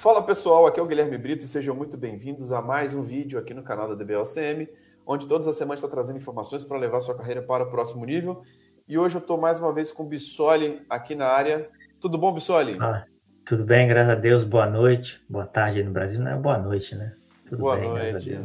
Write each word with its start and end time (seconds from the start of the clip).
Fala 0.00 0.22
pessoal, 0.22 0.66
aqui 0.66 0.80
é 0.80 0.82
o 0.82 0.86
Guilherme 0.86 1.18
Brito 1.18 1.44
e 1.44 1.46
sejam 1.46 1.74
muito 1.74 1.94
bem-vindos 1.94 2.52
a 2.52 2.62
mais 2.62 2.94
um 2.94 3.02
vídeo 3.02 3.38
aqui 3.38 3.52
no 3.52 3.62
canal 3.62 3.86
da 3.86 3.94
DBLCM, 3.94 4.66
onde 5.06 5.28
todas 5.28 5.46
as 5.46 5.56
semanas 5.56 5.78
está 5.80 5.94
trazendo 5.94 6.16
informações 6.16 6.64
para 6.64 6.78
levar 6.78 7.00
sua 7.00 7.14
carreira 7.14 7.42
para 7.42 7.64
o 7.64 7.70
próximo 7.70 8.06
nível. 8.06 8.42
E 8.88 8.96
hoje 8.96 9.16
eu 9.16 9.20
estou 9.20 9.36
mais 9.36 9.60
uma 9.60 9.74
vez 9.74 9.92
com 9.92 10.04
o 10.04 10.06
Bissoli 10.06 10.80
aqui 10.88 11.14
na 11.14 11.26
área. 11.26 11.68
Tudo 12.00 12.16
bom, 12.16 12.32
Bissoli? 12.32 12.78
Ah, 12.80 13.04
tudo 13.44 13.62
bem, 13.62 13.86
graças 13.86 14.14
a 14.14 14.14
Deus. 14.14 14.42
Boa 14.42 14.64
noite. 14.64 15.22
Boa 15.28 15.44
tarde 15.44 15.84
no 15.84 15.90
Brasil, 15.90 16.18
não 16.18 16.30
é 16.30 16.36
boa 16.36 16.56
noite, 16.56 16.94
né? 16.94 17.12
Tudo 17.46 17.58
boa 17.58 17.76
bem, 17.76 17.90
noite. 17.90 18.42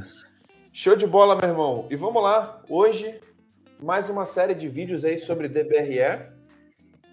Show 0.73 0.97
de 0.97 1.07
bola, 1.07 1.37
meu 1.37 1.47
irmão. 1.47 1.87
E 1.89 1.95
vamos 1.95 2.21
lá. 2.21 2.61
Hoje, 2.67 3.21
mais 3.81 4.09
uma 4.09 4.25
série 4.25 4.53
de 4.53 4.67
vídeos 4.67 5.05
aí 5.05 5.17
sobre 5.17 5.47
DBRE. 5.47 6.34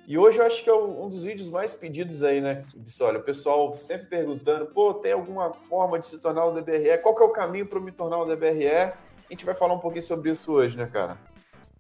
E 0.06 0.18
hoje 0.18 0.38
eu 0.38 0.46
acho 0.46 0.64
que 0.64 0.68
é 0.68 0.74
um 0.74 1.08
dos 1.08 1.22
vídeos 1.22 1.48
mais 1.48 1.72
pedidos 1.72 2.24
aí, 2.24 2.40
né? 2.40 2.64
Olha, 3.00 3.18
o 3.18 3.22
pessoal 3.22 3.76
sempre 3.76 4.06
perguntando, 4.06 4.66
pô, 4.66 4.94
tem 4.94 5.12
alguma 5.12 5.52
forma 5.52 5.98
de 5.98 6.06
se 6.06 6.18
tornar 6.18 6.46
um 6.46 6.54
DBRE? 6.54 6.98
Qual 7.02 7.14
que 7.14 7.22
é 7.22 7.26
o 7.26 7.30
caminho 7.30 7.66
para 7.66 7.79
me 7.79 7.93
tornar 7.93 8.18
um 8.18 8.26
DBRE? 8.26 8.68
A 8.68 8.94
gente 9.30 9.44
vai 9.44 9.54
falar 9.54 9.74
um 9.74 9.79
pouquinho 9.79 10.02
sobre 10.02 10.30
isso 10.30 10.52
hoje, 10.52 10.76
né, 10.76 10.88
cara? 10.93 11.16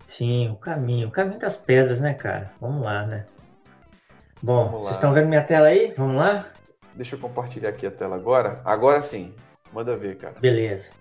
Sim, 0.02 0.50
o 0.50 0.56
caminho, 0.56 1.08
o 1.08 1.10
caminho 1.10 1.38
das 1.38 1.56
pedras, 1.56 2.00
né, 2.00 2.14
cara? 2.14 2.52
Vamos 2.60 2.84
lá, 2.84 3.06
né? 3.06 3.26
Bom, 4.40 4.68
vocês 4.70 4.94
estão 4.94 5.12
vendo 5.12 5.28
minha 5.28 5.42
tela 5.42 5.68
aí? 5.68 5.92
Vamos 5.96 6.16
lá? 6.16 6.48
Deixa 6.94 7.16
eu 7.16 7.20
compartilhar 7.20 7.70
aqui 7.70 7.86
a 7.86 7.90
tela 7.90 8.16
agora. 8.16 8.60
Agora 8.64 9.02
sim, 9.02 9.34
manda 9.72 9.96
ver, 9.96 10.16
cara. 10.16 10.34
Beleza. 10.40 10.92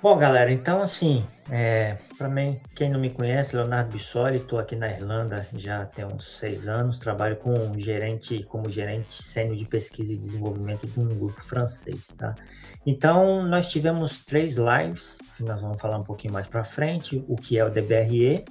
Bom, 0.00 0.16
galera, 0.16 0.52
então 0.52 0.80
assim, 0.80 1.26
é, 1.50 1.96
para 2.16 2.28
mim, 2.28 2.60
quem 2.76 2.88
não 2.88 3.00
me 3.00 3.10
conhece, 3.10 3.56
Leonardo 3.56 3.90
Bissoli, 3.90 4.36
estou 4.36 4.60
aqui 4.60 4.76
na 4.76 4.88
Irlanda 4.92 5.44
já 5.54 5.86
tem 5.86 6.04
uns 6.04 6.36
seis 6.38 6.68
anos, 6.68 6.98
trabalho 6.98 7.34
com 7.34 7.76
gerente, 7.76 8.44
como 8.44 8.70
gerente 8.70 9.20
sênior 9.20 9.56
de 9.56 9.64
pesquisa 9.64 10.12
e 10.12 10.16
desenvolvimento 10.16 10.86
de 10.86 11.00
um 11.00 11.08
grupo 11.08 11.42
francês, 11.42 12.14
tá? 12.16 12.36
Então, 12.86 13.42
nós 13.42 13.68
tivemos 13.68 14.24
três 14.24 14.56
lives, 14.56 15.18
nós 15.40 15.60
vamos 15.60 15.80
falar 15.80 15.98
um 15.98 16.04
pouquinho 16.04 16.32
mais 16.32 16.46
para 16.46 16.62
frente, 16.62 17.24
o 17.26 17.34
que 17.34 17.58
é 17.58 17.64
o 17.64 17.68
DBRE, 17.68 18.44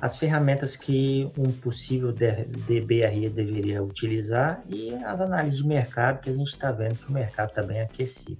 as 0.00 0.16
ferramentas 0.16 0.76
que 0.76 1.28
um 1.36 1.50
possível 1.50 2.12
DBRE 2.12 3.28
deveria 3.30 3.82
utilizar 3.82 4.62
e 4.72 4.94
as 5.04 5.20
análises 5.20 5.58
de 5.58 5.66
mercado 5.66 6.20
que 6.20 6.30
a 6.30 6.32
gente 6.32 6.46
está 6.46 6.70
vendo 6.70 6.94
que 6.94 7.08
o 7.08 7.12
mercado 7.12 7.48
está 7.48 7.64
bem 7.64 7.80
aquecido. 7.80 8.38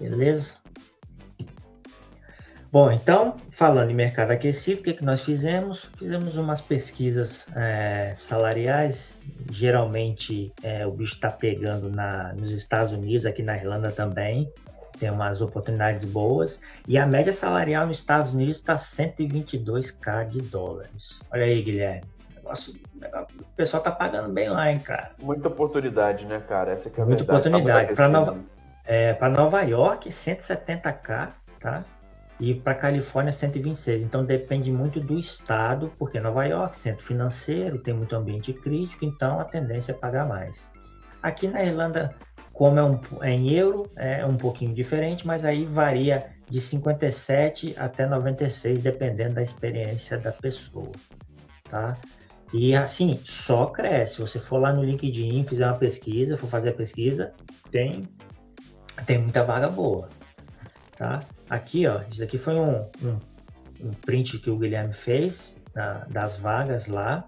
Beleza? 0.00 0.54
Bom, 2.70 2.90
então, 2.90 3.36
falando 3.50 3.90
em 3.90 3.94
mercado 3.94 4.32
aquecido, 4.32 4.80
o 4.80 4.84
que, 4.84 4.94
que 4.94 5.04
nós 5.04 5.22
fizemos? 5.22 5.88
Fizemos 5.96 6.36
umas 6.36 6.60
pesquisas 6.60 7.46
é, 7.54 8.14
salariais. 8.18 9.22
Geralmente, 9.50 10.52
é, 10.62 10.86
o 10.86 10.90
bicho 10.90 11.14
está 11.14 11.30
pegando 11.30 11.88
na, 11.88 12.32
nos 12.34 12.52
Estados 12.52 12.92
Unidos, 12.92 13.24
aqui 13.24 13.42
na 13.42 13.56
Irlanda 13.56 13.90
também. 13.90 14.52
Tem 14.98 15.10
umas 15.10 15.40
oportunidades 15.40 16.04
boas. 16.04 16.60
E 16.88 16.98
a 16.98 17.06
média 17.06 17.32
salarial 17.32 17.86
nos 17.86 17.98
Estados 17.98 18.32
Unidos 18.32 18.56
está 18.56 18.76
122k 18.76 20.26
de 20.26 20.40
dólares. 20.42 21.20
Olha 21.30 21.44
aí, 21.44 21.62
Guilherme. 21.62 22.04
Negócio, 22.34 22.74
o 23.40 23.44
pessoal 23.56 23.82
tá 23.82 23.90
pagando 23.90 24.32
bem 24.32 24.48
lá, 24.48 24.70
hein, 24.70 24.78
cara. 24.78 25.10
Muita 25.20 25.48
oportunidade, 25.48 26.26
né, 26.26 26.40
cara? 26.40 26.72
Essa 26.72 26.88
é 26.88 26.92
a 27.02 27.04
Muita 27.04 27.24
verdade. 27.24 27.48
oportunidade. 27.48 27.88
Tá 27.88 27.94
Para 27.94 28.08
Nova, 28.08 28.38
é, 28.84 29.28
Nova 29.28 29.62
York, 29.62 30.08
170k, 30.08 31.28
tá? 31.60 31.84
E 32.38 32.54
para 32.54 32.74
Califórnia 32.74 33.32
126. 33.32 34.04
Então 34.04 34.24
depende 34.24 34.70
muito 34.70 35.00
do 35.00 35.18
estado, 35.18 35.92
porque 35.98 36.20
Nova 36.20 36.44
York, 36.44 36.76
centro 36.76 37.04
financeiro, 37.04 37.78
tem 37.78 37.94
muito 37.94 38.14
ambiente 38.14 38.52
crítico, 38.52 39.04
então 39.04 39.40
a 39.40 39.44
tendência 39.44 39.92
é 39.92 39.94
pagar 39.94 40.26
mais. 40.26 40.70
Aqui 41.22 41.48
na 41.48 41.64
Irlanda, 41.64 42.14
como 42.52 42.78
é, 42.78 42.84
um, 42.84 43.00
é 43.22 43.30
em 43.32 43.52
euro, 43.52 43.90
é 43.96 44.24
um 44.24 44.36
pouquinho 44.36 44.74
diferente, 44.74 45.26
mas 45.26 45.44
aí 45.44 45.64
varia 45.64 46.30
de 46.48 46.60
57 46.60 47.74
até 47.76 48.06
96, 48.06 48.80
dependendo 48.80 49.34
da 49.34 49.42
experiência 49.42 50.18
da 50.18 50.30
pessoa, 50.30 50.92
tá? 51.68 51.96
E 52.52 52.76
assim, 52.76 53.18
só 53.24 53.66
cresce. 53.66 54.14
Se 54.14 54.20
você 54.20 54.38
for 54.38 54.58
lá 54.58 54.72
no 54.72 54.84
LinkedIn, 54.84 55.44
fizer 55.44 55.66
uma 55.66 55.76
pesquisa, 55.76 56.36
for 56.36 56.48
fazer 56.48 56.70
a 56.70 56.72
pesquisa, 56.74 57.32
tem, 57.72 58.08
tem 59.04 59.18
muita 59.18 59.42
vaga 59.42 59.68
boa, 59.68 60.08
tá? 60.96 61.20
Aqui, 61.48 61.86
ó, 61.86 62.00
isso 62.10 62.22
aqui 62.22 62.38
foi 62.38 62.54
um, 62.54 62.80
um, 63.02 63.18
um 63.80 63.90
print 64.04 64.38
que 64.38 64.50
o 64.50 64.58
Guilherme 64.58 64.92
fez 64.92 65.56
na, 65.74 66.04
das 66.08 66.36
vagas 66.36 66.86
lá. 66.86 67.24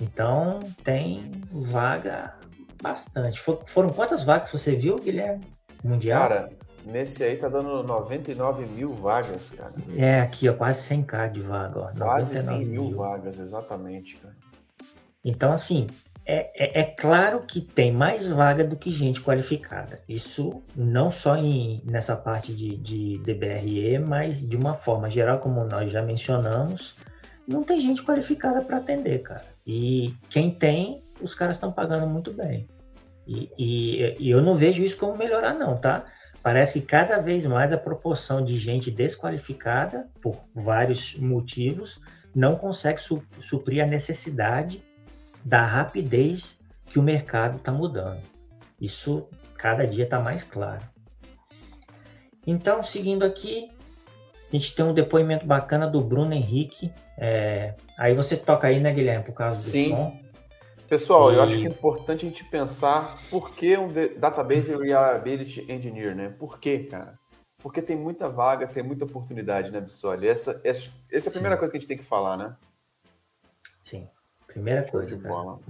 Então, 0.00 0.60
tem 0.84 1.30
vaga 1.50 2.34
bastante. 2.82 3.40
For, 3.40 3.62
foram 3.66 3.90
quantas 3.90 4.22
vagas 4.22 4.50
você 4.50 4.74
viu, 4.76 4.96
Guilherme? 4.96 5.44
Mundial? 5.84 6.28
Cara, 6.28 6.50
nesse 6.86 7.22
aí 7.22 7.36
tá 7.36 7.48
dando 7.48 7.82
99 7.82 8.66
mil 8.66 8.92
vagas, 8.92 9.50
cara. 9.50 9.72
É, 9.96 10.20
aqui, 10.20 10.48
ó, 10.48 10.54
quase 10.54 10.88
100k 10.94 11.32
de 11.32 11.40
vaga, 11.40 11.80
ó. 11.80 11.90
Quase 11.96 12.38
100 12.38 12.58
mil, 12.64 12.84
mil 12.84 12.96
vagas, 12.96 13.38
exatamente, 13.38 14.16
cara. 14.16 14.34
Então, 15.24 15.52
assim, 15.52 15.86
é, 16.30 16.50
é, 16.54 16.80
é, 16.82 16.84
claro 16.84 17.40
que 17.40 17.58
tem 17.58 17.90
mais 17.90 18.28
vaga 18.28 18.62
do 18.62 18.76
que 18.76 18.90
gente 18.90 19.18
qualificada. 19.18 20.02
Isso 20.06 20.62
não 20.76 21.10
só 21.10 21.34
em, 21.36 21.82
nessa 21.86 22.14
parte 22.14 22.52
de, 22.52 22.76
de 22.76 23.16
DBRE, 23.20 23.98
mas 23.98 24.46
de 24.46 24.54
uma 24.54 24.74
forma 24.74 25.08
geral, 25.08 25.38
como 25.38 25.64
nós 25.64 25.90
já 25.90 26.02
mencionamos, 26.02 26.94
não 27.46 27.64
tem 27.64 27.80
gente 27.80 28.02
qualificada 28.02 28.60
para 28.60 28.76
atender, 28.76 29.22
cara. 29.22 29.46
E 29.66 30.14
quem 30.28 30.50
tem, 30.50 31.02
os 31.18 31.34
caras 31.34 31.56
estão 31.56 31.72
pagando 31.72 32.06
muito 32.06 32.30
bem. 32.30 32.68
E, 33.26 33.50
e, 33.58 34.16
e, 34.18 34.30
eu 34.30 34.42
não 34.42 34.54
vejo 34.54 34.84
isso 34.84 34.98
como 34.98 35.16
melhorar, 35.16 35.54
não, 35.54 35.78
tá? 35.78 36.04
Parece 36.42 36.78
que 36.78 36.86
cada 36.86 37.18
vez 37.20 37.46
mais 37.46 37.72
a 37.72 37.78
proporção 37.78 38.44
de 38.44 38.58
gente 38.58 38.90
desqualificada, 38.90 40.06
por 40.20 40.36
vários 40.54 41.16
motivos, 41.16 41.98
não 42.34 42.54
consegue 42.54 43.00
su 43.00 43.22
suprir 43.40 43.82
a 43.82 43.86
necessidade 43.86 44.82
da 45.44 45.62
rapidez 45.64 46.58
que 46.86 46.98
o 46.98 47.02
mercado 47.02 47.56
está 47.56 47.72
mudando. 47.72 48.22
Isso 48.80 49.28
cada 49.56 49.86
dia 49.86 50.04
está 50.04 50.20
mais 50.20 50.44
claro. 50.44 50.82
Então, 52.46 52.82
seguindo 52.82 53.24
aqui, 53.24 53.70
a 54.50 54.56
gente 54.56 54.74
tem 54.74 54.84
um 54.84 54.94
depoimento 54.94 55.44
bacana 55.46 55.86
do 55.86 56.00
Bruno 56.00 56.32
Henrique. 56.32 56.92
É... 57.16 57.74
Aí 57.98 58.14
você 58.14 58.36
toca 58.36 58.68
aí, 58.68 58.80
né, 58.80 58.92
Guilherme, 58.92 59.24
por 59.24 59.34
causa 59.34 59.62
do 59.62 59.70
Sim. 59.70 59.90
som. 59.90 60.18
Pessoal, 60.88 61.32
e... 61.32 61.36
eu 61.36 61.42
acho 61.42 61.58
que 61.58 61.66
é 61.66 61.68
importante 61.68 62.24
a 62.24 62.28
gente 62.28 62.44
pensar 62.44 63.18
por 63.30 63.54
que 63.54 63.76
um 63.76 63.88
Database 64.18 64.74
Reliability 64.74 65.70
Engineer, 65.70 66.16
né? 66.16 66.30
Por 66.38 66.58
quê, 66.58 66.84
cara? 66.90 67.18
Porque 67.58 67.82
tem 67.82 67.96
muita 67.96 68.28
vaga, 68.28 68.66
tem 68.66 68.82
muita 68.82 69.04
oportunidade, 69.04 69.70
né, 69.70 69.80
Bissoli? 69.80 70.26
Essa, 70.26 70.60
essa, 70.64 70.90
essa 71.10 71.28
é 71.28 71.30
a 71.30 71.32
primeira 71.32 71.56
Sim. 71.56 71.58
coisa 71.58 71.72
que 71.72 71.76
a 71.76 71.80
gente 71.80 71.88
tem 71.88 71.98
que 71.98 72.04
falar, 72.04 72.36
né? 72.36 72.56
Sim. 73.82 74.08
Primeira 74.58 74.84
Show 74.84 74.92
coisa. 74.92 75.16
De 75.16 75.22
bola. 75.22 75.60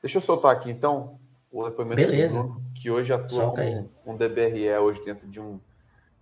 Deixa 0.00 0.18
eu 0.18 0.22
soltar 0.22 0.52
aqui 0.52 0.70
então 0.70 1.18
o 1.50 1.64
depoimento 1.64 1.96
Beleza. 1.96 2.42
do 2.42 2.48
Bruno, 2.48 2.62
que 2.74 2.90
hoje 2.90 3.12
atua 3.12 3.52
como 3.52 3.90
um 4.06 4.16
DBRE 4.16 4.70
hoje 4.78 5.04
dentro 5.04 5.28
de 5.28 5.40
um, 5.40 5.60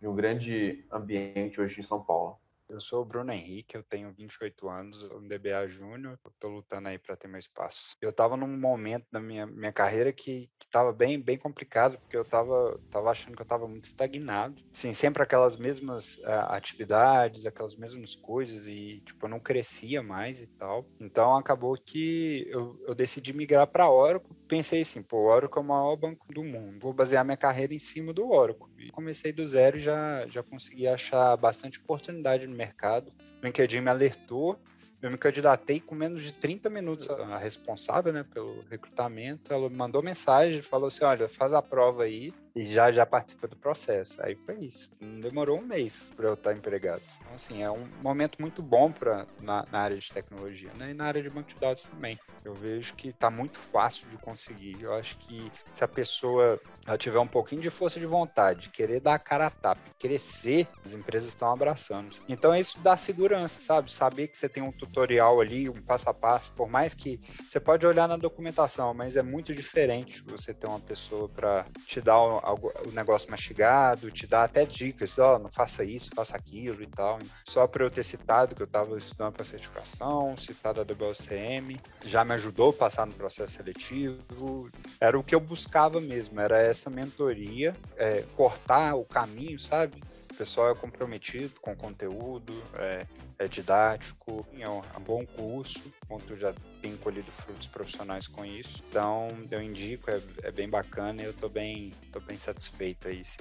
de 0.00 0.06
um 0.06 0.14
grande 0.14 0.84
ambiente 0.90 1.60
hoje 1.60 1.80
em 1.80 1.82
São 1.82 2.00
Paulo. 2.00 2.39
Eu 2.70 2.80
sou 2.80 3.02
o 3.02 3.04
Bruno 3.04 3.32
Henrique, 3.32 3.76
eu 3.76 3.82
tenho 3.82 4.12
28 4.12 4.68
anos, 4.68 5.10
um 5.10 5.26
DBA 5.26 5.66
Júnior, 5.68 6.18
estou 6.26 6.50
lutando 6.50 6.88
aí 6.88 6.98
para 6.98 7.16
ter 7.16 7.26
meu 7.26 7.38
espaço. 7.38 7.96
Eu 8.00 8.10
estava 8.10 8.36
num 8.36 8.46
momento 8.46 9.06
da 9.10 9.18
minha, 9.18 9.44
minha 9.44 9.72
carreira 9.72 10.12
que 10.12 10.48
estava 10.62 10.92
bem, 10.92 11.20
bem 11.20 11.36
complicado, 11.36 11.98
porque 11.98 12.16
eu 12.16 12.22
estava 12.22 12.78
tava 12.90 13.10
achando 13.10 13.34
que 13.34 13.42
eu 13.42 13.44
estava 13.44 13.66
muito 13.66 13.84
estagnado. 13.84 14.62
Sim, 14.72 14.92
sempre 14.92 15.22
aquelas 15.22 15.56
mesmas 15.56 16.18
uh, 16.18 16.46
atividades, 16.48 17.44
aquelas 17.44 17.76
mesmas 17.76 18.14
coisas, 18.14 18.68
e 18.68 19.02
tipo, 19.04 19.26
eu 19.26 19.30
não 19.30 19.40
crescia 19.40 20.00
mais 20.02 20.40
e 20.40 20.46
tal. 20.46 20.86
Então 21.00 21.34
acabou 21.34 21.74
que 21.74 22.46
eu, 22.48 22.80
eu 22.86 22.94
decidi 22.94 23.32
migrar 23.32 23.66
para 23.66 23.90
Oracle. 23.90 24.36
Pensei 24.46 24.82
assim, 24.82 25.02
pô, 25.02 25.18
o 25.18 25.28
Oracle 25.28 25.58
é 25.58 25.64
o 25.64 25.66
maior 25.66 25.96
banco 25.96 26.32
do 26.32 26.44
mundo, 26.44 26.78
vou 26.80 26.92
basear 26.92 27.24
minha 27.24 27.36
carreira 27.36 27.74
em 27.74 27.78
cima 27.80 28.12
do 28.12 28.30
Oracle. 28.30 28.68
E 28.78 28.90
comecei 28.90 29.32
do 29.32 29.44
zero 29.46 29.76
e 29.76 29.80
já, 29.80 30.26
já 30.28 30.42
consegui 30.42 30.86
achar 30.86 31.36
bastante 31.36 31.80
oportunidade 31.80 32.46
no 32.46 32.59
mercado. 32.60 33.12
O 33.42 33.46
LinkedIn 33.46 33.80
me 33.80 33.88
alertou, 33.88 34.60
eu 35.00 35.10
me 35.10 35.16
candidatei 35.16 35.80
com 35.80 35.94
menos 35.94 36.22
de 36.22 36.32
30 36.32 36.68
minutos. 36.68 37.08
A 37.08 37.38
responsável 37.38 38.12
né, 38.12 38.22
pelo 38.22 38.62
recrutamento, 38.70 39.52
ela 39.52 39.68
me 39.70 39.76
mandou 39.76 40.02
mensagem, 40.02 40.60
falou 40.60 40.88
assim: 40.88 41.04
olha, 41.04 41.26
faz 41.28 41.54
a 41.54 41.62
prova 41.62 42.04
aí, 42.04 42.34
e 42.54 42.64
já 42.64 42.90
já 42.90 43.06
participa 43.06 43.46
do 43.46 43.56
processo. 43.56 44.22
Aí 44.22 44.34
foi 44.34 44.56
isso. 44.56 44.90
Não 45.00 45.20
demorou 45.20 45.58
um 45.58 45.66
mês 45.66 46.12
para 46.16 46.28
eu 46.28 46.34
estar 46.34 46.52
empregado. 46.52 47.02
Então, 47.20 47.34
assim, 47.34 47.62
é 47.62 47.70
um 47.70 47.86
momento 48.02 48.40
muito 48.40 48.62
bom 48.62 48.90
para 48.90 49.26
na, 49.40 49.66
na, 49.70 49.80
área 49.80 49.96
de 49.96 50.12
tecnologia, 50.12 50.70
né? 50.78 50.90
E 50.90 50.94
na 50.94 51.04
área 51.04 51.22
de 51.22 51.30
banco 51.30 51.48
de 51.48 51.56
dados 51.56 51.84
também. 51.84 52.18
Eu 52.44 52.54
vejo 52.54 52.94
que 52.94 53.08
está 53.08 53.30
muito 53.30 53.58
fácil 53.58 54.08
de 54.08 54.16
conseguir. 54.16 54.80
Eu 54.80 54.94
acho 54.94 55.16
que 55.18 55.50
se 55.70 55.84
a 55.84 55.88
pessoa 55.88 56.60
tiver 56.98 57.18
um 57.18 57.26
pouquinho 57.26 57.60
de 57.60 57.70
força 57.70 58.00
de 58.00 58.06
vontade, 58.06 58.70
querer 58.70 59.00
dar 59.00 59.14
a 59.14 59.18
cara 59.18 59.46
a 59.46 59.50
tapa, 59.50 59.80
crescer, 59.98 60.66
as 60.84 60.94
empresas 60.94 61.28
estão 61.28 61.52
abraçando. 61.52 62.16
Então 62.28 62.54
isso 62.54 62.78
dá 62.80 62.96
segurança, 62.96 63.60
sabe? 63.60 63.92
Saber 63.92 64.28
que 64.28 64.38
você 64.38 64.48
tem 64.48 64.62
um 64.62 64.72
tutorial 64.72 65.40
ali, 65.40 65.68
um 65.68 65.82
passo 65.82 66.08
a 66.08 66.14
passo, 66.14 66.52
por 66.52 66.68
mais 66.68 66.94
que 66.94 67.20
você 67.48 67.60
pode 67.60 67.86
olhar 67.86 68.08
na 68.08 68.16
documentação, 68.16 68.94
mas 68.94 69.16
é 69.16 69.22
muito 69.22 69.54
diferente 69.54 70.22
você 70.26 70.54
ter 70.54 70.66
uma 70.66 70.80
pessoa 70.80 71.28
para 71.28 71.66
te 71.86 72.00
dar 72.00 72.18
o, 72.52 72.88
o, 72.88 72.92
negócio 72.92 73.30
mastigado, 73.30 74.10
te 74.10 74.26
dar 74.26 74.44
até 74.44 74.64
dicas, 74.64 75.18
ó, 75.18 75.36
oh, 75.36 75.38
não 75.38 75.50
faça 75.50 75.84
isso, 75.84 76.10
faça 76.14 76.36
aquilo 76.36 76.82
e 76.82 76.86
tal. 76.86 77.18
Só 77.44 77.66
para 77.66 77.84
eu 77.84 77.90
ter 77.90 78.02
citado 78.02 78.54
que 78.54 78.62
eu 78.62 78.66
estava 78.66 78.96
estudando 78.96 79.32
para 79.32 79.44
certificação, 79.44 80.36
citado 80.36 80.80
a 80.80 80.84
WCM, 80.84 81.80
já 82.04 82.24
me 82.24 82.34
ajudou 82.34 82.70
a 82.70 82.74
passar 82.74 83.06
no 83.06 83.12
processo 83.12 83.56
seletivo. 83.56 84.70
Era 85.00 85.18
o 85.18 85.24
que 85.24 85.34
eu 85.34 85.40
buscava 85.40 86.00
mesmo, 86.00 86.40
era 86.40 86.62
essa 86.62 86.90
mentoria, 86.90 87.74
é, 87.96 88.24
cortar 88.36 88.94
o 88.94 89.04
caminho, 89.04 89.58
sabe? 89.58 90.02
Pessoal 90.40 90.70
é 90.70 90.74
comprometido 90.74 91.60
com 91.60 91.72
o 91.72 91.76
conteúdo, 91.76 92.54
é, 92.76 93.06
é 93.38 93.46
didático, 93.46 94.46
é 94.58 94.66
um, 94.66 94.78
é 94.78 94.98
um, 94.98 95.02
bom 95.02 95.26
curso, 95.26 95.82
ponto 96.08 96.34
já 96.34 96.54
tem 96.80 96.96
colhido 96.96 97.30
frutos 97.30 97.66
profissionais 97.66 98.26
com 98.26 98.42
isso. 98.42 98.82
Então, 98.88 99.28
eu 99.50 99.60
indico, 99.60 100.10
é, 100.10 100.18
é 100.44 100.50
bem 100.50 100.66
bacana 100.66 101.20
e 101.20 101.26
eu 101.26 101.34
tô 101.34 101.46
bem, 101.46 101.92
tô 102.10 102.20
bem 102.20 102.38
satisfeito 102.38 103.08
aí, 103.08 103.22
sim. 103.22 103.36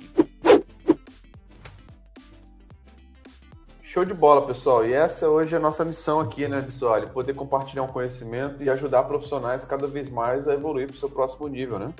Show 3.81 4.03
de 4.03 4.13
bola, 4.13 4.45
pessoal. 4.45 4.85
E 4.85 4.91
essa 4.91 5.29
hoje 5.29 5.55
é 5.55 5.57
a 5.57 5.61
nossa 5.61 5.85
missão 5.85 6.19
aqui, 6.19 6.49
né, 6.49 6.61
pessoal? 6.61 7.01
Poder 7.07 7.33
compartilhar 7.33 7.83
um 7.83 7.87
conhecimento 7.87 8.61
e 8.61 8.69
ajudar 8.69 9.05
profissionais 9.05 9.63
cada 9.63 9.87
vez 9.87 10.09
mais 10.09 10.49
a 10.49 10.53
evoluir 10.53 10.87
para 10.87 10.97
o 10.97 10.99
seu 10.99 11.09
próximo 11.09 11.47
nível, 11.47 11.79
né? 11.79 11.93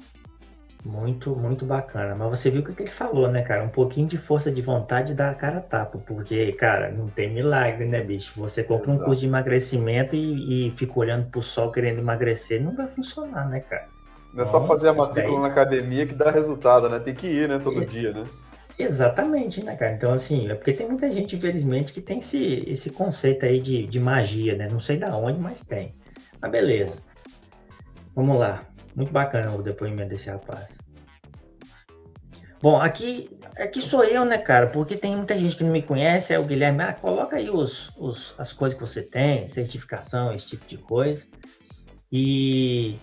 Muito, 0.83 1.35
muito 1.35 1.65
bacana. 1.65 2.15
Mas 2.15 2.29
você 2.29 2.49
viu 2.49 2.61
o 2.61 2.63
que 2.63 2.81
ele 2.81 2.89
falou, 2.89 3.27
né, 3.27 3.41
cara? 3.41 3.63
Um 3.63 3.69
pouquinho 3.69 4.07
de 4.07 4.17
força 4.17 4.49
de 4.49 4.61
vontade 4.61 5.13
dá 5.13 5.29
a 5.29 5.35
cara 5.35 5.59
tapa. 5.59 5.97
Porque, 5.97 6.53
cara, 6.53 6.89
não 6.89 7.07
tem 7.07 7.29
milagre, 7.33 7.85
né, 7.85 8.01
bicho? 8.01 8.39
Você 8.39 8.63
compra 8.63 8.91
Exato. 8.91 9.01
um 9.01 9.05
curso 9.05 9.21
de 9.21 9.27
emagrecimento 9.27 10.15
e, 10.15 10.67
e 10.67 10.71
fica 10.71 10.97
olhando 10.97 11.29
pro 11.29 11.41
sol 11.41 11.71
querendo 11.71 11.99
emagrecer, 11.99 12.63
não 12.63 12.75
vai 12.75 12.87
funcionar, 12.87 13.49
né, 13.49 13.59
cara? 13.59 13.87
Não 14.33 14.43
é 14.43 14.45
só 14.45 14.65
fazer 14.65 14.89
a 14.89 14.93
matrícula 14.93 15.41
na 15.41 15.47
academia 15.47 16.05
que 16.05 16.13
dá 16.13 16.31
resultado, 16.31 16.87
né? 16.87 16.99
Tem 16.99 17.15
que 17.15 17.27
ir, 17.27 17.49
né, 17.49 17.59
todo 17.59 17.81
é. 17.81 17.85
dia, 17.85 18.13
né? 18.13 18.25
Exatamente, 18.77 19.61
né, 19.61 19.75
cara? 19.75 19.91
Então, 19.91 20.13
assim, 20.13 20.49
é 20.49 20.55
porque 20.55 20.71
tem 20.71 20.87
muita 20.87 21.11
gente, 21.11 21.35
infelizmente, 21.35 21.91
que 21.91 21.99
tem 21.99 22.19
esse, 22.19 22.63
esse 22.65 22.89
conceito 22.89 23.45
aí 23.45 23.59
de, 23.59 23.85
de 23.85 23.99
magia, 23.99 24.55
né? 24.55 24.69
Não 24.71 24.79
sei 24.79 24.95
da 24.95 25.13
onde, 25.17 25.37
mas 25.37 25.61
tem. 25.61 25.93
Mas 26.41 26.49
beleza. 26.49 27.01
Vamos 28.15 28.37
lá. 28.37 28.68
Muito 28.95 29.11
bacana 29.11 29.51
o 29.51 29.61
depoimento 29.61 30.09
desse 30.09 30.29
rapaz. 30.29 30.77
Bom, 32.61 32.81
aqui, 32.81 33.29
aqui 33.57 33.79
sou 33.79 34.03
eu, 34.03 34.25
né, 34.25 34.37
cara? 34.37 34.67
Porque 34.67 34.97
tem 34.97 35.15
muita 35.15 35.37
gente 35.37 35.55
que 35.55 35.63
não 35.63 35.71
me 35.71 35.81
conhece, 35.81 36.33
é 36.33 36.39
o 36.39 36.43
Guilherme. 36.43 36.83
Ah, 36.83 36.93
coloca 36.93 37.37
aí 37.37 37.49
os, 37.49 37.89
os, 37.97 38.35
as 38.37 38.51
coisas 38.51 38.77
que 38.77 38.85
você 38.85 39.01
tem, 39.01 39.47
certificação, 39.47 40.31
esse 40.33 40.47
tipo 40.47 40.67
de 40.67 40.77
coisa. 40.77 41.25
E 42.11 42.97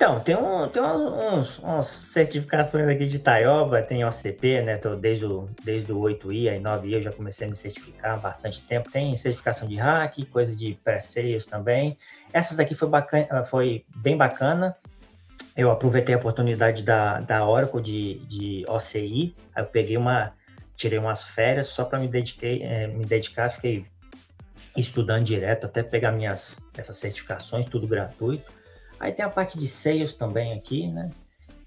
então, 0.00 0.18
tem, 0.18 0.34
um, 0.34 0.66
tem 0.66 0.82
uns, 0.82 1.58
umas 1.58 1.86
certificações 1.86 2.88
aqui 2.88 3.04
de 3.04 3.18
Taioba, 3.18 3.82
tem 3.82 4.02
OCP, 4.02 4.62
né? 4.62 4.78
Tô 4.78 4.96
desde 4.96 5.26
o, 5.26 5.46
desde 5.62 5.92
o 5.92 5.98
8i, 5.98 6.48
aí 6.48 6.58
9i 6.58 6.92
eu 6.92 7.02
já 7.02 7.12
comecei 7.12 7.46
a 7.46 7.50
me 7.50 7.54
certificar 7.54 8.14
há 8.14 8.16
bastante 8.16 8.62
tempo. 8.62 8.90
Tem 8.90 9.14
certificação 9.14 9.68
de 9.68 9.76
hack, 9.76 10.24
coisa 10.30 10.56
de 10.56 10.72
pré-sales 10.82 11.44
também. 11.44 11.98
Essas 12.32 12.56
daqui 12.56 12.74
foi, 12.74 12.88
bacana, 12.88 13.44
foi 13.44 13.84
bem 13.96 14.16
bacana. 14.16 14.74
Eu 15.56 15.70
aproveitei 15.70 16.14
a 16.14 16.18
oportunidade 16.18 16.82
da, 16.82 17.20
da 17.20 17.46
Oracle 17.46 17.82
de, 17.82 18.18
de 18.26 18.64
OCI, 18.68 19.34
aí 19.54 19.62
eu 19.62 19.66
peguei 19.66 19.96
uma, 19.96 20.32
tirei 20.76 20.98
umas 20.98 21.22
férias 21.22 21.66
só 21.66 21.84
para 21.84 21.98
me, 21.98 22.08
dediquei, 22.08 22.62
é, 22.62 22.86
me 22.86 23.04
dedicar, 23.04 23.50
fiquei 23.50 23.84
estudando 24.76 25.24
direto 25.24 25.66
até 25.66 25.82
pegar 25.82 26.12
minhas 26.12 26.58
essas 26.76 26.96
certificações, 26.96 27.66
tudo 27.66 27.86
gratuito. 27.86 28.50
Aí 28.98 29.12
tem 29.12 29.24
a 29.24 29.30
parte 29.30 29.58
de 29.58 29.66
sales 29.66 30.14
também 30.14 30.52
aqui, 30.52 30.88
né? 30.88 31.10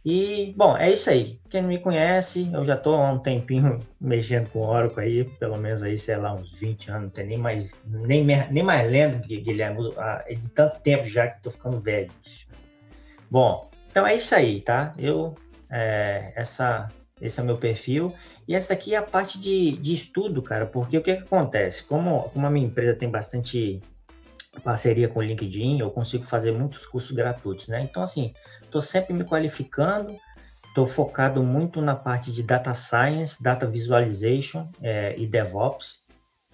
E, 0.05 0.53
bom, 0.57 0.75
é 0.75 0.91
isso 0.91 1.09
aí. 1.09 1.39
Quem 1.49 1.61
não 1.61 1.69
me 1.69 1.79
conhece, 1.79 2.49
eu 2.51 2.65
já 2.65 2.75
estou 2.75 2.95
há 2.95 3.11
um 3.11 3.19
tempinho 3.19 3.79
mexendo 3.99 4.49
com 4.49 4.59
Oracle 4.59 5.01
aí, 5.01 5.23
pelo 5.23 5.57
menos 5.57 5.81
aí, 5.81 5.97
sei 5.97 6.17
lá, 6.17 6.33
uns 6.33 6.59
20 6.59 6.91
anos, 6.91 7.03
não 7.03 7.09
tem 7.09 7.25
nem 7.25 7.37
mais, 7.37 7.71
nem, 7.85 8.25
nem 8.25 8.63
mais 8.63 8.91
lendo, 8.91 9.25
Guilherme, 9.25 9.93
de 10.39 10.49
tanto 10.49 10.79
tempo 10.81 11.05
já 11.05 11.27
que 11.27 11.37
estou 11.37 11.51
ficando 11.51 11.79
velho. 11.79 12.11
Bom, 13.33 13.67
então 13.89 14.05
é 14.05 14.15
isso 14.15 14.35
aí, 14.35 14.61
tá? 14.61 14.93
Eu, 14.95 15.33
é, 15.67 16.33
essa, 16.35 16.87
esse 17.19 17.39
é 17.39 17.41
o 17.41 17.45
meu 17.47 17.57
perfil. 17.57 18.13
E 18.47 18.53
essa 18.53 18.73
aqui 18.73 18.93
é 18.93 18.97
a 18.99 19.01
parte 19.01 19.39
de, 19.39 19.75
de 19.77 19.95
estudo, 19.95 20.39
cara, 20.39 20.67
porque 20.67 20.99
o 20.99 21.01
que, 21.01 21.15
que 21.15 21.23
acontece? 21.23 21.83
Como, 21.83 22.29
como 22.29 22.45
a 22.45 22.49
minha 22.51 22.67
empresa 22.67 22.95
tem 22.95 23.09
bastante 23.09 23.81
parceria 24.63 25.07
com 25.07 25.17
o 25.17 25.23
LinkedIn, 25.23 25.79
eu 25.79 25.89
consigo 25.89 26.23
fazer 26.23 26.51
muitos 26.51 26.85
cursos 26.85 27.09
gratuitos, 27.09 27.67
né? 27.67 27.81
Então, 27.81 28.03
assim, 28.03 28.35
estou 28.61 28.81
sempre 28.81 29.15
me 29.15 29.23
qualificando, 29.23 30.15
estou 30.67 30.85
focado 30.85 31.41
muito 31.41 31.81
na 31.81 31.95
parte 31.95 32.31
de 32.31 32.43
Data 32.43 32.75
Science, 32.75 33.41
Data 33.41 33.65
Visualization 33.65 34.69
é, 34.79 35.17
e 35.17 35.27
DevOps, 35.27 36.05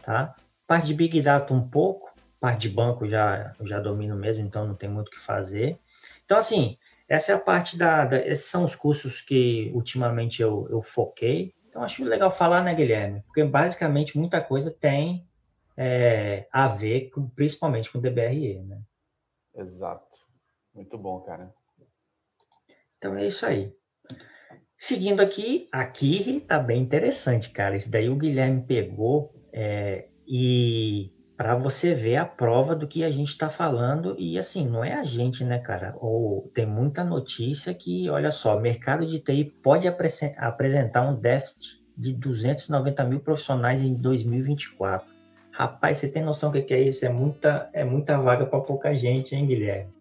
tá? 0.01 0.33
Parte 0.65 0.87
de 0.87 0.93
Big 0.93 1.21
Data 1.21 1.53
um 1.53 1.67
pouco, 1.67 2.09
parte 2.39 2.69
de 2.69 2.73
banco 2.73 3.05
já, 3.05 3.51
já 3.65 3.81
domino 3.81 4.15
mesmo, 4.15 4.45
então 4.45 4.65
não 4.65 4.75
tem 4.75 4.87
muito 4.89 5.09
o 5.09 5.11
que 5.11 5.19
fazer. 5.19 5.77
Então, 6.29 6.37
assim, 6.37 6.77
essa 7.07 7.31
é 7.31 7.35
a 7.35 7.39
parte 7.39 7.75
da, 7.75 8.05
da 8.05 8.23
Esses 8.23 8.45
são 8.45 8.63
os 8.63 8.75
cursos 8.75 9.19
que 9.19 9.71
ultimamente 9.73 10.43
eu, 10.43 10.67
eu 10.69 10.79
foquei. 10.79 11.55
Então, 11.67 11.81
acho 11.81 12.03
legal 12.03 12.31
falar, 12.31 12.63
né, 12.63 12.75
Guilherme? 12.75 13.23
Porque 13.23 13.43
basicamente 13.43 14.15
muita 14.15 14.39
coisa 14.39 14.69
tem 14.69 15.27
é, 15.75 16.47
a 16.51 16.67
ver 16.67 17.09
com, 17.09 17.27
principalmente 17.29 17.91
com 17.91 17.97
o 17.97 18.01
DBRE, 18.01 18.61
né? 18.61 18.79
Exato. 19.55 20.19
Muito 20.71 20.99
bom, 20.99 21.19
cara. 21.21 21.51
Então 22.99 23.17
é 23.17 23.25
isso 23.25 23.43
aí. 23.47 23.73
Seguindo 24.77 25.21
aqui, 25.21 25.67
aqui 25.71 26.41
tá 26.41 26.59
bem 26.59 26.79
interessante, 26.79 27.49
cara. 27.49 27.75
Isso 27.75 27.89
daí 27.89 28.07
o 28.07 28.15
Guilherme 28.15 28.61
pegou 28.67 29.33
é, 29.51 30.09
e 30.27 31.11
para 31.39 31.55
você 31.55 31.93
ver 31.93 32.17
a 32.17 32.25
prova 32.25 32.75
do 32.75 32.85
que 32.85 33.01
a 33.01 33.09
gente 33.09 33.29
está 33.29 33.49
falando 33.49 34.13
e 34.19 34.37
assim 34.37 34.67
não 34.67 34.83
é 34.83 34.95
a 34.95 35.05
gente, 35.05 35.41
né, 35.45 35.57
cara? 35.57 35.95
Ou 36.01 36.51
tem 36.53 36.65
muita 36.65 37.01
notícia 37.01 37.73
que, 37.73 38.09
olha 38.09 38.29
só, 38.29 38.59
mercado 38.59 39.07
de 39.07 39.21
TI 39.21 39.45
pode 39.45 39.87
apresentar 39.87 41.01
um 41.01 41.15
déficit 41.15 41.81
de 41.95 42.11
290 42.11 43.05
mil 43.05 43.21
profissionais 43.21 43.81
em 43.81 43.93
2024. 43.93 45.07
Rapaz, 45.49 45.99
você 45.99 46.09
tem 46.09 46.21
noção 46.21 46.51
do 46.51 46.61
que 46.61 46.73
é 46.73 46.81
isso? 46.81 47.05
É 47.05 47.09
muita, 47.09 47.69
é 47.71 47.85
muita 47.85 48.17
vaga 48.17 48.45
para 48.45 48.59
pouca 48.59 48.93
gente, 48.93 49.33
hein, 49.33 49.47
Guilherme? 49.47 49.93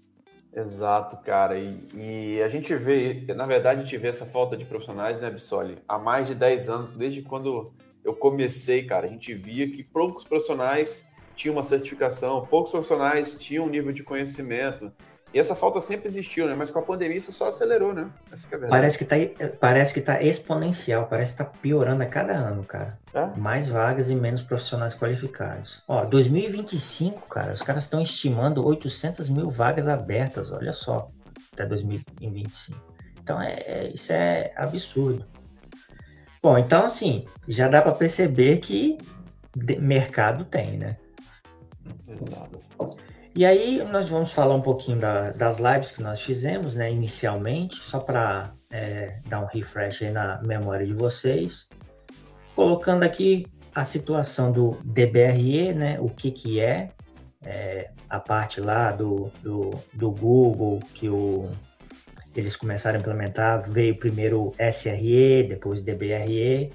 Exato, 0.53 1.19
cara. 1.19 1.57
E, 1.57 1.89
e, 1.95 2.43
a 2.43 2.49
gente 2.49 2.75
vê, 2.75 3.25
na 3.29 3.47
verdade, 3.47 3.79
a 3.79 3.85
gente 3.85 3.97
vê 3.97 4.09
essa 4.09 4.27
falta 4.27 4.57
de 4.57 4.65
profissionais, 4.65 5.21
né, 5.21 5.31
Bissoli? 5.31 5.79
Há 5.87 6.01
mais 6.01 6.27
de 6.27 6.35
10 6.35 6.69
anos, 6.69 6.93
desde 6.93 7.23
quando 7.23 7.73
eu 8.05 8.13
comecei, 8.17 8.83
cara, 8.83 9.07
a 9.07 9.09
gente 9.09 9.33
via 9.35 9.71
que 9.71 9.85
poucos 9.85 10.25
profissionais 10.25 11.08
tinham 11.39 11.55
uma 11.55 11.63
certificação, 11.63 12.45
poucos 12.45 12.73
profissionais 12.73 13.35
tinham 13.35 13.65
um 13.65 13.69
nível 13.69 13.93
de 13.93 14.03
conhecimento. 14.03 14.93
E 15.33 15.39
essa 15.39 15.55
falta 15.55 15.81
sempre 15.81 16.09
existiu, 16.09 16.49
né? 16.49 16.55
Mas 16.57 16.71
com 16.71 16.81
a 16.81 16.83
pandemia 16.83 17.17
isso 17.17 17.31
só 17.33 17.47
acelerou, 17.47 17.95
né? 17.95 18.11
Essa 18.33 18.49
é 18.57 18.67
parece 18.67 18.99
que 18.99 19.05
tá, 19.05 19.15
parece 19.61 19.95
que 19.95 20.01
tá 20.01 20.21
exponencial, 20.21 21.07
parece 21.07 21.33
que 21.33 21.39
tá 21.39 21.45
piorando 21.45 22.03
a 22.03 22.07
cada 22.07 22.33
ano, 22.33 22.65
cara. 22.65 22.99
É? 23.15 23.27
Mais 23.39 23.69
vagas 23.69 24.11
e 24.11 24.17
menos 24.17 24.43
profissionais 24.43 24.95
qualificados. 24.95 25.83
Ó, 25.87 26.05
2025, 26.07 27.29
cara, 27.29 27.53
os 27.53 27.63
caras 27.63 27.85
estão 27.85 28.03
estimando 28.03 28.67
800 28.67 29.29
mil 29.29 29.49
vagas 29.49 29.87
abertas, 29.87 30.51
olha 30.51 30.73
só, 30.73 31.09
até 31.53 31.65
2025. 31.67 32.77
Então, 33.23 33.41
é, 33.41 33.53
é 33.53 33.93
isso 33.95 34.13
é 34.13 34.53
absurdo. 34.57 35.25
Bom, 36.43 36.59
então, 36.59 36.87
assim, 36.87 37.27
já 37.47 37.69
dá 37.69 37.81
para 37.83 37.93
perceber 37.93 38.59
que 38.59 38.97
mercado 39.79 40.45
tem, 40.45 40.79
né? 40.79 40.97
E 43.35 43.45
aí 43.45 43.85
nós 43.85 44.09
vamos 44.09 44.33
falar 44.33 44.55
um 44.55 44.61
pouquinho 44.61 44.99
da, 44.99 45.31
das 45.31 45.59
lives 45.59 45.93
que 45.93 46.03
nós 46.03 46.21
fizemos, 46.21 46.75
né, 46.75 46.91
inicialmente, 46.91 47.77
só 47.77 48.01
para 48.01 48.53
é, 48.71 49.21
dar 49.29 49.41
um 49.41 49.47
refresh 49.47 50.03
aí 50.03 50.11
na 50.11 50.41
memória 50.43 50.87
de 50.87 50.93
vocês. 50.93 51.69
Colocando 52.57 53.05
aqui 53.05 53.47
a 53.75 53.85
situação 53.85 54.51
do 54.51 54.79
DBRE, 54.85 55.73
né, 55.73 56.01
o 56.01 56.09
que 56.09 56.33
que 56.33 56.59
é, 56.59 56.91
é 57.45 57.91
a 58.11 58.19
parte 58.19 58.61
lá 58.61 58.91
do, 58.91 59.31
do, 59.43 59.71
do 59.95 60.11
Google 60.11 60.81
que 60.95 61.09
o 61.09 61.49
eles 62.35 62.55
começaram 62.55 62.99
a 62.99 63.01
implementar, 63.01 63.69
veio 63.69 63.99
primeiro 63.99 64.53
SRE, 64.73 65.43
depois 65.49 65.81
DBRE. 65.81 66.71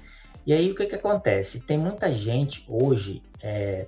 E 0.46 0.52
aí 0.52 0.70
o 0.70 0.74
que, 0.74 0.84
que 0.84 0.94
acontece? 0.94 1.60
Tem 1.60 1.78
muita 1.78 2.12
gente 2.12 2.64
hoje, 2.68 3.22
é, 3.42 3.86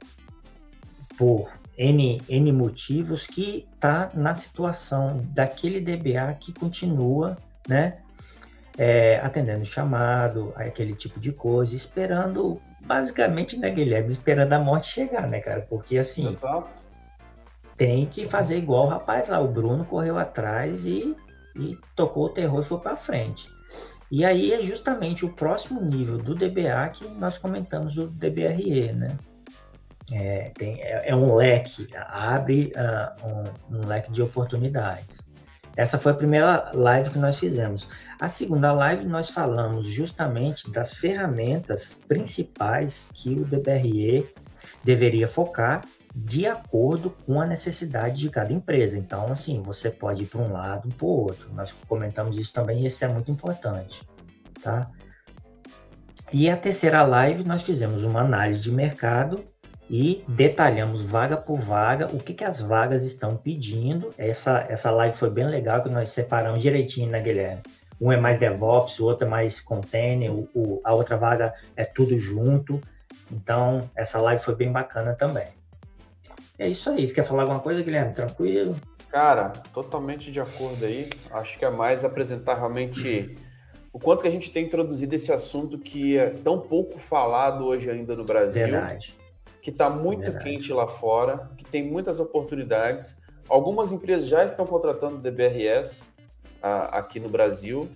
por 1.17 1.51
N, 1.77 2.21
N 2.29 2.53
motivos, 2.53 3.27
que 3.27 3.67
está 3.75 4.11
na 4.15 4.35
situação 4.35 5.25
daquele 5.33 5.81
DBA 5.81 6.35
que 6.41 6.53
continua, 6.53 7.37
né? 7.69 7.99
É, 8.79 9.19
atendendo 9.21 9.65
chamado, 9.65 10.53
aquele 10.55 10.95
tipo 10.95 11.19
de 11.19 11.33
coisa, 11.33 11.75
esperando, 11.75 12.61
basicamente, 12.83 13.59
né, 13.59 13.71
Guilherme? 13.71 14.11
Esperando 14.11 14.53
a 14.53 14.59
morte 14.59 14.89
chegar, 14.89 15.27
né, 15.27 15.41
cara? 15.41 15.63
Porque 15.63 15.99
assim. 15.99 16.29
Exato. 16.29 16.85
Tem 17.77 18.07
que 18.07 18.27
fazer 18.27 18.57
igual 18.57 18.87
o 18.87 18.89
rapaz 18.89 19.29
lá. 19.29 19.39
O 19.39 19.49
Bruno 19.49 19.85
correu 19.85 20.19
atrás 20.19 20.87
e 20.87 21.15
e 21.59 21.79
tocou 21.95 22.27
o 22.27 22.29
terror 22.29 22.61
e 22.61 22.65
foi 22.65 22.79
para 22.79 22.97
frente. 22.97 23.49
E 24.11 24.25
aí 24.25 24.53
é 24.53 24.63
justamente 24.63 25.25
o 25.25 25.33
próximo 25.33 25.81
nível 25.81 26.19
do 26.19 26.35
DBA 26.35 26.89
que 26.93 27.09
nós 27.09 27.39
comentamos 27.39 27.95
do 27.95 28.09
DBRE, 28.09 28.93
né? 28.93 29.17
É, 30.13 30.51
tem, 30.51 30.81
é, 30.83 31.11
é 31.11 31.17
um 31.17 31.35
leque, 31.35 31.89
abre 32.09 32.73
uh, 32.77 33.27
um, 33.27 33.77
um, 33.77 33.87
leque 33.87 34.13
de 34.13 34.23
oportunidades. 34.23 35.27
Essa 35.77 35.99
foi 35.99 36.13
a 36.13 36.15
primeira 36.15 36.71
live 36.73 37.11
que 37.11 37.19
nós 37.19 37.39
fizemos. 37.39 37.89
A 38.21 38.29
segunda 38.29 38.73
live 38.73 39.05
nós 39.05 39.29
falamos 39.29 39.87
justamente 39.89 40.71
das 40.71 40.95
ferramentas 40.95 41.95
principais 42.09 43.09
que 43.13 43.35
o 43.35 43.45
DBRE 43.45 44.27
deveria 44.85 45.29
focar 45.29 45.83
de 46.15 46.47
acordo 46.47 47.11
com 47.11 47.39
a 47.41 47.47
necessidade 47.47 48.17
de 48.17 48.31
cada 48.31 48.51
empresa. 48.51 48.97
Então, 48.97 49.31
assim, 49.31 49.61
você 49.61 49.91
pode 49.91 50.23
ir 50.23 50.27
para 50.27 50.41
um 50.41 50.51
lado, 50.51 50.89
para 50.89 51.05
o 51.05 51.09
outro. 51.11 51.53
Nós 51.53 51.75
comentamos 51.87 52.39
isso 52.39 52.55
também 52.55 52.83
e 52.83 52.87
isso 52.87 53.05
é 53.05 53.09
muito 53.09 53.31
importante, 53.31 54.03
tá? 54.63 54.91
E 56.33 56.49
a 56.49 56.57
terceira 56.57 57.03
live 57.03 57.45
nós 57.45 57.63
fizemos 57.63 58.03
uma 58.03 58.23
análise 58.23 58.61
de 58.63 58.73
mercado 58.73 59.45
e 59.89 60.25
detalhamos 60.27 61.03
vaga 61.03 61.37
por 61.37 61.59
vaga 61.59 62.09
o 62.13 62.19
que, 62.19 62.35
que 62.35 62.45
as 62.45 62.61
vagas 62.61 63.05
estão 63.05 63.37
pedindo. 63.37 64.13
Essa, 64.19 64.67
essa 64.69 64.91
live 64.91 65.17
foi 65.17 65.31
bem 65.31 65.47
legal 65.47 65.83
que 65.83 65.89
nós 65.89 66.09
separamos 66.09 66.61
direitinho, 66.61 67.11
né, 67.11 67.21
Guilherme? 67.21 67.63
Um 68.01 68.13
é 68.13 68.17
mais 68.17 68.39
DevOps, 68.39 68.99
o 68.99 69.07
outro 69.07 69.27
é 69.27 69.31
mais 69.31 69.61
container, 69.61 70.31
o, 70.31 70.49
o, 70.55 70.81
a 70.85 70.95
outra 70.95 71.17
vaga 71.17 71.55
é 71.77 71.85
tudo 71.85 72.19
junto. 72.19 72.81
Então, 73.31 73.89
essa 73.97 74.21
live 74.21 74.43
foi 74.43 74.55
bem 74.55 74.71
bacana 74.71 75.15
também. 75.15 75.49
É 76.59 76.69
isso 76.69 76.91
aí. 76.91 77.07
Você 77.07 77.15
quer 77.15 77.27
falar 77.27 77.43
alguma 77.43 77.61
coisa, 77.61 77.83
Guilherme? 77.83 78.13
Tranquilo? 78.13 78.77
Cara, 79.09 79.51
totalmente 79.73 80.31
de 80.31 80.41
acordo 80.41 80.85
aí. 80.85 81.09
Acho 81.31 81.59
que 81.59 81.65
é 81.65 81.71
mais 81.71 82.05
apresentar 82.05 82.55
realmente 82.55 83.37
o 83.93 83.99
quanto 83.99 84.23
que 84.23 84.29
a 84.29 84.31
gente 84.31 84.51
tem 84.51 84.67
introduzido 84.67 85.15
esse 85.15 85.33
assunto 85.33 85.79
que 85.79 86.19
é 86.19 86.31
tão 86.31 86.61
pouco 86.61 86.99
falado 86.99 87.65
hoje 87.65 87.91
ainda 87.91 88.15
no 88.15 88.25
Brasil. 88.25 88.67
Verdade. 88.67 89.17
Que 89.67 89.71
está 89.71 89.91
muito 89.91 90.21
Verdade. 90.21 90.45
quente 90.45 90.73
lá 90.73 90.87
fora, 90.87 91.51
que 91.57 91.65
tem 91.65 91.83
muitas 91.83 92.21
oportunidades. 92.21 93.21
Algumas 93.49 93.91
empresas 93.91 94.29
já 94.29 94.45
estão 94.45 94.65
contratando 94.65 95.19
DBRS 95.19 96.05
a, 96.63 96.99
aqui 97.01 97.19
no 97.19 97.29
Brasil. 97.29 97.89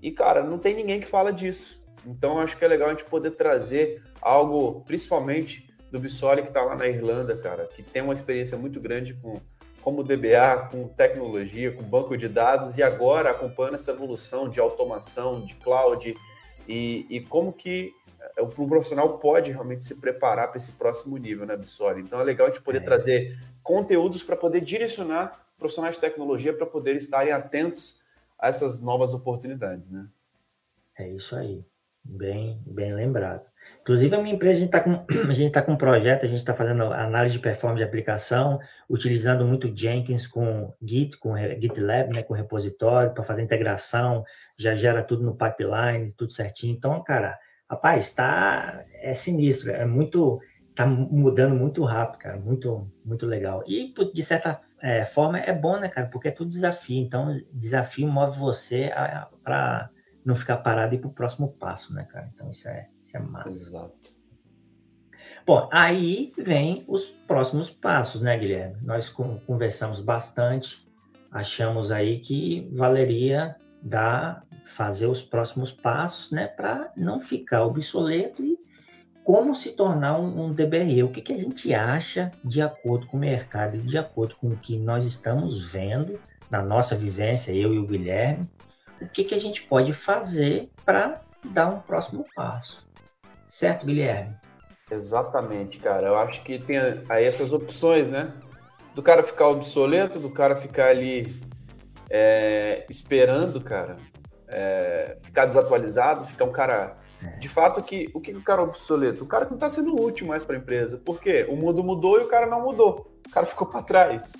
E, 0.00 0.12
cara, 0.12 0.44
não 0.44 0.56
tem 0.56 0.76
ninguém 0.76 1.00
que 1.00 1.06
fala 1.08 1.32
disso. 1.32 1.82
Então, 2.06 2.38
acho 2.38 2.56
que 2.56 2.64
é 2.64 2.68
legal 2.68 2.86
a 2.86 2.90
gente 2.92 3.06
poder 3.06 3.32
trazer 3.32 4.04
algo, 4.22 4.84
principalmente 4.86 5.68
do 5.90 5.98
Bissoli, 5.98 6.42
que 6.42 6.48
está 6.48 6.62
lá 6.62 6.76
na 6.76 6.86
Irlanda, 6.86 7.36
cara, 7.36 7.66
que 7.74 7.82
tem 7.82 8.02
uma 8.02 8.14
experiência 8.14 8.56
muito 8.56 8.78
grande 8.78 9.12
com 9.14 9.40
como 9.82 10.04
DBA, 10.04 10.68
com 10.70 10.86
tecnologia, 10.86 11.72
com 11.72 11.82
banco 11.82 12.16
de 12.16 12.28
dados, 12.28 12.78
e 12.78 12.84
agora 12.84 13.30
acompanhando 13.30 13.74
essa 13.74 13.90
evolução 13.90 14.48
de 14.48 14.60
automação, 14.60 15.44
de 15.44 15.56
cloud, 15.56 16.16
e, 16.68 17.04
e 17.10 17.18
como 17.18 17.52
que 17.52 17.95
o 18.38 18.64
é, 18.64 18.66
profissional 18.66 19.18
pode 19.18 19.50
realmente 19.50 19.84
se 19.84 19.96
preparar 19.96 20.48
para 20.48 20.58
esse 20.58 20.72
próximo 20.72 21.16
nível, 21.16 21.46
né, 21.46 21.56
Bissoli? 21.56 22.02
Então 22.02 22.20
é 22.20 22.24
legal 22.24 22.46
a 22.46 22.50
gente 22.50 22.62
poder 22.62 22.78
é. 22.78 22.84
trazer 22.84 23.38
conteúdos 23.62 24.22
para 24.22 24.36
poder 24.36 24.60
direcionar 24.60 25.46
profissionais 25.58 25.94
de 25.94 26.00
tecnologia 26.00 26.52
para 26.52 26.66
poder 26.66 26.96
estarem 26.96 27.32
atentos 27.32 28.00
a 28.38 28.48
essas 28.48 28.80
novas 28.80 29.14
oportunidades, 29.14 29.90
né? 29.90 30.06
É 30.98 31.08
isso 31.08 31.34
aí, 31.34 31.64
bem, 32.04 32.60
bem 32.66 32.94
lembrado. 32.94 33.44
Inclusive, 33.82 34.14
a 34.14 34.22
minha 34.22 34.34
empresa, 34.34 34.56
a 34.56 34.60
gente 34.60 34.68
está 34.68 34.80
com, 34.80 35.04
a 35.30 35.32
gente 35.32 35.52
tá 35.52 35.62
com 35.62 35.72
um 35.72 35.76
projeto, 35.76 36.24
a 36.24 36.28
gente 36.28 36.38
está 36.38 36.54
fazendo 36.54 36.84
análise 36.84 37.36
de 37.36 37.42
performance 37.42 37.78
de 37.78 37.88
aplicação, 37.88 38.60
utilizando 38.88 39.44
muito 39.46 39.74
Jenkins 39.74 40.26
com 40.26 40.74
Git, 40.82 41.16
com 41.18 41.36
GitLab, 41.36 42.14
né, 42.14 42.22
com 42.22 42.34
repositório, 42.34 43.12
para 43.12 43.24
fazer 43.24 43.42
integração, 43.42 44.24
já 44.58 44.74
gera 44.74 45.02
tudo 45.02 45.22
no 45.22 45.36
pipeline, 45.36 46.12
tudo 46.12 46.32
certinho. 46.32 46.74
Então, 46.74 47.02
cara, 47.02 47.38
rapaz, 47.68 48.12
tá, 48.12 48.84
é 48.94 49.12
sinistro, 49.12 49.70
é 49.70 49.84
muito, 49.84 50.40
tá 50.74 50.86
mudando 50.86 51.54
muito 51.54 51.84
rápido, 51.84 52.20
cara, 52.20 52.38
muito, 52.38 52.90
muito 53.04 53.26
legal. 53.26 53.62
E, 53.66 53.92
de 54.12 54.22
certa 54.22 54.60
é, 54.80 55.04
forma, 55.04 55.38
é 55.38 55.52
bom, 55.52 55.78
né, 55.78 55.88
cara, 55.88 56.06
porque 56.08 56.28
é 56.28 56.32
tudo 56.32 56.50
desafio. 56.50 56.98
Então, 56.98 57.40
desafio 57.52 58.06
move 58.06 58.38
você 58.38 58.90
para 59.42 59.90
não 60.24 60.34
ficar 60.34 60.58
parado 60.58 60.94
e 60.94 60.98
ir 60.98 61.00
para 61.00 61.08
o 61.08 61.14
próximo 61.14 61.48
passo, 61.48 61.94
né, 61.94 62.04
cara? 62.04 62.30
Então, 62.34 62.50
isso 62.50 62.68
é 62.68 62.88
isso 63.02 63.16
é 63.16 63.20
massa. 63.20 63.48
Exato. 63.48 64.16
Bom, 65.44 65.68
aí 65.72 66.32
vem 66.36 66.84
os 66.88 67.04
próximos 67.04 67.70
passos, 67.70 68.20
né, 68.20 68.36
Guilherme? 68.36 68.76
Nós 68.82 69.08
conversamos 69.08 70.00
bastante, 70.00 70.86
achamos 71.30 71.90
aí 71.90 72.20
que 72.20 72.68
valeria 72.72 73.56
dar, 73.86 74.44
fazer 74.74 75.06
os 75.06 75.22
próximos 75.22 75.70
passos, 75.70 76.30
né, 76.32 76.48
para 76.48 76.90
não 76.96 77.20
ficar 77.20 77.64
obsoleto 77.64 78.44
e 78.44 78.58
como 79.22 79.54
se 79.54 79.72
tornar 79.72 80.18
um, 80.18 80.46
um 80.46 80.52
DBRE. 80.52 81.02
O 81.02 81.08
que, 81.08 81.20
que 81.20 81.32
a 81.32 81.38
gente 81.38 81.72
acha 81.72 82.32
de 82.44 82.60
acordo 82.60 83.06
com 83.06 83.16
o 83.16 83.20
mercado, 83.20 83.78
de 83.78 83.96
acordo 83.96 84.36
com 84.36 84.48
o 84.48 84.56
que 84.56 84.76
nós 84.76 85.04
estamos 85.04 85.64
vendo 85.64 86.18
na 86.50 86.62
nossa 86.62 86.94
vivência, 86.96 87.52
eu 87.52 87.74
e 87.74 87.78
o 87.78 87.86
Guilherme, 87.86 88.48
o 89.00 89.08
que, 89.08 89.24
que 89.24 89.34
a 89.34 89.40
gente 89.40 89.62
pode 89.62 89.92
fazer 89.92 90.70
para 90.84 91.20
dar 91.44 91.68
um 91.68 91.80
próximo 91.80 92.24
passo. 92.34 92.86
Certo, 93.46 93.86
Guilherme? 93.86 94.34
Exatamente, 94.90 95.78
cara. 95.78 96.08
Eu 96.08 96.18
acho 96.18 96.42
que 96.42 96.58
tem 96.58 96.78
aí 97.08 97.24
essas 97.24 97.52
opções, 97.52 98.08
né? 98.08 98.32
Do 98.94 99.02
cara 99.02 99.22
ficar 99.22 99.48
obsoleto, 99.48 100.18
do 100.18 100.30
cara 100.30 100.56
ficar 100.56 100.88
ali 100.88 101.24
é, 102.10 102.86
esperando, 102.88 103.60
cara, 103.60 103.96
é, 104.48 105.16
ficar 105.22 105.46
desatualizado, 105.46 106.24
ficar 106.24 106.44
um 106.44 106.52
cara. 106.52 106.96
De 107.40 107.48
fato, 107.48 107.82
que, 107.82 108.10
o 108.14 108.20
que, 108.20 108.32
o 108.32 108.42
cara 108.42 108.60
é 108.60 108.64
obsoleto? 108.64 109.24
O 109.24 109.26
cara 109.26 109.46
que 109.46 109.50
não 109.50 109.56
está 109.56 109.70
sendo 109.70 110.00
útil 110.00 110.26
mais 110.26 110.44
para 110.44 110.54
a 110.54 110.58
empresa. 110.58 110.98
Por 110.98 111.18
quê? 111.18 111.46
O 111.48 111.56
mundo 111.56 111.82
mudou 111.82 112.20
e 112.20 112.24
o 112.24 112.28
cara 112.28 112.46
não 112.46 112.62
mudou. 112.62 113.10
O 113.26 113.30
cara 113.30 113.46
ficou 113.46 113.66
para 113.66 113.82
trás. 113.82 114.32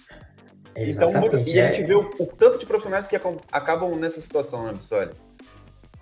Então, 0.77 1.11
muda, 1.13 1.41
e 1.41 1.59
a 1.59 1.73
gente 1.73 1.83
é. 1.83 1.87
vê 1.87 1.95
o, 1.95 2.11
o, 2.19 2.27
tanto 2.27 2.59
de 2.59 2.67
profissionais 2.67 3.07
que 3.07 3.17
acabam 3.51 3.97
nessa 3.97 4.21
situação, 4.21 4.65
né, 4.65 4.75
Bissoli? 4.75 5.13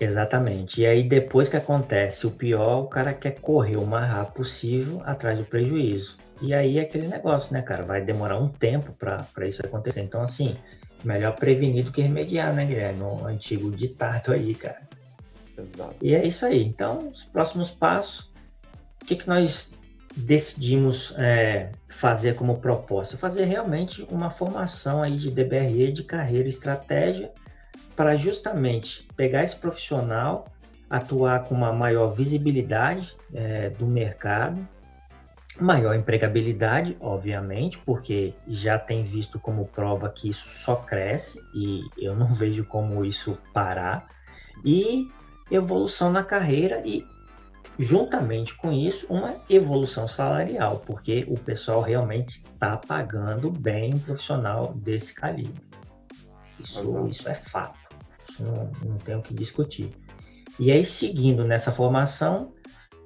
Exatamente. 0.01 0.83
E 0.83 0.87
aí, 0.87 1.05
depois 1.05 1.49
que 1.49 1.57
acontece 1.57 2.27
o 2.27 2.31
pior, 2.31 2.81
o 2.81 2.89
cara 2.89 3.15
quer 3.15 3.39
correr 3.41 3.77
o 3.77 3.87
mais 3.87 4.11
rápido 4.11 4.35
possível 4.35 5.01
atrás 5.05 5.39
do 5.39 5.45
prejuízo. 5.45 6.19
E 6.43 6.53
aí 6.53 6.79
é 6.79 6.83
aquele 6.83 7.07
negócio, 7.07 7.53
né, 7.53 7.63
cara? 7.63 7.85
Vai 7.85 8.01
demorar 8.01 8.37
um 8.39 8.49
tempo 8.49 8.93
para 8.93 9.47
isso 9.47 9.65
acontecer. 9.65 10.01
Então, 10.01 10.21
assim, 10.21 10.57
melhor 11.05 11.35
prevenir 11.35 11.85
do 11.85 11.93
que 11.93 12.03
remediar, 12.03 12.53
né, 12.53 12.65
Guilherme? 12.65 13.03
O 13.03 13.27
antigo 13.27 13.71
ditado 13.71 14.33
aí, 14.33 14.55
cara. 14.55 14.83
Exato. 15.57 15.95
E 16.03 16.15
é 16.15 16.27
isso 16.27 16.45
aí. 16.45 16.63
Então, 16.63 17.09
os 17.09 17.25
próximos 17.25 17.71
passos, 17.71 18.31
o 19.03 19.05
que, 19.07 19.17
que 19.17 19.29
nós 19.29 19.73
decidimos 20.17 21.15
é, 21.19 21.71
fazer 21.89 22.35
como 22.35 22.59
proposta? 22.59 23.17
Fazer 23.17 23.45
realmente 23.45 24.07
uma 24.11 24.31
formação 24.31 25.03
aí 25.03 25.17
de 25.17 25.31
DBRE, 25.31 25.93
de 25.93 26.05
carreira 26.05 26.47
e 26.47 26.51
estratégia, 26.51 27.33
para 27.95 28.17
justamente 28.17 29.07
pegar 29.17 29.45
esse 29.45 29.57
profissional, 29.57 30.47
atuar 30.91 31.45
com 31.45 31.55
uma 31.55 31.73
maior 31.73 32.09
visibilidade 32.09 33.17
é, 33.33 33.71
do 33.71 33.87
mercado, 33.87 34.67
maior 35.61 35.95
empregabilidade, 35.95 36.97
obviamente, 37.01 37.79
porque 37.79 38.35
já 38.47 38.79
tem 38.79 39.05
visto 39.05 39.39
como 39.39 39.67
prova 39.67 40.09
que 40.09 40.29
isso 40.29 40.49
só 40.49 40.77
cresce 40.77 41.43
e 41.55 41.83
eu 41.99 42.15
não 42.17 42.27
vejo 42.35 42.65
como 42.65 43.05
isso 43.05 43.39
parar, 43.53 44.09
e 44.65 45.09
evolução 45.51 46.11
na 46.11 46.25
carreira 46.25 46.83
e 46.85 47.07
juntamente 47.79 48.55
com 48.55 48.73
isso 48.73 49.07
uma 49.11 49.37
evolução 49.51 50.07
salarial, 50.07 50.83
porque 50.87 51.25
o 51.29 51.37
pessoal 51.37 51.81
realmente 51.81 52.43
está 52.45 52.77
pagando 52.77 53.51
bem 53.51 53.95
um 53.95 53.99
profissional 53.99 54.75
desse 54.75 55.13
calibre. 55.13 55.63
Isso, 56.61 57.07
isso 57.09 57.29
é 57.29 57.35
fato 57.35 57.85
não, 58.39 58.71
não 58.83 58.99
tenho 58.99 59.19
o 59.19 59.23
que 59.23 59.35
discutir. 59.35 59.91
E 60.59 60.71
aí, 60.71 60.85
seguindo 60.85 61.45
nessa 61.45 61.73
formação, 61.73 62.53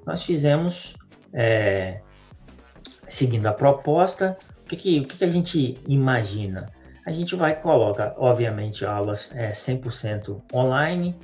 nós 0.06 0.22
fizemos, 0.22 0.94
é, 1.32 2.00
seguindo 3.08 3.46
a 3.46 3.52
proposta, 3.52 4.38
o 4.62 4.68
que, 4.68 4.76
que, 4.76 5.00
o 5.00 5.04
que, 5.04 5.18
que 5.18 5.24
a 5.24 5.30
gente 5.30 5.78
imagina? 5.86 6.70
a 7.08 7.10
gente 7.10 7.34
vai 7.34 7.58
coloca, 7.58 8.14
obviamente, 8.18 8.84
aulas 8.84 9.30
é, 9.34 9.50
100% 9.50 10.42
online, 10.52 11.18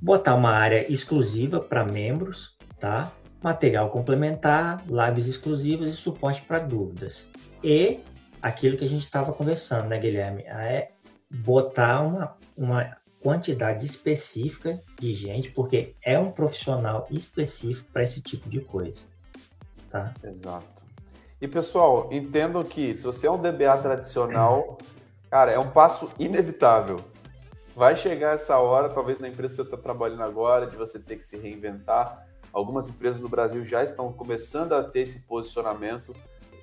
botar 0.00 0.34
uma 0.34 0.50
área 0.50 0.90
exclusiva 0.90 1.60
para 1.60 1.84
membros, 1.84 2.56
tá? 2.78 3.12
Material 3.42 3.90
complementar, 3.90 4.82
lives 4.86 5.26
exclusivas 5.26 5.92
e 5.92 5.96
suporte 5.96 6.40
para 6.40 6.60
dúvidas. 6.60 7.28
E 7.62 8.00
aquilo 8.40 8.78
que 8.78 8.84
a 8.86 8.88
gente 8.88 9.04
estava 9.04 9.30
conversando, 9.30 9.88
né, 9.88 9.98
Guilherme? 9.98 10.42
É 10.44 10.92
botar 11.30 12.00
uma, 12.00 12.34
uma 12.56 12.96
quantidade 13.20 13.84
específica 13.84 14.80
de 14.98 15.12
gente, 15.12 15.50
porque 15.50 15.94
é 16.02 16.18
um 16.18 16.30
profissional 16.30 17.06
específico 17.10 17.90
para 17.92 18.04
esse 18.04 18.22
tipo 18.22 18.48
de 18.48 18.60
coisa. 18.60 18.96
Tá? 19.90 20.14
Exato. 20.24 20.89
E 21.40 21.48
pessoal, 21.48 22.06
entendam 22.12 22.62
que 22.62 22.94
se 22.94 23.02
você 23.04 23.26
é 23.26 23.30
um 23.30 23.38
DBA 23.38 23.74
tradicional, 23.78 24.76
cara, 25.30 25.50
é 25.50 25.58
um 25.58 25.70
passo 25.70 26.10
inevitável. 26.18 27.00
Vai 27.74 27.96
chegar 27.96 28.34
essa 28.34 28.58
hora, 28.58 28.90
talvez 28.90 29.18
na 29.18 29.28
empresa 29.28 29.54
que 29.54 29.56
você 29.56 29.62
está 29.62 29.76
trabalhando 29.78 30.22
agora, 30.22 30.66
de 30.66 30.76
você 30.76 30.98
ter 30.98 31.16
que 31.16 31.24
se 31.24 31.38
reinventar. 31.38 32.26
Algumas 32.52 32.90
empresas 32.90 33.22
no 33.22 33.28
Brasil 33.28 33.64
já 33.64 33.82
estão 33.82 34.12
começando 34.12 34.74
a 34.74 34.84
ter 34.84 35.00
esse 35.00 35.20
posicionamento 35.20 36.14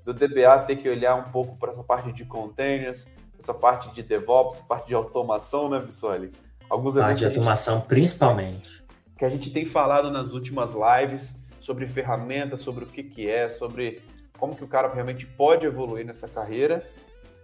do 0.06 0.14
DBA 0.14 0.60
ter 0.68 0.76
que 0.76 0.88
olhar 0.88 1.16
um 1.16 1.32
pouco 1.32 1.58
para 1.58 1.72
essa 1.72 1.84
parte 1.84 2.12
de 2.12 2.24
containers, 2.24 3.08
essa 3.40 3.56
parte 3.56 3.92
de 3.92 4.04
DevOps, 4.04 4.58
essa 4.58 4.64
parte 4.64 4.90
de 4.90 4.94
automação, 4.94 5.68
né, 5.70 5.80
Bissoli? 5.80 6.32
Alguns 6.70 6.94
parte 6.94 7.18
de 7.18 7.26
automação, 7.26 7.78
gente, 7.78 7.88
principalmente. 7.88 8.84
Que 9.18 9.26
a 9.26 9.30
gente 9.30 9.50
tem 9.50 9.66
falado 9.66 10.12
nas 10.12 10.34
últimas 10.34 10.76
lives 10.76 11.36
sobre 11.60 11.88
ferramentas, 11.88 12.62
sobre 12.62 12.84
o 12.84 12.88
que, 12.88 13.02
que 13.02 13.28
é, 13.28 13.50
sobre 13.50 14.04
como 14.38 14.56
que 14.56 14.64
o 14.64 14.68
cara 14.68 14.94
realmente 14.94 15.26
pode 15.26 15.66
evoluir 15.66 16.06
nessa 16.06 16.28
carreira. 16.28 16.86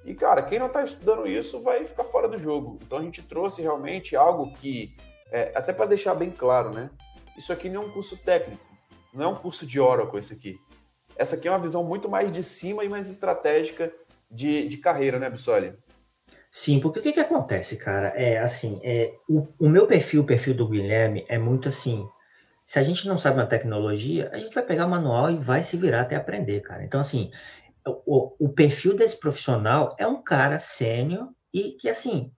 E, 0.05 0.13
cara, 0.13 0.41
quem 0.41 0.59
não 0.59 0.67
está 0.67 0.83
estudando 0.83 1.27
isso 1.27 1.62
vai 1.62 1.85
ficar 1.85 2.03
fora 2.03 2.27
do 2.27 2.38
jogo. 2.38 2.79
Então 2.85 2.97
a 2.97 3.01
gente 3.01 3.21
trouxe 3.21 3.62
realmente 3.62 4.15
algo 4.15 4.53
que, 4.53 4.95
é, 5.31 5.51
até 5.55 5.71
para 5.73 5.85
deixar 5.85 6.13
bem 6.13 6.29
claro, 6.29 6.71
né? 6.71 6.89
Isso 7.38 7.51
aqui 7.51 7.69
não 7.69 7.83
é 7.83 7.85
um 7.85 7.91
curso 7.91 8.17
técnico, 8.17 8.63
não 9.13 9.23
é 9.23 9.27
um 9.27 9.35
curso 9.35 9.65
de 9.65 9.79
Oracle 9.79 10.19
esse 10.19 10.33
aqui. 10.33 10.57
Essa 11.15 11.35
aqui 11.35 11.47
é 11.47 11.51
uma 11.51 11.59
visão 11.59 11.83
muito 11.83 12.09
mais 12.09 12.31
de 12.31 12.43
cima 12.43 12.83
e 12.83 12.89
mais 12.89 13.09
estratégica 13.09 13.91
de, 14.29 14.67
de 14.67 14.77
carreira, 14.77 15.19
né, 15.19 15.29
Bissoli? 15.29 15.73
Sim, 16.50 16.79
porque 16.79 17.00
o 17.00 17.01
que, 17.01 17.13
que 17.13 17.19
acontece, 17.19 17.77
cara? 17.77 18.09
É 18.09 18.38
assim, 18.38 18.79
é, 18.83 19.13
o, 19.27 19.47
o 19.59 19.69
meu 19.69 19.88
perfil, 19.88 20.21
o 20.21 20.25
perfil 20.25 20.53
do 20.53 20.67
Guilherme, 20.67 21.25
é 21.27 21.38
muito 21.38 21.69
assim. 21.69 22.07
Se 22.65 22.79
a 22.79 22.84
gente 22.84 23.08
não 23.08 23.17
sabe 23.17 23.39
uma 23.39 23.46
tecnologia, 23.46 24.29
a 24.34 24.39
gente 24.39 24.53
vai 24.53 24.63
pegar 24.63 24.86
o 24.86 24.89
manual 24.89 25.29
e 25.29 25.38
vai 25.38 25.63
se 25.63 25.75
virar 25.77 26.01
até 26.01 26.15
aprender, 26.15 26.62
cara. 26.62 26.84
Então, 26.84 27.00
assim, 27.00 27.32
o, 27.86 28.46
o 28.46 28.50
perfil 28.50 28.96
desse 28.96 29.20
profissional 29.20 29.96
é 30.00 30.08
um 30.08 30.22
cara 30.22 30.60
sênior 30.60 31.29
e 31.53 31.74
que, 31.74 31.89
assim, 31.89 32.32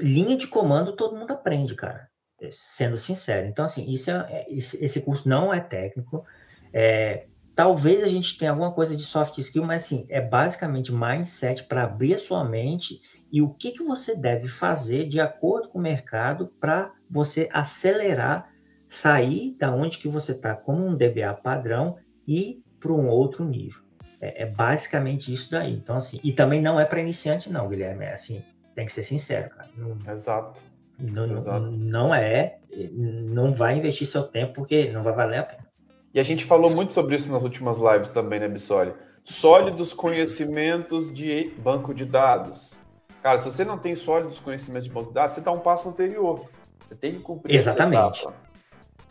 linha 0.00 0.36
de 0.36 0.46
comando 0.46 0.94
todo 0.96 1.16
mundo 1.16 1.32
aprende, 1.32 1.74
cara. 1.74 2.08
Sendo 2.52 2.96
sincero. 2.96 3.46
Então, 3.46 3.64
assim, 3.64 3.90
isso 3.90 4.10
é, 4.10 4.26
é 4.30 4.46
esse, 4.48 5.00
curso 5.00 5.28
não 5.28 5.52
é 5.52 5.60
técnico. 5.60 6.24
É, 6.72 7.26
Talvez 7.58 8.04
a 8.04 8.06
gente 8.06 8.38
tenha 8.38 8.52
alguma 8.52 8.70
coisa 8.70 8.94
de 8.94 9.02
soft 9.02 9.36
skill, 9.38 9.64
mas 9.64 9.82
assim, 9.82 10.06
é 10.08 10.20
basicamente 10.20 10.92
mindset 10.92 11.64
para 11.64 11.82
abrir 11.82 12.14
a 12.14 12.18
sua 12.18 12.44
mente 12.44 13.00
e 13.32 13.42
o 13.42 13.52
que, 13.52 13.72
que 13.72 13.82
você 13.82 14.14
deve 14.14 14.46
fazer 14.46 15.08
de 15.08 15.18
acordo 15.18 15.68
com 15.68 15.76
o 15.76 15.82
mercado 15.82 16.54
para 16.60 16.92
você 17.10 17.48
acelerar, 17.52 18.48
sair 18.88 19.54
da 19.58 19.72
onde 19.72 19.98
que 19.98 20.08
você 20.08 20.32
está 20.32 20.56
como 20.56 20.84
um 20.84 20.96
DBA 20.96 21.34
padrão 21.42 21.96
e 22.26 22.62
para 22.80 22.92
um 22.92 23.08
outro 23.08 23.44
nível. 23.44 23.82
É, 24.20 24.42
é, 24.42 24.46
basicamente 24.46 25.32
isso 25.32 25.50
daí. 25.50 25.72
Então, 25.74 25.96
assim, 25.96 26.18
e 26.24 26.32
também 26.32 26.60
não 26.60 26.80
é 26.80 26.84
para 26.84 27.00
iniciante, 27.00 27.52
não, 27.52 27.68
Guilherme. 27.68 28.06
É 28.06 28.14
assim, 28.14 28.42
tem 28.74 28.86
que 28.86 28.92
ser 28.92 29.04
sincero, 29.04 29.50
cara. 29.50 29.68
Não, 29.76 30.12
Exato. 30.12 30.62
Não, 30.98 31.36
Exato. 31.36 31.70
não 31.70 32.12
é, 32.12 32.58
não 32.90 33.52
vai 33.52 33.76
investir 33.76 34.06
seu 34.06 34.24
tempo 34.24 34.54
porque 34.54 34.90
não 34.90 35.04
vai 35.04 35.14
valer 35.14 35.38
a 35.38 35.42
pena. 35.44 35.68
E 36.12 36.18
a 36.18 36.22
gente 36.24 36.44
falou 36.44 36.70
muito 36.70 36.92
sobre 36.92 37.14
isso 37.14 37.30
nas 37.30 37.42
últimas 37.42 37.78
lives 37.78 38.10
também, 38.10 38.40
né, 38.40 38.48
Bissoli? 38.48 38.92
Sólidos 39.22 39.92
conhecimentos 39.92 41.14
de 41.14 41.52
banco 41.58 41.94
de 41.94 42.04
dados. 42.04 42.76
Cara, 43.22 43.38
se 43.38 43.44
você 43.44 43.64
não 43.64 43.78
tem 43.78 43.94
sólidos 43.94 44.40
conhecimentos 44.40 44.88
de 44.88 44.94
banco 44.94 45.08
de 45.08 45.14
dados, 45.14 45.34
você 45.34 45.40
está 45.40 45.52
um 45.52 45.60
passo 45.60 45.88
anterior. 45.88 46.48
Você 46.84 46.96
tem 46.96 47.12
que 47.12 47.20
cumprir 47.20 47.54
Exatamente. 47.54 48.20
essa 48.20 48.30
etapa. 48.30 48.47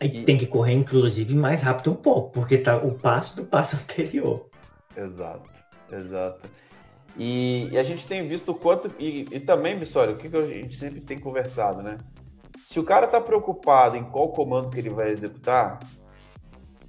E 0.00 0.22
tem 0.22 0.38
que 0.38 0.46
correr, 0.46 0.74
inclusive, 0.74 1.34
mais 1.34 1.62
rápido 1.62 1.92
um 1.92 1.96
pouco, 1.96 2.30
porque 2.30 2.58
tá 2.58 2.76
o 2.76 2.92
passo 2.92 3.36
do 3.36 3.44
passo 3.44 3.76
anterior. 3.82 4.48
Exato, 4.96 5.50
exato. 5.90 6.48
E, 7.16 7.68
e 7.72 7.78
a 7.78 7.82
gente 7.82 8.06
tem 8.06 8.26
visto 8.26 8.52
o 8.52 8.54
quanto. 8.54 8.90
E, 8.98 9.26
e 9.32 9.40
também, 9.40 9.78
Bissoli, 9.78 10.12
o 10.12 10.16
que, 10.16 10.28
que 10.28 10.36
a 10.36 10.46
gente 10.46 10.76
sempre 10.76 11.00
tem 11.00 11.18
conversado, 11.18 11.82
né? 11.82 11.98
Se 12.62 12.78
o 12.78 12.84
cara 12.84 13.06
está 13.06 13.20
preocupado 13.20 13.96
em 13.96 14.04
qual 14.04 14.28
comando 14.28 14.70
que 14.70 14.78
ele 14.78 14.90
vai 14.90 15.10
executar, 15.10 15.80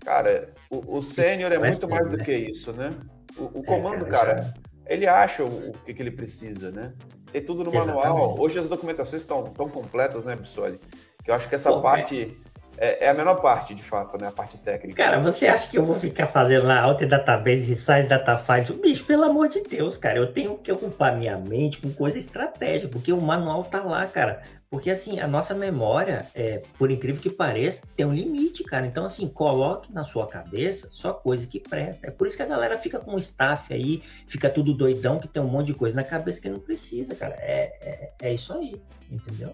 Cara, 0.03 0.53
o, 0.69 0.97
o 0.97 1.01
sênior 1.01 1.51
é 1.51 1.59
muito 1.59 1.87
mais 1.87 2.07
do 2.07 2.17
né? 2.17 2.23
que 2.23 2.35
isso, 2.35 2.71
né? 2.73 2.89
O, 3.37 3.59
o 3.59 3.63
é, 3.63 3.65
comando, 3.65 4.05
é, 4.05 4.09
cara, 4.09 4.53
ele 4.87 5.05
acha 5.07 5.43
o, 5.43 5.69
o 5.69 5.73
que, 5.85 5.93
que, 5.93 6.01
ele 6.01 6.11
precisa, 6.11 6.71
né? 6.71 6.93
Tem 7.31 7.43
tudo 7.43 7.63
no 7.63 7.69
Exatamente. 7.69 8.07
manual. 8.07 8.39
Hoje 8.39 8.59
as 8.59 8.67
documentações 8.67 9.21
estão 9.21 9.43
tão 9.43 9.69
completas, 9.69 10.23
né, 10.23 10.35
Bissoli? 10.35 10.79
Que 11.23 11.29
eu 11.29 11.35
acho 11.35 11.47
que 11.47 11.55
essa 11.55 11.71
Pô, 11.71 11.81
parte 11.81 12.35
é, 12.79 13.05
é, 13.05 13.09
a 13.09 13.13
menor 13.13 13.35
parte, 13.41 13.75
de 13.75 13.83
fato, 13.83 14.17
né? 14.17 14.27
A 14.27 14.31
parte 14.31 14.57
técnica. 14.57 15.03
Cara, 15.03 15.19
você 15.19 15.47
acha 15.47 15.69
que 15.69 15.77
eu 15.77 15.83
vou 15.83 15.95
ficar 15.95 16.27
fazendo 16.27 16.65
lá 16.65 16.79
Alter 16.79 17.09
Database, 17.09 17.67
Resize 17.67 18.07
Data 18.07 18.37
Files? 18.37 18.69
Bicho, 18.69 19.05
pelo 19.05 19.25
amor 19.25 19.49
de 19.49 19.61
Deus, 19.61 19.97
cara, 19.97 20.17
eu 20.17 20.31
tenho 20.31 20.57
que 20.57 20.71
ocupar 20.71 21.17
minha 21.17 21.37
mente 21.37 21.81
com 21.81 21.91
coisa 21.91 22.17
estratégica, 22.17 22.89
porque 22.89 23.11
o 23.11 23.19
manual 23.19 23.65
tá 23.65 23.83
lá, 23.83 24.05
cara. 24.05 24.41
Porque, 24.69 24.91
assim, 24.91 25.19
a 25.19 25.27
nossa 25.27 25.55
memória, 25.55 26.27
é, 26.33 26.61
por 26.77 26.91
incrível 26.91 27.19
que 27.19 27.29
pareça, 27.29 27.81
tem 27.97 28.05
um 28.05 28.13
limite, 28.13 28.63
cara. 28.63 28.85
Então, 28.85 29.03
assim, 29.03 29.27
coloque 29.27 29.91
na 29.91 30.03
sua 30.03 30.27
cabeça 30.27 30.87
só 30.91 31.11
coisa 31.11 31.47
que 31.47 31.59
presta. 31.59 32.07
É 32.07 32.11
por 32.11 32.27
isso 32.27 32.37
que 32.37 32.43
a 32.43 32.45
galera 32.45 32.77
fica 32.77 32.99
com 32.99 33.15
o 33.15 33.17
staff 33.17 33.73
aí, 33.73 34.03
fica 34.27 34.47
tudo 34.47 34.73
doidão, 34.73 35.19
que 35.19 35.27
tem 35.27 35.41
um 35.41 35.47
monte 35.47 35.67
de 35.67 35.73
coisa 35.73 35.95
na 35.95 36.03
cabeça 36.03 36.39
que 36.39 36.47
não 36.47 36.59
precisa, 36.59 37.15
cara. 37.15 37.35
É, 37.39 38.11
é, 38.21 38.29
é 38.29 38.33
isso 38.33 38.53
aí, 38.53 38.79
entendeu? 39.11 39.51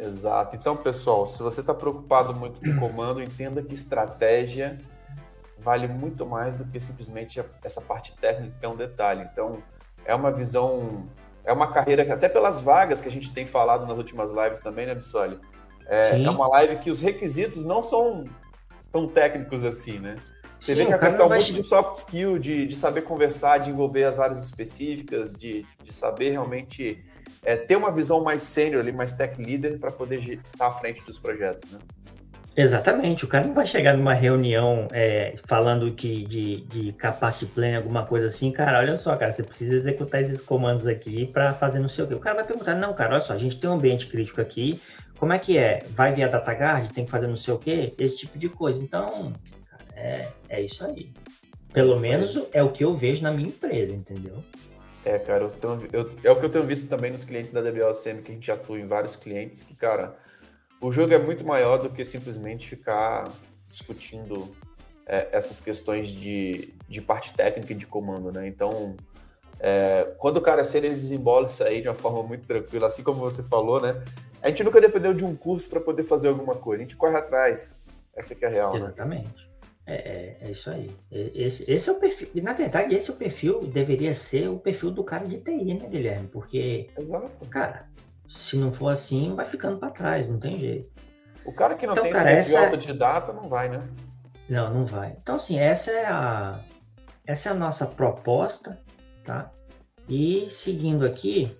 Exato. 0.00 0.56
Então, 0.56 0.76
pessoal, 0.76 1.26
se 1.26 1.42
você 1.42 1.60
está 1.60 1.74
preocupado 1.74 2.34
muito 2.34 2.60
com 2.60 2.70
o 2.70 2.80
comando, 2.80 3.22
entenda 3.22 3.62
que 3.62 3.74
estratégia 3.74 4.78
vale 5.58 5.86
muito 5.86 6.24
mais 6.24 6.56
do 6.56 6.64
que 6.64 6.80
simplesmente 6.80 7.42
essa 7.62 7.80
parte 7.80 8.16
técnica, 8.16 8.56
que 8.58 8.64
é 8.64 8.68
um 8.68 8.76
detalhe. 8.76 9.28
Então, 9.30 9.62
é 10.04 10.14
uma 10.14 10.30
visão 10.30 11.06
é 11.44 11.52
uma 11.52 11.72
carreira 11.72 12.04
que, 12.04 12.12
até 12.12 12.28
pelas 12.28 12.60
vagas 12.60 13.00
que 13.00 13.08
a 13.08 13.10
gente 13.10 13.32
tem 13.32 13.46
falado 13.46 13.86
nas 13.86 13.96
últimas 13.96 14.32
lives 14.32 14.60
também, 14.60 14.86
né, 14.86 14.94
Bissoli? 14.94 15.38
É, 15.86 16.22
é 16.22 16.30
uma 16.30 16.46
live 16.48 16.76
que 16.76 16.90
os 16.90 17.00
requisitos 17.00 17.64
não 17.64 17.82
são 17.82 18.24
tão 18.92 19.08
técnicos 19.08 19.64
assim, 19.64 19.98
né? 19.98 20.16
Você 20.58 20.74
Sim, 20.74 20.80
vê 20.80 20.86
que 20.86 20.92
a 20.92 20.98
questão 20.98 21.28
muito 21.28 21.52
de 21.52 21.64
soft 21.64 21.96
skill, 21.96 22.38
de, 22.38 22.66
de 22.66 22.76
saber 22.76 23.02
conversar, 23.02 23.58
de 23.58 23.70
envolver 23.70 24.04
as 24.04 24.20
áreas 24.20 24.44
específicas, 24.44 25.34
de, 25.34 25.64
de 25.82 25.92
saber 25.92 26.30
realmente 26.30 27.02
é, 27.42 27.56
ter 27.56 27.76
uma 27.76 27.90
visão 27.90 28.22
mais 28.22 28.42
sênior 28.42 28.82
ali, 28.82 28.92
mais 28.92 29.12
tech 29.12 29.40
leader, 29.40 29.78
para 29.78 29.90
poder 29.90 30.18
estar 30.18 30.66
à 30.66 30.70
frente 30.70 31.02
dos 31.04 31.18
projetos, 31.18 31.70
né? 31.70 31.78
Exatamente, 32.56 33.24
o 33.24 33.28
cara 33.28 33.46
não 33.46 33.54
vai 33.54 33.64
chegar 33.64 33.96
numa 33.96 34.12
reunião 34.12 34.88
é, 34.92 35.34
falando 35.46 35.92
que 35.92 36.24
de, 36.24 36.62
de 36.62 36.92
capacity 36.92 37.46
plan, 37.46 37.76
alguma 37.76 38.04
coisa 38.04 38.26
assim, 38.26 38.50
cara, 38.50 38.80
olha 38.80 38.96
só, 38.96 39.16
cara, 39.16 39.30
você 39.30 39.42
precisa 39.42 39.74
executar 39.76 40.20
esses 40.20 40.40
comandos 40.40 40.86
aqui 40.86 41.26
para 41.26 41.54
fazer 41.54 41.78
não 41.78 41.88
sei 41.88 42.04
o 42.04 42.08
quê. 42.08 42.14
O 42.14 42.18
cara 42.18 42.36
vai 42.36 42.44
perguntar, 42.44 42.74
não, 42.74 42.92
cara, 42.92 43.12
olha 43.12 43.20
só, 43.20 43.34
a 43.34 43.38
gente 43.38 43.58
tem 43.58 43.70
um 43.70 43.74
ambiente 43.74 44.08
crítico 44.08 44.40
aqui, 44.40 44.80
como 45.20 45.34
é 45.34 45.38
que 45.38 45.58
é? 45.58 45.80
Vai 45.90 46.14
via 46.14 46.28
DataGuard, 46.28 46.92
tem 46.94 47.04
que 47.04 47.10
fazer 47.10 47.26
não 47.26 47.36
sei 47.36 47.52
o 47.52 47.58
quê? 47.58 47.94
Esse 47.98 48.16
tipo 48.16 48.38
de 48.38 48.48
coisa. 48.48 48.82
Então, 48.82 49.32
cara, 49.70 49.84
é, 49.94 50.28
é 50.48 50.62
isso 50.62 50.82
aí. 50.82 51.12
Pelo 51.74 51.92
isso 51.92 52.00
menos 52.00 52.36
aí. 52.36 52.48
é 52.54 52.62
o 52.62 52.72
que 52.72 52.82
eu 52.82 52.94
vejo 52.94 53.22
na 53.22 53.30
minha 53.30 53.48
empresa, 53.48 53.94
entendeu? 53.94 54.42
É, 55.04 55.18
cara, 55.18 55.44
eu 55.44 55.50
tenho, 55.50 55.88
eu, 55.92 56.10
é 56.22 56.30
o 56.30 56.38
que 56.38 56.44
eu 56.44 56.50
tenho 56.50 56.64
visto 56.64 56.88
também 56.88 57.10
nos 57.10 57.24
clientes 57.24 57.52
da 57.52 57.60
WLCM, 57.60 58.22
que 58.22 58.32
a 58.32 58.34
gente 58.34 58.52
atua 58.52 58.78
em 58.78 58.86
vários 58.86 59.16
clientes, 59.16 59.62
que, 59.62 59.74
cara, 59.74 60.16
o 60.80 60.92
jogo 60.92 61.12
é 61.12 61.18
muito 61.18 61.44
maior 61.44 61.78
do 61.78 61.90
que 61.90 62.04
simplesmente 62.04 62.68
ficar 62.68 63.24
discutindo 63.68 64.54
é, 65.06 65.28
essas 65.32 65.60
questões 65.60 66.08
de, 66.08 66.74
de 66.88 67.00
parte 67.00 67.32
técnica 67.32 67.72
e 67.72 67.76
de 67.76 67.86
comando, 67.86 68.30
né? 68.30 68.46
Então, 68.46 68.94
é, 69.58 70.14
quando 70.18 70.36
o 70.36 70.40
cara 70.40 70.60
é 70.60 70.64
ser, 70.64 70.84
ele 70.84 70.94
desembola 70.94 71.46
isso 71.46 71.64
aí 71.64 71.80
de 71.80 71.88
uma 71.88 71.94
forma 71.94 72.22
muito 72.22 72.46
tranquila, 72.46 72.86
assim 72.86 73.02
como 73.02 73.20
você 73.20 73.42
falou, 73.42 73.80
né? 73.80 74.02
A 74.42 74.48
gente 74.48 74.64
nunca 74.64 74.80
dependeu 74.80 75.12
de 75.14 75.24
um 75.24 75.34
curso 75.34 75.68
para 75.68 75.80
poder 75.80 76.04
fazer 76.04 76.28
alguma 76.28 76.54
coisa, 76.54 76.82
a 76.82 76.86
gente 76.86 76.96
corre 76.96 77.16
atrás. 77.16 77.78
Essa 78.14 78.34
que 78.34 78.44
é 78.44 78.48
a 78.48 78.50
real, 78.50 78.72
né? 78.74 78.80
Exatamente. 78.80 79.49
É, 79.90 79.94
é, 79.94 80.36
é, 80.40 80.50
isso 80.52 80.70
aí. 80.70 80.88
Esse, 81.10 81.68
esse 81.68 81.90
é 81.90 81.92
o 81.92 81.96
perfil. 81.96 82.28
E, 82.32 82.40
na 82.40 82.52
verdade, 82.52 82.94
esse 82.94 83.10
é 83.10 83.12
o 83.12 83.16
perfil, 83.16 83.66
deveria 83.66 84.14
ser 84.14 84.48
o 84.48 84.56
perfil 84.56 84.92
do 84.92 85.02
cara 85.02 85.26
de 85.26 85.38
TI, 85.38 85.74
né, 85.74 85.88
Guilherme? 85.88 86.28
Porque, 86.28 86.88
Exato. 86.96 87.44
cara, 87.46 87.88
se 88.28 88.56
não 88.56 88.72
for 88.72 88.90
assim, 88.90 89.34
vai 89.34 89.44
ficando 89.46 89.78
para 89.78 89.90
trás, 89.90 90.28
não 90.28 90.38
tem 90.38 90.60
jeito. 90.60 90.88
O 91.44 91.52
cara 91.52 91.74
que 91.74 91.86
não 91.86 91.94
então, 91.94 92.04
tem 92.04 92.12
cara, 92.12 92.30
essa... 92.30 92.50
de 92.50 92.54
é 92.54 92.64
autodidata 92.66 93.32
não 93.32 93.48
vai, 93.48 93.68
né? 93.68 93.82
Não, 94.48 94.72
não 94.72 94.86
vai. 94.86 95.16
Então, 95.20 95.34
assim, 95.34 95.58
essa 95.58 95.90
é 95.90 96.06
a, 96.06 96.60
essa 97.26 97.48
é 97.48 97.52
a 97.52 97.56
nossa 97.56 97.84
proposta, 97.84 98.80
tá? 99.24 99.50
E 100.08 100.48
seguindo 100.50 101.04
aqui, 101.04 101.56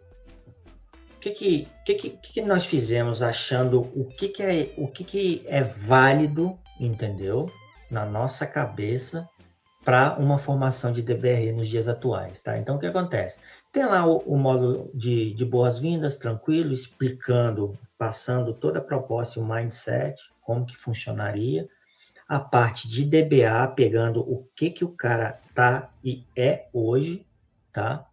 o 1.16 1.18
que 1.18 1.30
que, 1.30 1.68
que, 1.84 1.94
que, 1.94 2.10
que 2.10 2.42
nós 2.42 2.64
fizemos 2.64 3.22
achando 3.24 3.80
o 3.80 4.04
que, 4.04 4.28
que, 4.28 4.42
é, 4.44 4.72
o 4.76 4.86
que, 4.86 5.02
que 5.02 5.44
é 5.48 5.64
válido, 5.64 6.56
entendeu? 6.78 7.50
Na 7.90 8.06
nossa 8.06 8.46
cabeça 8.46 9.28
para 9.84 10.16
uma 10.18 10.38
formação 10.38 10.92
de 10.92 11.02
DBRE 11.02 11.52
nos 11.52 11.68
dias 11.68 11.88
atuais, 11.88 12.40
tá? 12.42 12.58
Então, 12.58 12.76
o 12.76 12.78
que 12.78 12.86
acontece? 12.86 13.38
Tem 13.72 13.84
lá 13.84 14.06
o, 14.06 14.18
o 14.18 14.36
módulo 14.36 14.90
de, 14.94 15.32
de 15.34 15.44
boas-vindas, 15.44 16.18
tranquilo, 16.18 16.72
explicando, 16.72 17.78
passando 17.96 18.52
toda 18.52 18.78
a 18.78 18.82
proposta 18.82 19.38
e 19.38 19.42
o 19.42 19.46
mindset, 19.46 20.20
como 20.42 20.66
que 20.66 20.76
funcionaria. 20.76 21.68
A 22.28 22.38
parte 22.38 22.86
de 22.88 23.04
DBA, 23.04 23.68
pegando 23.74 24.20
o 24.20 24.46
que 24.54 24.70
que 24.70 24.84
o 24.84 24.90
cara 24.90 25.40
tá 25.54 25.90
e 26.04 26.24
é 26.36 26.68
hoje, 26.72 27.26
tá? 27.72 28.06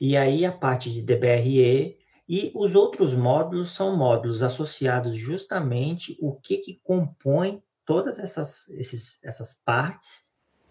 E 0.00 0.16
aí 0.16 0.44
a 0.44 0.50
parte 0.50 0.90
de 0.90 1.02
DBRE 1.02 1.96
e 2.28 2.50
os 2.54 2.74
outros 2.74 3.14
módulos 3.14 3.74
são 3.74 3.96
módulos 3.96 4.42
associados 4.42 5.14
justamente 5.14 6.16
o 6.20 6.32
que 6.32 6.56
que 6.56 6.80
compõe 6.82 7.62
todas 7.92 8.18
essas, 8.18 8.70
esses, 8.70 9.18
essas 9.22 9.52
partes 9.52 10.22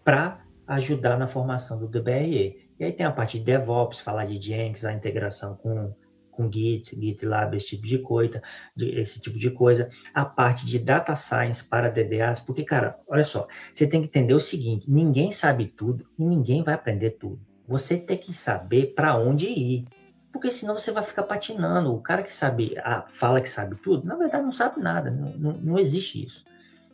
para 0.02 0.44
ajudar 0.66 1.16
na 1.16 1.28
formação 1.28 1.78
do 1.78 1.86
DBRE. 1.86 2.68
E 2.80 2.84
aí 2.84 2.92
tem 2.92 3.06
a 3.06 3.12
parte 3.12 3.38
de 3.38 3.44
DevOps, 3.44 4.00
falar 4.00 4.24
de 4.24 4.42
Jenkins, 4.42 4.84
a 4.84 4.92
integração 4.92 5.54
com, 5.54 5.94
com 6.32 6.50
Git, 6.50 6.98
GitLab, 7.00 7.56
esse 7.56 7.68
tipo 7.68 7.86
de 7.86 7.98
coisa, 8.00 8.42
de, 8.74 8.98
esse 8.98 9.20
tipo 9.20 9.38
de 9.38 9.52
coisa. 9.52 9.88
A 10.12 10.24
parte 10.24 10.66
de 10.66 10.80
Data 10.80 11.14
Science 11.14 11.62
para 11.62 11.88
DBAs, 11.90 12.40
porque, 12.40 12.64
cara, 12.64 12.98
olha 13.06 13.22
só, 13.22 13.46
você 13.72 13.86
tem 13.86 14.00
que 14.00 14.08
entender 14.08 14.34
o 14.34 14.40
seguinte, 14.40 14.90
ninguém 14.90 15.30
sabe 15.30 15.68
tudo 15.68 16.04
e 16.18 16.24
ninguém 16.24 16.64
vai 16.64 16.74
aprender 16.74 17.10
tudo. 17.10 17.40
Você 17.68 17.96
tem 17.96 18.18
que 18.18 18.32
saber 18.32 18.94
para 18.96 19.16
onde 19.16 19.46
ir. 19.46 19.86
Porque 20.32 20.50
senão 20.50 20.76
você 20.76 20.90
vai 20.90 21.04
ficar 21.04 21.22
patinando. 21.22 21.94
O 21.94 22.00
cara 22.00 22.24
que 22.24 22.32
sabe, 22.32 22.74
ah, 22.78 23.04
fala 23.08 23.40
que 23.40 23.48
sabe 23.48 23.76
tudo, 23.76 24.04
na 24.04 24.16
verdade 24.16 24.42
não 24.42 24.50
sabe 24.50 24.80
nada, 24.80 25.08
não, 25.08 25.30
não, 25.38 25.52
não 25.52 25.78
existe 25.78 26.24
isso. 26.24 26.44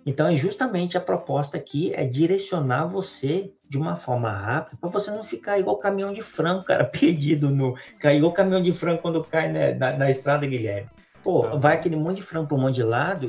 Então, 0.07 0.27
é 0.29 0.37
justamente 0.37 0.97
a 0.97 1.01
proposta 1.01 1.57
aqui 1.57 1.93
é 1.95 2.05
direcionar 2.05 2.87
você 2.87 3.53
de 3.69 3.77
uma 3.77 3.97
forma 3.97 4.31
rápida, 4.31 4.79
para 4.81 4.89
você 4.89 5.11
não 5.11 5.23
ficar 5.23 5.59
igual 5.59 5.77
caminhão 5.77 6.13
de 6.13 6.23
frango, 6.23 6.65
cara, 6.65 6.85
perdido 6.87 7.51
no. 7.51 7.75
Igual 8.03 8.33
caminhão 8.33 8.63
de 8.63 8.73
frango 8.73 9.03
quando 9.03 9.23
cai 9.23 9.53
né, 9.53 9.75
na, 9.75 9.93
na, 9.93 10.11
estrada, 10.11 10.47
Guilherme. 10.47 10.89
Pô, 11.23 11.43
tá. 11.43 11.57
vai 11.57 11.75
aquele 11.75 11.97
monte 11.97 12.17
de 12.17 12.23
frango 12.23 12.49
para 12.49 12.57
um 12.57 12.61
monte 12.61 12.77
de 12.77 12.83
lado, 12.83 13.29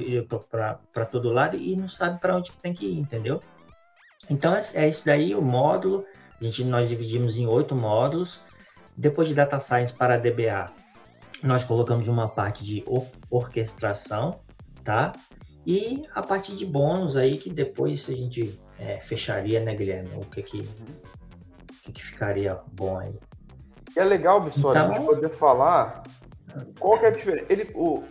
para 0.93 1.05
todo 1.05 1.31
lado, 1.31 1.57
e 1.57 1.75
não 1.75 1.89
sabe 1.89 2.19
para 2.19 2.35
onde 2.35 2.51
tem 2.61 2.73
que 2.73 2.85
ir, 2.85 2.99
entendeu? 2.99 3.41
Então, 4.29 4.55
é, 4.55 4.63
é 4.73 4.87
isso 4.87 5.05
daí, 5.05 5.35
o 5.35 5.41
módulo. 5.41 6.05
A 6.39 6.43
gente, 6.43 6.63
nós 6.63 6.87
dividimos 6.87 7.37
em 7.37 7.45
oito 7.45 7.75
módulos. 7.75 8.41
Depois 8.97 9.27
de 9.27 9.33
Data 9.33 9.59
Science 9.59 9.93
para 9.93 10.17
DBA, 10.17 10.71
nós 11.43 11.63
colocamos 11.63 12.07
uma 12.07 12.27
parte 12.27 12.63
de 12.63 12.83
orquestração, 13.29 14.39
tá? 14.83 15.13
E 15.65 16.03
a 16.13 16.21
parte 16.21 16.55
de 16.55 16.65
bônus 16.65 17.15
aí, 17.15 17.37
que 17.37 17.49
depois 17.49 18.07
a 18.09 18.13
gente 18.13 18.59
é, 18.79 18.99
fecharia, 18.99 19.59
né, 19.59 19.75
Guilherme? 19.75 20.09
O 20.15 20.25
que 20.25 20.41
que, 20.41 20.57
o 20.57 21.83
que, 21.83 21.91
que 21.91 22.03
ficaria 22.03 22.59
bom 22.73 22.97
aí? 22.97 23.13
É 23.95 24.03
legal, 24.03 24.41
Bissoli, 24.41 24.77
então... 24.77 24.91
a 24.91 24.93
gente 24.93 25.05
poder 25.05 25.29
falar 25.29 26.03
qual 26.79 26.97
que 26.97 27.05
é 27.05 27.07
a 27.09 27.11
diferença. 27.11 27.45
Ele, 27.49 27.69
o, 27.75 28.03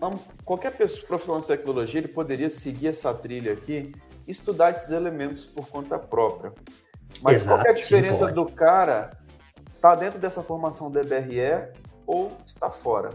qualquer 0.45 0.77
pessoa 0.77 1.07
profissional 1.07 1.41
de 1.41 1.47
tecnologia 1.47 2.01
ele 2.01 2.09
poderia 2.09 2.51
seguir 2.51 2.89
essa 2.89 3.13
trilha 3.15 3.53
aqui 3.53 3.95
e 4.27 4.31
estudar 4.31 4.71
esses 4.71 4.91
elementos 4.91 5.47
por 5.47 5.69
conta 5.69 5.99
própria. 5.99 6.53
Mas 7.23 7.41
Exato, 7.41 7.57
qual 7.57 7.67
é 7.67 7.71
a 7.71 7.75
diferença 7.75 8.29
sim, 8.29 8.35
do 8.35 8.47
cara 8.47 9.19
estar 9.75 9.95
tá 9.95 9.95
dentro 9.95 10.19
dessa 10.19 10.43
formação 10.43 10.91
DBRE 10.91 11.73
ou 12.07 12.33
está 12.45 12.71
fora? 12.71 13.11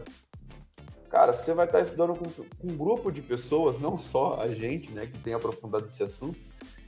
Cara, 1.14 1.32
você 1.32 1.54
vai 1.54 1.68
estar 1.68 1.80
estudando 1.80 2.16
com, 2.16 2.26
com, 2.26 2.68
um 2.68 2.76
grupo 2.76 3.12
de 3.12 3.22
pessoas, 3.22 3.78
não 3.78 4.00
só 4.00 4.40
a 4.42 4.48
gente, 4.48 4.92
né, 4.92 5.06
que 5.06 5.20
tem 5.20 5.36
aprofundado 5.36 5.86
esse 5.86 6.02
assunto, 6.02 6.40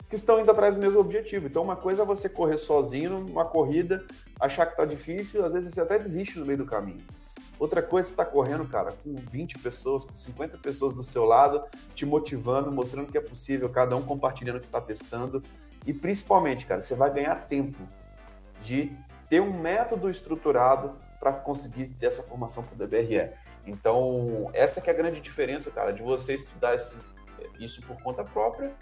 que 0.10 0.16
estão 0.16 0.40
indo 0.40 0.50
atrás 0.50 0.78
do 0.78 0.82
mesmo 0.82 1.00
objetivo. 1.00 1.46
Então, 1.46 1.62
uma 1.62 1.76
coisa 1.76 2.02
é 2.02 2.06
você 2.06 2.28
correr 2.28 2.58
sozinho 2.58 3.20
numa 3.20 3.46
corrida, 3.46 4.04
achar 4.40 4.66
que 4.66 4.76
tá 4.76 4.84
difícil, 4.84 5.46
às 5.46 5.54
vezes 5.54 5.72
você 5.72 5.80
até 5.80 6.00
desiste 6.00 6.40
no 6.40 6.46
meio 6.48 6.58
do 6.58 6.66
caminho. 6.66 7.06
Outra 7.60 7.84
coisa, 7.84 8.10
você 8.10 8.16
tá 8.16 8.26
correndo, 8.26 8.68
cara, 8.68 8.94
com 8.94 9.14
20 9.14 9.60
pessoas, 9.60 10.04
com 10.04 10.16
50 10.16 10.58
pessoas 10.58 10.96
do 10.96 11.04
seu 11.04 11.24
lado, 11.24 11.64
te 11.94 12.04
motivando, 12.04 12.72
mostrando 12.72 13.12
que 13.12 13.20
é 13.20 13.22
possível, 13.22 13.70
cada 13.70 13.96
um 13.96 14.02
compartilhando 14.02 14.58
o 14.58 14.60
que 14.60 14.66
está 14.66 14.82
testando. 14.82 15.44
E 15.86 15.94
principalmente, 15.94 16.66
cara, 16.66 16.82
você 16.82 16.96
vai 16.96 17.14
ganhar 17.14 17.36
tempo 17.48 17.78
de 18.60 18.92
ter 19.30 19.40
um 19.40 19.56
método 19.56 20.10
estruturado 20.10 20.98
para 21.20 21.32
conseguir 21.32 21.90
ter 21.90 22.08
essa 22.08 22.24
formação 22.24 22.64
para 22.64 22.74
o 22.74 22.78
DBRE. 22.88 23.44
Então, 23.65 24.49
essa 24.54 24.80
que 24.80 24.89
é 24.89 24.93
a 24.93 24.95
grande 24.95 25.19
diferença, 25.19 25.71
cara, 25.71 25.91
de 25.91 26.04
você 26.04 26.36
estudar 26.36 26.75
esses, 26.75 26.97
isso 27.60 27.82
por 27.82 28.01
conta 28.01 28.23
própria 28.23 28.73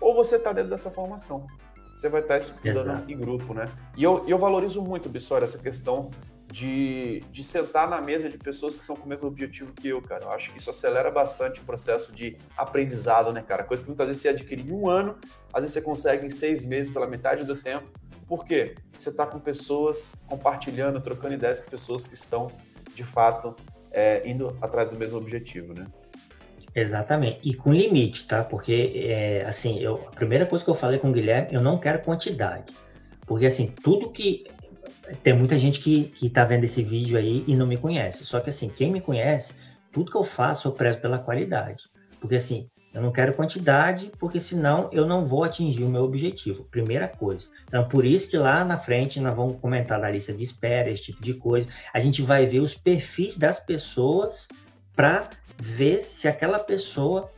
ou 0.00 0.14
você 0.14 0.38
tá 0.38 0.52
dentro 0.52 0.70
dessa 0.70 0.90
formação. 0.90 1.46
Você 1.94 2.08
vai 2.08 2.22
estar 2.22 2.38
estudando 2.38 2.76
Exato. 2.76 3.10
em 3.10 3.16
grupo, 3.16 3.54
né? 3.54 3.66
E 3.96 4.02
eu, 4.02 4.24
eu 4.26 4.38
valorizo 4.38 4.82
muito, 4.82 5.08
Bissora, 5.08 5.44
essa 5.44 5.58
questão 5.58 6.10
de, 6.52 7.20
de 7.30 7.42
sentar 7.42 7.88
na 7.88 8.00
mesa 8.00 8.28
de 8.28 8.36
pessoas 8.36 8.74
que 8.74 8.80
estão 8.80 8.96
com 8.96 9.06
o 9.06 9.08
mesmo 9.08 9.26
objetivo 9.28 9.72
que 9.72 9.88
eu, 9.88 10.02
cara. 10.02 10.24
Eu 10.24 10.32
acho 10.32 10.52
que 10.52 10.58
isso 10.58 10.68
acelera 10.68 11.10
bastante 11.10 11.60
o 11.60 11.64
processo 11.64 12.12
de 12.12 12.36
aprendizado, 12.56 13.32
né, 13.32 13.42
cara? 13.42 13.64
Coisa 13.64 13.82
que 13.82 13.88
muitas 13.88 14.06
vezes 14.08 14.22
você 14.22 14.28
adquire 14.28 14.62
em 14.62 14.72
um 14.72 14.88
ano, 14.88 15.16
às 15.52 15.62
vezes 15.62 15.74
você 15.74 15.80
consegue 15.80 16.26
em 16.26 16.30
seis 16.30 16.64
meses, 16.64 16.92
pela 16.92 17.06
metade 17.06 17.44
do 17.44 17.56
tempo. 17.56 17.88
Por 18.26 18.44
quê? 18.44 18.74
Você 18.98 19.10
está 19.10 19.26
com 19.26 19.38
pessoas 19.38 20.10
compartilhando, 20.26 21.00
trocando 21.00 21.34
ideias 21.34 21.60
com 21.60 21.70
pessoas 21.70 22.06
que 22.06 22.14
estão, 22.14 22.50
de 22.94 23.04
fato, 23.04 23.56
é, 23.92 24.28
indo 24.28 24.56
atrás 24.60 24.90
do 24.90 24.98
mesmo 24.98 25.18
objetivo, 25.18 25.74
né? 25.74 25.86
Exatamente, 26.74 27.38
e 27.42 27.52
com 27.52 27.72
limite, 27.72 28.26
tá? 28.26 28.42
Porque, 28.42 28.92
é, 28.94 29.44
assim, 29.46 29.78
eu, 29.78 30.06
a 30.06 30.10
primeira 30.10 30.46
coisa 30.46 30.64
que 30.64 30.70
eu 30.70 30.74
falei 30.74 30.98
com 30.98 31.10
o 31.10 31.12
Guilherme, 31.12 31.52
eu 31.52 31.60
não 31.60 31.78
quero 31.78 32.00
quantidade. 32.00 32.72
Porque, 33.26 33.46
assim, 33.46 33.72
tudo 33.82 34.08
que. 34.08 34.44
Tem 35.22 35.34
muita 35.34 35.58
gente 35.58 35.80
que, 35.80 36.04
que 36.04 36.30
tá 36.30 36.44
vendo 36.44 36.64
esse 36.64 36.82
vídeo 36.82 37.18
aí 37.18 37.44
e 37.46 37.54
não 37.54 37.66
me 37.66 37.76
conhece. 37.76 38.24
Só 38.24 38.40
que, 38.40 38.48
assim, 38.48 38.68
quem 38.68 38.90
me 38.90 39.00
conhece, 39.00 39.54
tudo 39.92 40.10
que 40.10 40.16
eu 40.16 40.24
faço 40.24 40.68
eu 40.68 40.72
prezo 40.72 41.00
pela 41.00 41.18
qualidade. 41.18 41.84
Porque, 42.18 42.36
assim, 42.36 42.70
eu 42.94 43.00
não 43.00 43.10
quero 43.10 43.32
quantidade, 43.32 44.12
porque 44.18 44.38
senão 44.38 44.90
eu 44.92 45.06
não 45.06 45.24
vou 45.24 45.44
atingir 45.44 45.82
o 45.82 45.88
meu 45.88 46.04
objetivo. 46.04 46.64
Primeira 46.64 47.08
coisa. 47.08 47.48
Então, 47.66 47.88
por 47.88 48.04
isso 48.04 48.28
que 48.30 48.36
lá 48.36 48.64
na 48.64 48.76
frente 48.76 49.18
nós 49.18 49.34
vamos 49.34 49.58
comentar 49.60 50.00
da 50.00 50.10
lista 50.10 50.32
de 50.32 50.42
espera, 50.42 50.90
esse 50.90 51.04
tipo 51.04 51.22
de 51.22 51.34
coisa. 51.34 51.68
A 51.92 51.98
gente 51.98 52.20
vai 52.20 52.46
ver 52.46 52.60
os 52.60 52.74
perfis 52.74 53.38
das 53.38 53.58
pessoas 53.58 54.48
para 54.94 55.30
ver 55.56 56.02
se 56.02 56.28
aquela 56.28 56.58
pessoa, 56.58 57.30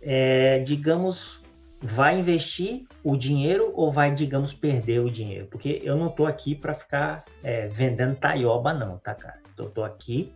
é, 0.00 0.60
digamos, 0.60 1.42
vai 1.80 2.18
investir 2.18 2.86
o 3.02 3.16
dinheiro 3.16 3.72
ou 3.74 3.90
vai, 3.90 4.14
digamos, 4.14 4.54
perder 4.54 5.00
o 5.00 5.10
dinheiro. 5.10 5.46
Porque 5.46 5.80
eu 5.82 5.96
não 5.96 6.06
estou 6.06 6.26
aqui 6.26 6.54
para 6.54 6.74
ficar 6.74 7.24
é, 7.42 7.66
vendendo 7.66 8.14
taioba, 8.14 8.72
não, 8.72 8.96
tá, 8.98 9.12
cara? 9.12 9.40
Eu 9.56 9.66
estou 9.66 9.82
aqui 9.82 10.32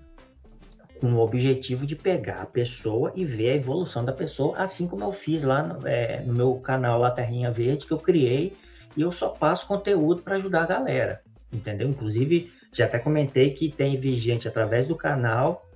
com 1.03 1.15
o 1.15 1.19
objetivo 1.19 1.85
de 1.85 1.97
pegar 1.97 2.43
a 2.43 2.47
pessoa 2.47 3.12
e 3.17 3.25
ver 3.25 3.51
a 3.51 3.57
evolução 3.57 4.05
da 4.05 4.12
pessoa, 4.12 4.57
assim 4.57 4.87
como 4.87 5.03
eu 5.03 5.11
fiz 5.11 5.43
lá 5.43 5.61
no, 5.61 5.85
é, 5.85 6.21
no 6.21 6.33
meu 6.33 6.55
canal 6.61 7.01
La 7.01 7.11
Terrinha 7.11 7.51
Verde, 7.51 7.87
que 7.87 7.93
eu 7.93 7.99
criei, 7.99 8.57
e 8.97 9.03
eu 9.03 9.11
só 9.11 9.29
passo 9.29 9.67
conteúdo 9.67 10.23
para 10.23 10.37
ajudar 10.37 10.62
a 10.62 10.67
galera, 10.67 11.21
entendeu? 11.53 11.88
Inclusive, 11.88 12.53
já 12.73 12.85
até 12.85 13.01
comentei 13.01 13.51
que 13.51 13.69
tem 13.69 14.01
gente 14.17 14.47
através 14.47 14.87
do 14.87 14.95
canal 14.95 15.69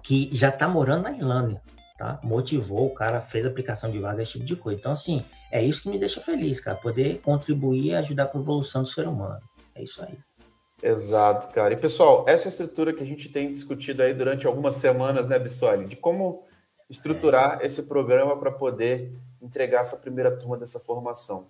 que 0.00 0.30
já 0.32 0.50
está 0.50 0.68
morando 0.68 1.02
na 1.02 1.10
Irlanda, 1.10 1.60
tá? 1.98 2.20
Motivou, 2.22 2.86
o 2.86 2.94
cara 2.94 3.20
fez 3.20 3.44
aplicação 3.44 3.90
de 3.90 3.98
vaga, 3.98 4.22
esse 4.22 4.34
tipo 4.34 4.44
de 4.44 4.54
coisa. 4.54 4.78
Então, 4.78 4.92
assim, 4.92 5.24
é 5.50 5.60
isso 5.60 5.82
que 5.82 5.88
me 5.88 5.98
deixa 5.98 6.20
feliz, 6.20 6.60
cara, 6.60 6.76
poder 6.76 7.20
contribuir 7.20 7.86
e 7.86 7.94
ajudar 7.96 8.26
para 8.26 8.38
a 8.38 8.42
evolução 8.42 8.84
do 8.84 8.88
ser 8.88 9.08
humano. 9.08 9.40
É 9.74 9.82
isso 9.82 10.00
aí. 10.04 10.16
Exato, 10.82 11.52
cara. 11.52 11.72
E 11.74 11.76
pessoal, 11.76 12.24
essa 12.26 12.48
é 12.48 12.50
estrutura 12.50 12.92
que 12.92 13.02
a 13.02 13.06
gente 13.06 13.28
tem 13.28 13.52
discutido 13.52 14.02
aí 14.02 14.12
durante 14.12 14.46
algumas 14.46 14.74
semanas, 14.74 15.28
né, 15.28 15.38
Bissoli? 15.38 15.86
De 15.86 15.94
como 15.94 16.44
estruturar 16.90 17.60
é. 17.62 17.66
esse 17.66 17.84
programa 17.84 18.36
para 18.36 18.50
poder 18.50 19.12
entregar 19.40 19.80
essa 19.80 19.96
primeira 19.96 20.36
turma 20.36 20.56
dessa 20.56 20.80
formação. 20.80 21.48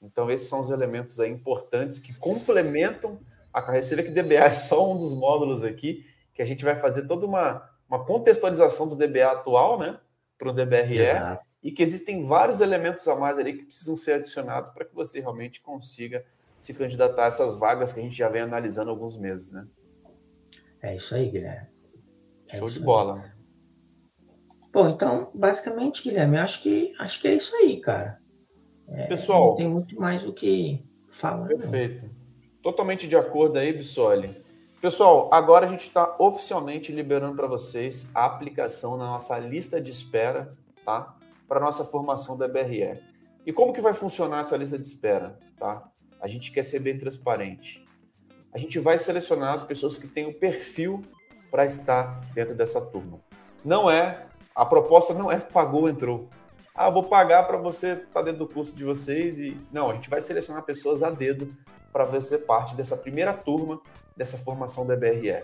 Então, 0.00 0.30
esses 0.30 0.48
são 0.48 0.58
os 0.58 0.70
elementos 0.70 1.20
aí 1.20 1.30
importantes 1.30 1.98
que 1.98 2.14
complementam 2.14 3.20
a 3.52 3.60
carreira. 3.60 4.02
Que 4.02 4.10
DBA 4.10 4.34
é 4.46 4.52
só 4.52 4.90
um 4.90 4.96
dos 4.96 5.12
módulos 5.12 5.62
aqui, 5.62 6.06
que 6.34 6.40
a 6.40 6.46
gente 6.46 6.64
vai 6.64 6.74
fazer 6.74 7.06
toda 7.06 7.26
uma, 7.26 7.68
uma 7.88 8.04
contextualização 8.04 8.88
do 8.88 8.96
DBA 8.96 9.30
atual, 9.30 9.78
né, 9.78 9.98
para 10.38 10.48
o 10.48 10.52
DBRE, 10.52 10.98
Exato. 10.98 11.44
e 11.62 11.70
que 11.70 11.82
existem 11.82 12.26
vários 12.26 12.60
elementos 12.62 13.06
a 13.06 13.14
mais 13.14 13.38
ali 13.38 13.52
que 13.52 13.64
precisam 13.64 13.96
ser 13.98 14.14
adicionados 14.14 14.70
para 14.70 14.84
que 14.84 14.94
você 14.94 15.20
realmente 15.20 15.60
consiga 15.60 16.24
se 16.62 16.72
candidatar 16.72 17.24
a 17.24 17.26
essas 17.26 17.58
vagas 17.58 17.92
que 17.92 17.98
a 17.98 18.02
gente 18.04 18.16
já 18.16 18.28
vem 18.28 18.42
analisando 18.42 18.88
há 18.88 18.92
alguns 18.92 19.18
meses, 19.18 19.52
né? 19.52 19.66
É 20.80 20.94
isso 20.94 21.12
aí, 21.12 21.28
Guilherme. 21.28 21.66
É 22.48 22.58
Show 22.58 22.70
de 22.70 22.78
bola. 22.78 23.24
Bom, 24.72 24.88
então, 24.88 25.32
basicamente, 25.34 26.04
Guilherme, 26.04 26.38
acho 26.38 26.62
que 26.62 26.94
acho 27.00 27.20
que 27.20 27.26
é 27.26 27.34
isso 27.34 27.52
aí, 27.56 27.80
cara. 27.80 28.20
É, 28.86 29.06
Pessoal, 29.08 29.48
não 29.48 29.56
tem 29.56 29.68
muito 29.68 29.96
mais 30.00 30.24
o 30.24 30.32
que 30.32 30.86
falar. 31.08 31.48
Perfeito. 31.48 32.06
Não. 32.06 32.14
Totalmente 32.62 33.08
de 33.08 33.16
acordo 33.16 33.58
aí, 33.58 33.72
Bissoli. 33.72 34.40
Pessoal, 34.80 35.30
agora 35.34 35.66
a 35.66 35.68
gente 35.68 35.88
está 35.88 36.14
oficialmente 36.16 36.92
liberando 36.92 37.34
para 37.34 37.48
vocês 37.48 38.08
a 38.14 38.24
aplicação 38.24 38.96
na 38.96 39.06
nossa 39.06 39.36
lista 39.36 39.80
de 39.80 39.90
espera, 39.90 40.56
tá? 40.84 41.16
Para 41.48 41.58
nossa 41.58 41.84
formação 41.84 42.38
da 42.38 42.46
BRE. 42.46 43.02
E 43.44 43.52
como 43.52 43.72
que 43.72 43.80
vai 43.80 43.94
funcionar 43.94 44.42
essa 44.42 44.56
lista 44.56 44.78
de 44.78 44.86
espera, 44.86 45.36
tá? 45.58 45.91
A 46.22 46.28
gente 46.28 46.52
quer 46.52 46.62
ser 46.62 46.78
bem 46.78 46.96
transparente. 46.96 47.84
A 48.54 48.58
gente 48.58 48.78
vai 48.78 48.96
selecionar 48.96 49.54
as 49.54 49.64
pessoas 49.64 49.98
que 49.98 50.06
têm 50.06 50.26
o 50.26 50.32
perfil 50.32 51.02
para 51.50 51.64
estar 51.66 52.20
dentro 52.32 52.54
dessa 52.54 52.80
turma. 52.80 53.20
Não 53.64 53.90
é, 53.90 54.26
a 54.54 54.64
proposta 54.64 55.12
não 55.12 55.30
é 55.30 55.38
pagou, 55.40 55.88
entrou. 55.88 56.28
Ah, 56.74 56.88
vou 56.88 57.02
pagar 57.02 57.42
para 57.42 57.58
você 57.58 57.94
estar 57.94 58.06
tá 58.06 58.22
dentro 58.22 58.46
do 58.46 58.48
curso 58.48 58.74
de 58.74 58.84
vocês 58.84 59.40
e 59.40 59.56
não, 59.72 59.90
a 59.90 59.94
gente 59.94 60.08
vai 60.08 60.20
selecionar 60.20 60.62
pessoas 60.62 61.02
a 61.02 61.10
dedo 61.10 61.54
para 61.92 62.06
fazer 62.06 62.38
parte 62.38 62.74
dessa 62.76 62.96
primeira 62.96 63.34
turma 63.34 63.82
dessa 64.16 64.38
formação 64.38 64.86
da 64.86 64.96
BRE. 64.96 65.42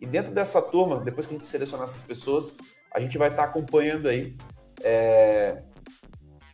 E 0.00 0.06
dentro 0.06 0.32
dessa 0.32 0.62
turma, 0.62 1.00
depois 1.00 1.26
que 1.26 1.34
a 1.34 1.36
gente 1.36 1.46
selecionar 1.46 1.86
essas 1.86 2.02
pessoas, 2.02 2.56
a 2.92 3.00
gente 3.00 3.18
vai 3.18 3.28
estar 3.28 3.42
tá 3.42 3.48
acompanhando 3.48 4.08
aí 4.08 4.36
é, 4.82 5.62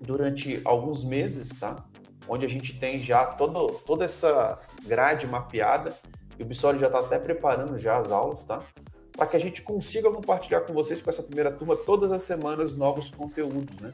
durante 0.00 0.60
alguns 0.64 1.04
meses, 1.04 1.50
tá? 1.58 1.84
Onde 2.28 2.44
a 2.44 2.48
gente 2.48 2.78
tem 2.78 3.00
já 3.00 3.24
todo, 3.24 3.80
toda 3.86 4.04
essa 4.04 4.58
grade 4.84 5.26
mapeada 5.26 5.94
e 6.38 6.42
o 6.42 6.46
Bissoli 6.46 6.78
já 6.78 6.86
está 6.86 7.00
até 7.00 7.18
preparando 7.18 7.78
já 7.78 7.96
as 7.96 8.10
aulas, 8.10 8.44
tá? 8.44 8.62
Para 9.12 9.26
que 9.26 9.36
a 9.36 9.40
gente 9.40 9.62
consiga 9.62 10.10
compartilhar 10.10 10.60
com 10.60 10.72
vocês, 10.72 11.02
com 11.02 11.10
essa 11.10 11.22
primeira 11.22 11.50
turma, 11.50 11.74
todas 11.74 12.12
as 12.12 12.22
semanas 12.22 12.72
novos 12.74 13.10
conteúdos, 13.10 13.76
né? 13.80 13.92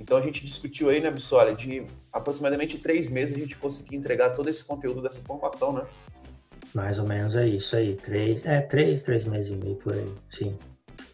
Então 0.00 0.18
a 0.18 0.20
gente 0.20 0.44
discutiu 0.44 0.88
aí, 0.88 1.00
né, 1.00 1.10
Bissoli, 1.10 1.54
de 1.54 1.86
aproximadamente 2.12 2.78
três 2.78 3.08
meses 3.08 3.36
a 3.36 3.40
gente 3.40 3.56
conseguir 3.56 3.96
entregar 3.96 4.30
todo 4.30 4.48
esse 4.48 4.64
conteúdo 4.64 5.00
dessa 5.00 5.20
formação, 5.22 5.72
né? 5.72 5.86
Mais 6.74 6.98
ou 6.98 7.06
menos 7.06 7.34
é 7.36 7.46
isso 7.48 7.74
aí. 7.76 7.96
Três, 7.96 8.44
é, 8.44 8.60
três, 8.60 9.02
três 9.02 9.24
meses 9.24 9.52
e 9.52 9.56
meio 9.56 9.76
por 9.76 9.94
aí, 9.94 10.12
sim. 10.30 10.58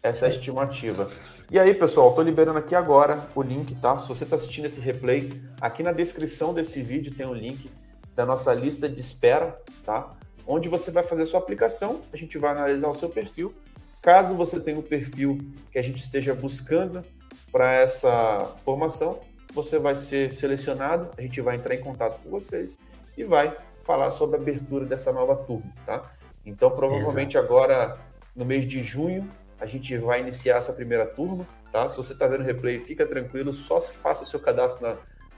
Essa 0.01 0.25
é 0.25 0.27
a 0.27 0.31
estimativa. 0.31 1.09
E 1.53 1.59
aí, 1.59 1.71
pessoal, 1.71 2.09
estou 2.09 2.23
liberando 2.23 2.57
aqui 2.57 2.73
agora 2.73 3.27
o 3.35 3.43
link, 3.43 3.75
tá? 3.75 3.99
Se 3.99 4.09
você 4.09 4.23
está 4.23 4.35
assistindo 4.35 4.65
esse 4.65 4.81
replay, 4.81 5.39
aqui 5.61 5.83
na 5.83 5.91
descrição 5.91 6.51
desse 6.51 6.81
vídeo 6.81 7.13
tem 7.13 7.27
o 7.27 7.29
um 7.29 7.33
link 7.35 7.69
da 8.15 8.25
nossa 8.25 8.51
lista 8.55 8.89
de 8.89 8.99
espera, 8.99 9.61
tá? 9.85 10.15
Onde 10.47 10.67
você 10.67 10.89
vai 10.89 11.03
fazer 11.03 11.27
sua 11.27 11.39
aplicação, 11.39 12.01
a 12.11 12.17
gente 12.17 12.39
vai 12.39 12.49
analisar 12.49 12.87
o 12.87 12.95
seu 12.95 13.07
perfil. 13.07 13.53
Caso 14.01 14.33
você 14.33 14.59
tenha 14.59 14.79
um 14.79 14.81
perfil 14.81 15.37
que 15.71 15.77
a 15.77 15.83
gente 15.83 16.01
esteja 16.01 16.33
buscando 16.33 17.03
para 17.51 17.71
essa 17.71 18.51
formação, 18.65 19.19
você 19.53 19.77
vai 19.77 19.95
ser 19.95 20.33
selecionado, 20.33 21.11
a 21.15 21.21
gente 21.21 21.39
vai 21.39 21.55
entrar 21.55 21.75
em 21.75 21.81
contato 21.81 22.19
com 22.23 22.31
vocês 22.31 22.79
e 23.15 23.23
vai 23.23 23.55
falar 23.83 24.09
sobre 24.09 24.37
a 24.37 24.39
abertura 24.39 24.85
dessa 24.85 25.13
nova 25.13 25.35
turma, 25.35 25.71
tá? 25.85 26.11
Então, 26.43 26.71
provavelmente 26.71 27.37
Exato. 27.37 27.45
agora, 27.45 27.99
no 28.35 28.43
mês 28.43 28.65
de 28.65 28.81
junho, 28.81 29.29
a 29.63 29.65
gente 29.65 29.97
vai 29.97 30.19
iniciar 30.19 30.57
essa 30.57 30.73
primeira 30.73 31.05
turma, 31.05 31.47
tá? 31.71 31.87
Se 31.87 31.95
você 31.95 32.11
está 32.11 32.27
vendo 32.27 32.41
o 32.41 32.43
replay, 32.43 32.79
fica 32.79 33.05
tranquilo, 33.05 33.53
só 33.53 33.79
faça 33.79 34.23
o 34.23 34.27
seu 34.27 34.37
cadastro 34.37 34.85
na, 34.85 34.97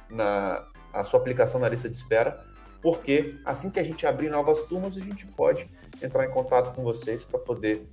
na 0.09 0.67
a 0.91 1.03
sua 1.03 1.19
aplicação 1.19 1.61
na 1.61 1.69
lista 1.69 1.87
de 1.87 1.95
espera, 1.95 2.43
porque 2.81 3.35
assim 3.45 3.69
que 3.69 3.79
a 3.79 3.83
gente 3.83 4.07
abrir 4.07 4.31
novas 4.31 4.63
turmas, 4.63 4.97
a 4.97 4.99
gente 4.99 5.27
pode 5.27 5.69
entrar 6.01 6.25
em 6.25 6.31
contato 6.31 6.73
com 6.73 6.81
vocês 6.81 7.23
para 7.23 7.37
poder 7.37 7.87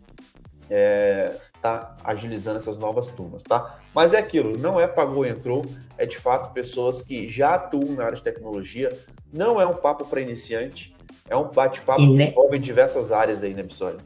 é, 0.70 1.36
tá 1.60 1.98
agilizando 2.02 2.56
essas 2.56 2.78
novas 2.78 3.08
turmas, 3.08 3.42
tá? 3.42 3.78
Mas 3.94 4.14
é 4.14 4.18
aquilo, 4.18 4.56
não 4.56 4.80
é 4.80 4.86
pagou 4.86 5.26
e 5.26 5.28
entrou, 5.28 5.62
é 5.98 6.06
de 6.06 6.16
fato 6.16 6.54
pessoas 6.54 7.02
que 7.02 7.28
já 7.28 7.56
atuam 7.56 7.92
na 7.92 8.04
área 8.04 8.16
de 8.16 8.22
tecnologia, 8.22 8.88
não 9.30 9.60
é 9.60 9.66
um 9.66 9.74
papo 9.74 10.06
para 10.06 10.20
iniciante, 10.22 10.96
é 11.28 11.36
um 11.36 11.50
bate-papo 11.50 12.00
que 12.00 12.22
envolve 12.22 12.58
diversas 12.58 13.12
áreas 13.12 13.42
aí, 13.42 13.52
né, 13.52 13.62
Bissoli? 13.62 13.98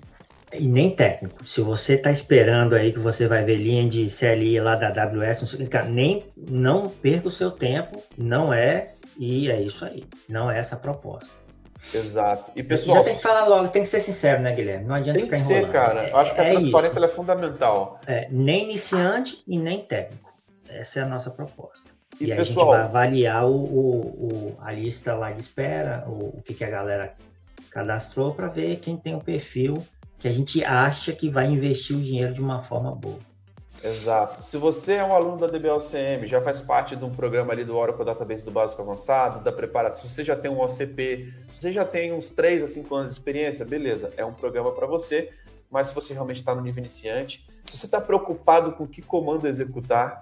E 0.53 0.67
nem 0.67 0.95
técnico. 0.95 1.45
Se 1.45 1.61
você 1.61 1.95
está 1.95 2.11
esperando 2.11 2.75
aí 2.75 2.93
que 2.93 2.99
você 2.99 3.27
vai 3.27 3.45
ver 3.45 3.57
linha 3.57 3.89
de 3.89 4.07
CLI 4.07 4.61
lá 4.61 4.77
da 4.77 4.89
AWS, 4.89 5.41
não, 5.41 5.49
sei, 5.49 5.67
cara, 5.67 5.87
nem, 5.87 6.25
não 6.37 6.89
perca 6.89 7.29
o 7.29 7.31
seu 7.31 7.51
tempo, 7.51 8.03
não 8.17 8.55
é, 8.55 8.93
e 9.19 9.51
é 9.51 9.61
isso 9.61 9.85
aí. 9.85 10.05
Não 10.29 10.51
é 10.51 10.59
essa 10.59 10.77
a 10.77 10.79
proposta. 10.79 11.29
Exato. 11.93 12.53
E 12.55 12.63
pessoal. 12.63 12.99
Já 12.99 13.05
tem 13.05 13.17
que 13.17 13.23
falar 13.23 13.47
logo, 13.47 13.69
tem 13.69 13.83
que 13.83 13.89
ser 13.89 14.01
sincero, 14.01 14.43
né, 14.43 14.55
Guilherme? 14.55 14.87
Não 14.87 14.95
adianta 14.95 15.19
tem 15.19 15.29
ficar 15.29 15.39
enrolando. 15.39 15.57
Tem 15.57 15.67
que 15.67 15.67
ser, 15.67 15.73
cara. 15.73 16.03
É, 16.09 16.13
Acho 16.15 16.35
que 16.35 16.41
a 16.41 16.45
é 16.45 16.53
transparência 16.53 17.05
é 17.05 17.09
fundamental. 17.09 18.01
É, 18.07 18.29
nem 18.31 18.65
iniciante 18.65 19.43
e 19.47 19.59
nem 19.59 19.81
técnico. 19.81 20.33
Essa 20.69 21.01
é 21.01 21.03
a 21.03 21.07
nossa 21.07 21.31
proposta. 21.31 21.91
E, 22.21 22.27
e 22.27 22.33
aí 22.33 22.39
pessoal, 22.39 22.73
a 22.73 22.77
gente 22.77 22.93
vai 22.93 23.01
avaliar 23.03 23.47
o, 23.47 23.57
o, 23.57 23.91
o, 24.01 24.57
a 24.61 24.73
lista 24.73 25.15
lá 25.15 25.31
de 25.33 25.41
espera, 25.41 26.05
o, 26.07 26.39
o 26.39 26.43
que, 26.45 26.55
que 26.55 26.65
a 26.65 26.71
galera 26.71 27.15
cadastrou 27.71 28.33
para 28.33 28.49
ver 28.49 28.77
quem 28.77 28.97
tem 28.97 29.15
o 29.15 29.21
perfil 29.21 29.75
que 30.18 30.29
a 30.29 30.33
gente 30.33 30.64
acha 30.64 31.12
que 31.12 31.29
vai 31.29 31.46
investir 31.46 31.96
o 31.96 32.00
dinheiro 32.00 32.35
de 32.35 32.40
uma 32.40 32.62
forma 32.62 32.94
boa. 32.94 33.18
Exato. 33.83 34.42
Se 34.42 34.57
você 34.57 34.94
é 34.94 35.05
um 35.05 35.14
aluno 35.14 35.37
da 35.37 35.46
DBLCM, 35.46 36.26
já 36.26 36.40
faz 36.40 36.61
parte 36.61 36.96
de 36.96 37.05
um 37.05 37.11
programa 37.11 37.52
ali 37.52 37.64
do 37.64 37.76
Oracle 37.76 38.05
Database 38.05 38.42
do 38.42 38.50
Básico 38.50 38.83
Avançado, 38.83 39.44
da 39.44 39.52
preparação, 39.52 40.09
se 40.09 40.14
você 40.14 40.24
já 40.24 40.35
tem 40.35 40.50
um 40.50 40.61
OCP, 40.61 41.33
se 41.52 41.61
você 41.61 41.72
já 41.72 41.85
tem 41.85 42.12
uns 42.12 42.29
3 42.31 42.64
a 42.64 42.68
5 42.68 42.94
anos 42.94 43.09
de 43.09 43.18
experiência, 43.18 43.64
beleza, 43.64 44.12
é 44.16 44.24
um 44.24 44.33
programa 44.33 44.72
para 44.72 44.87
você, 44.87 45.31
mas 45.70 45.88
se 45.88 45.94
você 45.94 46.12
realmente 46.14 46.38
está 46.38 46.55
no 46.55 46.62
nível 46.62 46.81
iniciante, 46.81 47.46
se 47.64 47.76
você 47.76 47.87
está 47.87 48.00
preocupado 48.00 48.72
com 48.72 48.87
que 48.87 49.02
comando 49.02 49.46
executar, 49.46 50.20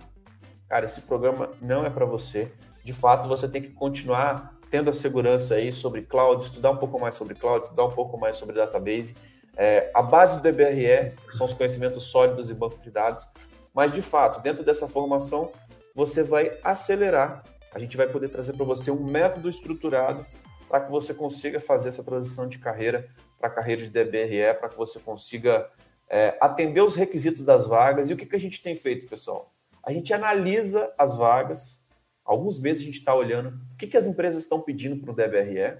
cara, 0.69 0.85
esse 0.87 1.01
programa 1.03 1.51
não 1.61 1.87
é 1.87 1.91
para 1.91 2.05
você. 2.05 2.51
De 2.83 2.93
fato, 2.93 3.29
você 3.29 3.49
tem 3.49 3.63
que 3.63 3.71
continuar 3.71 4.55
tendo 4.71 4.91
a 4.91 4.93
segurança 4.93 5.55
aí 5.55 5.71
sobre 5.71 6.03
cloud, 6.03 6.43
estudar 6.43 6.71
um 6.71 6.77
pouco 6.77 6.99
mais 6.99 7.15
sobre 7.15 7.35
cloud, 7.35 7.65
estudar 7.65 7.85
um 7.85 7.93
pouco 7.93 8.19
mais 8.19 8.37
sobre 8.37 8.57
database. 8.57 9.15
É, 9.57 9.91
a 9.95 10.03
base 10.03 10.37
do 10.37 10.43
DBRE 10.43 11.15
são 11.33 11.47
os 11.47 11.55
conhecimentos 11.55 12.05
sólidos 12.05 12.51
e 12.51 12.55
banco 12.55 12.79
de 12.81 12.91
dados, 12.91 13.27
mas 13.73 13.93
de 13.93 14.03
fato, 14.03 14.41
dentro 14.43 14.65
dessa 14.65 14.89
formação, 14.89 15.53
você 15.95 16.23
vai 16.23 16.59
acelerar. 16.63 17.45
A 17.73 17.79
gente 17.79 17.97
vai 17.97 18.09
poder 18.09 18.29
trazer 18.29 18.53
para 18.53 18.65
você 18.65 18.91
um 18.91 19.05
método 19.05 19.49
estruturado 19.49 20.25
para 20.69 20.81
que 20.81 20.91
você 20.91 21.15
consiga 21.15 21.61
fazer 21.61 21.91
essa 21.91 22.03
transição 22.03 22.49
de 22.49 22.59
carreira 22.59 23.09
para 23.39 23.49
a 23.49 23.53
carreira 23.53 23.83
de 23.83 23.91
DBRE, 23.91 24.59
para 24.59 24.69
que 24.69 24.77
você 24.77 24.99
consiga 24.99 25.69
é, 26.09 26.37
atender 26.41 26.81
os 26.81 26.97
requisitos 26.97 27.45
das 27.45 27.67
vagas. 27.67 28.11
E 28.11 28.15
o 28.15 28.17
que, 28.17 28.27
que 28.27 28.37
a 28.37 28.41
gente 28.41 28.63
tem 28.63 28.75
feito, 28.75 29.09
pessoal? 29.09 29.53
A 29.83 29.93
gente 29.93 30.13
analisa 30.13 30.93
as 30.97 31.17
vagas, 31.17 31.85
alguns 32.25 32.59
meses 32.59 32.83
a 32.83 32.87
gente 32.87 32.99
está 32.99 33.15
olhando 33.15 33.61
o 33.73 33.77
que, 33.77 33.87
que 33.87 33.97
as 33.97 34.07
empresas 34.07 34.43
estão 34.43 34.61
pedindo 34.61 34.97
para 34.97 35.13
o 35.13 35.15
DBRE 35.15 35.79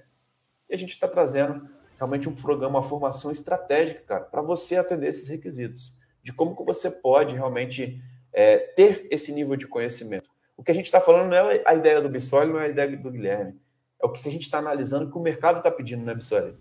e 0.69 0.73
a 0.73 0.77
gente 0.77 0.93
está 0.93 1.07
trazendo 1.07 1.67
realmente 1.97 2.27
um 2.27 2.35
programa, 2.35 2.79
uma 2.79 2.87
formação 2.87 3.31
estratégica, 3.31 4.01
cara, 4.01 4.23
para 4.25 4.41
você 4.41 4.75
atender 4.75 5.09
esses 5.09 5.27
requisitos, 5.27 5.97
de 6.23 6.33
como 6.33 6.55
que 6.55 6.63
você 6.63 6.89
pode 6.89 7.35
realmente 7.35 8.01
é, 8.33 8.57
ter 8.57 9.07
esse 9.11 9.31
nível 9.31 9.55
de 9.55 9.67
conhecimento. 9.67 10.29
O 10.57 10.63
que 10.63 10.71
a 10.71 10.75
gente 10.75 10.85
está 10.85 10.99
falando 10.99 11.29
não 11.29 11.49
é 11.49 11.61
a 11.65 11.75
ideia 11.75 12.01
do 12.01 12.09
Bissoli, 12.09 12.51
não 12.51 12.59
é 12.59 12.65
a 12.65 12.69
ideia 12.69 12.95
do 12.97 13.11
Guilherme, 13.11 13.59
é 14.01 14.05
o 14.05 14.11
que 14.11 14.27
a 14.27 14.31
gente 14.31 14.43
está 14.43 14.59
analisando 14.59 15.09
que 15.09 15.17
o 15.17 15.21
mercado 15.21 15.57
está 15.57 15.71
pedindo, 15.71 16.03
né, 16.03 16.13
Bissoli? 16.13 16.55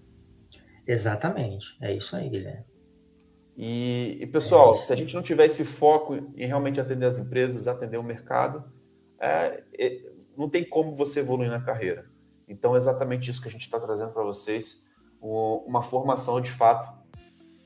Exatamente, 0.87 1.77
é 1.81 1.93
isso 1.95 2.15
aí, 2.15 2.29
Guilherme. 2.29 2.65
E, 3.57 4.19
e 4.21 4.27
pessoal, 4.27 4.75
é 4.75 4.77
se 4.77 4.93
a 4.93 4.97
gente 4.97 5.15
não 5.15 5.23
tiver 5.23 5.47
esse 5.47 5.65
foco 5.65 6.15
em 6.15 6.47
realmente 6.47 6.81
atender 6.81 7.07
as 7.07 7.19
empresas, 7.19 7.69
atender 7.69 7.97
o 7.97 8.03
mercado, 8.03 8.65
é, 9.21 9.63
não 10.37 10.49
tem 10.49 10.65
como 10.65 10.93
você 10.93 11.21
evoluir 11.21 11.51
na 11.51 11.61
carreira. 11.61 12.07
Então, 12.49 12.75
é 12.75 12.77
exatamente 12.77 13.31
isso 13.31 13.41
que 13.41 13.49
a 13.49 13.51
gente 13.51 13.63
está 13.63 13.79
trazendo 13.79 14.13
para 14.13 14.23
vocês, 14.23 14.84
uma 15.67 15.83
formação 15.83 16.41
de 16.41 16.51
fato 16.51 16.93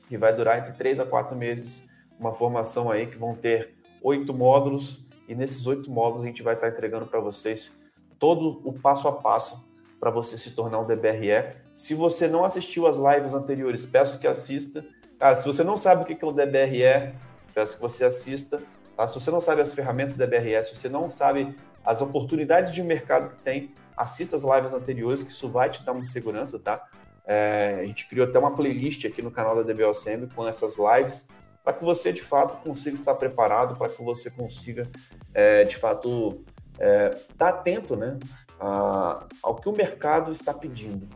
que 0.07 0.17
vai 0.17 0.33
durar 0.35 0.59
entre 0.59 0.73
três 0.73 0.99
a 0.99 1.05
quatro 1.05 1.35
meses, 1.35 1.89
uma 2.19 2.33
formação 2.33 2.89
aí 2.89 3.07
que 3.07 3.17
vão 3.17 3.35
ter 3.35 3.75
oito 4.01 4.33
módulos 4.33 5.07
e 5.27 5.35
nesses 5.35 5.67
oito 5.67 5.91
módulos 5.91 6.23
a 6.23 6.27
gente 6.27 6.41
vai 6.41 6.55
estar 6.55 6.69
entregando 6.69 7.05
para 7.05 7.19
vocês 7.19 7.77
todo 8.17 8.61
o 8.63 8.73
passo 8.73 9.07
a 9.07 9.11
passo 9.11 9.67
para 9.99 10.09
você 10.09 10.37
se 10.37 10.51
tornar 10.51 10.79
um 10.79 10.87
DBRE. 10.87 11.53
Se 11.71 11.93
você 11.93 12.27
não 12.27 12.45
assistiu 12.45 12.87
às 12.87 12.95
lives 12.95 13.33
anteriores, 13.33 13.85
peço 13.85 14.19
que 14.19 14.27
assista 14.27 14.83
Cara, 15.19 15.35
se 15.35 15.45
você 15.45 15.65
não 15.65 15.77
sabe 15.77 16.03
o 16.03 16.05
que 16.05 16.23
é 16.23 16.27
o 16.27 16.31
DBRE, 16.31 17.13
peço 17.53 17.75
que 17.75 17.81
você 17.81 18.05
assista. 18.05 18.61
Tá? 18.95 19.05
Se 19.05 19.19
você 19.19 19.29
não 19.29 19.41
sabe 19.41 19.61
as 19.61 19.73
ferramentas 19.73 20.13
do 20.13 20.25
DBRE, 20.25 20.63
se 20.63 20.75
você 20.75 20.87
não 20.87 21.11
sabe 21.11 21.53
as 21.85 22.01
oportunidades 22.01 22.71
de 22.71 22.81
mercado 22.81 23.31
que 23.31 23.43
tem, 23.43 23.75
assista 23.97 24.37
as 24.37 24.43
lives 24.43 24.73
anteriores, 24.73 25.21
que 25.21 25.31
isso 25.31 25.49
vai 25.49 25.69
te 25.69 25.83
dar 25.83 25.91
uma 25.91 26.05
segurança, 26.05 26.57
tá? 26.57 26.87
É, 27.31 27.81
a 27.81 27.85
gente 27.85 28.09
criou 28.09 28.27
até 28.27 28.39
uma 28.39 28.55
playlist 28.55 29.05
aqui 29.05 29.21
no 29.21 29.29
canal 29.29 29.55
da 29.55 29.61
DBLCM 29.61 30.25
com 30.33 30.47
essas 30.47 30.77
lives, 30.77 31.27
para 31.63 31.73
que 31.73 31.85
você, 31.85 32.11
de 32.11 32.23
fato, 32.23 32.57
consiga 32.63 32.95
estar 32.95 33.13
preparado, 33.13 33.75
para 33.75 33.87
que 33.87 34.01
você 34.01 34.31
consiga, 34.31 34.89
é, 35.31 35.63
de 35.63 35.77
fato, 35.77 36.43
estar 36.73 36.83
é, 36.83 37.09
tá 37.37 37.49
atento 37.49 37.95
né, 37.95 38.17
a, 38.59 39.27
ao 39.43 39.53
que 39.53 39.69
o 39.69 39.71
mercado 39.71 40.31
está 40.31 40.51
pedindo, 40.51 41.07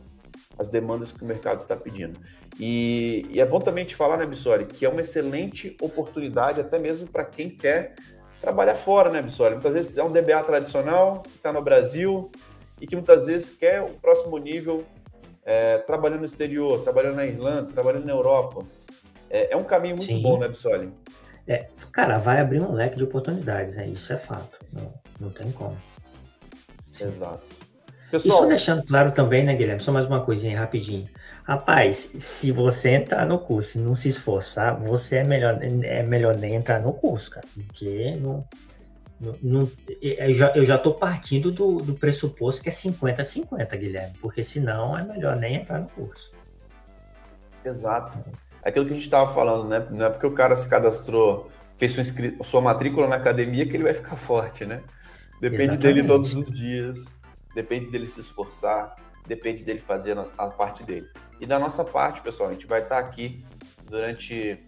as 0.56 0.68
demandas 0.68 1.10
que 1.10 1.24
o 1.24 1.26
mercado 1.26 1.62
está 1.62 1.74
pedindo. 1.74 2.16
E, 2.60 3.26
e, 3.30 3.40
é 3.40 3.44
bom 3.44 3.58
também 3.58 3.84
te 3.84 3.96
falar, 3.96 4.16
né, 4.16 4.24
Bissoli, 4.24 4.66
que 4.66 4.86
é 4.86 4.88
uma 4.88 5.00
excelente 5.00 5.76
oportunidade 5.80 6.60
até 6.60 6.78
mesmo 6.78 7.08
para 7.08 7.24
quem 7.24 7.50
quer 7.50 7.96
trabalhar 8.40 8.76
fora, 8.76 9.10
né, 9.10 9.20
Bissoli? 9.20 9.54
Muitas 9.54 9.74
vezes 9.74 9.96
é 9.96 10.04
um 10.04 10.12
DBA 10.12 10.44
tradicional 10.44 11.22
que 11.22 11.30
está 11.30 11.52
no 11.52 11.60
Brasil 11.60 12.30
e 12.80 12.86
que 12.86 12.94
muitas 12.94 13.26
vezes 13.26 13.50
quer 13.50 13.82
o 13.82 13.94
próximo 13.94 14.38
nível 14.38 14.86
é, 15.44 15.78
trabalhando 15.78 16.20
no 16.20 16.26
exterior, 16.26 16.82
trabalhando 16.82 17.16
na 17.16 17.26
Irlanda, 17.26 17.72
trabalhando 17.72 18.06
na 18.06 18.12
Europa. 18.12 18.64
É, 19.28 19.52
é 19.52 19.56
um 19.56 19.64
caminho 19.64 19.96
muito 19.96 20.06
Sim. 20.06 20.22
bom, 20.22 20.38
né, 20.38 20.48
Bissoli? 20.48 20.90
É, 21.46 21.66
cara, 21.92 22.18
vai 22.18 22.40
abrir 22.40 22.62
um 22.62 22.72
leque 22.72 22.96
de 22.96 23.04
oportunidades, 23.04 23.76
né? 23.76 23.86
Isso 23.88 24.12
é 24.12 24.16
fato. 24.16 24.58
Não, 24.72 24.92
não 25.20 25.30
tem 25.30 25.50
como. 25.52 25.76
Sim. 26.92 27.08
Exato. 27.08 27.42
Pessoal... 28.10 28.38
E 28.38 28.40
só 28.40 28.46
deixando 28.46 28.86
claro 28.86 29.12
também, 29.12 29.44
né, 29.44 29.54
Guilherme? 29.54 29.82
Só 29.82 29.92
mais 29.92 30.06
uma 30.06 30.24
coisinha 30.24 30.58
rapidinho. 30.58 31.08
Rapaz, 31.42 32.10
se 32.16 32.50
você 32.50 32.90
entrar 32.90 33.26
no 33.26 33.38
curso 33.38 33.78
e 33.78 33.80
não 33.82 33.94
se 33.94 34.08
esforçar, 34.08 34.80
você 34.80 35.16
é 35.16 35.24
melhor, 35.24 35.58
é 35.62 36.02
melhor 36.02 36.36
nem 36.36 36.54
entrar 36.54 36.80
no 36.80 36.92
curso, 36.92 37.30
cara. 37.30 37.46
Porque 37.66 38.16
não, 38.16 38.46
não, 39.20 39.34
não 39.42 39.70
eu, 40.00 40.32
já, 40.32 40.52
eu 40.54 40.64
já 40.64 40.76
tô 40.76 40.92
partindo 40.92 41.50
do, 41.52 41.76
do 41.76 41.94
pressuposto 41.94 42.62
que 42.62 42.68
é 42.68 42.72
50-50, 42.72 43.78
Guilherme. 43.78 44.14
Porque 44.20 44.42
senão 44.42 44.98
é 44.98 45.04
melhor 45.04 45.36
nem 45.36 45.56
entrar 45.56 45.80
no 45.80 45.88
curso. 45.88 46.32
Exato. 47.64 48.18
Aquilo 48.62 48.86
que 48.86 48.92
a 48.92 48.94
gente 48.94 49.04
estava 49.04 49.32
falando, 49.32 49.68
né? 49.68 49.86
Não 49.90 50.06
é 50.06 50.10
porque 50.10 50.26
o 50.26 50.32
cara 50.32 50.56
se 50.56 50.68
cadastrou, 50.68 51.50
fez 51.76 51.92
sua, 51.92 52.00
inscri... 52.00 52.36
sua 52.42 52.60
matrícula 52.60 53.08
na 53.08 53.16
academia 53.16 53.66
que 53.66 53.74
ele 53.74 53.84
vai 53.84 53.94
ficar 53.94 54.16
forte, 54.16 54.64
né? 54.64 54.82
Depende 55.40 55.74
Exatamente. 55.74 55.94
dele 55.94 56.06
todos 56.06 56.34
os 56.34 56.50
dias, 56.50 57.04
depende 57.54 57.90
dele 57.90 58.08
se 58.08 58.20
esforçar, 58.20 58.96
depende 59.26 59.64
dele 59.64 59.80
fazer 59.80 60.16
a 60.38 60.46
parte 60.48 60.82
dele. 60.82 61.08
E 61.40 61.46
da 61.46 61.58
nossa 61.58 61.84
parte, 61.84 62.22
pessoal, 62.22 62.48
a 62.48 62.52
gente 62.52 62.66
vai 62.66 62.82
estar 62.82 62.98
aqui 62.98 63.44
durante 63.88 64.64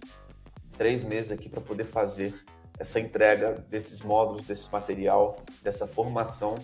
três 0.76 1.04
meses 1.04 1.30
aqui 1.30 1.48
para 1.48 1.60
poder 1.60 1.84
fazer 1.84 2.34
essa 2.78 3.00
entrega 3.00 3.64
desses 3.68 4.02
módulos, 4.02 4.42
desse 4.42 4.70
material, 4.70 5.36
dessa 5.62 5.86
formação 5.86 6.54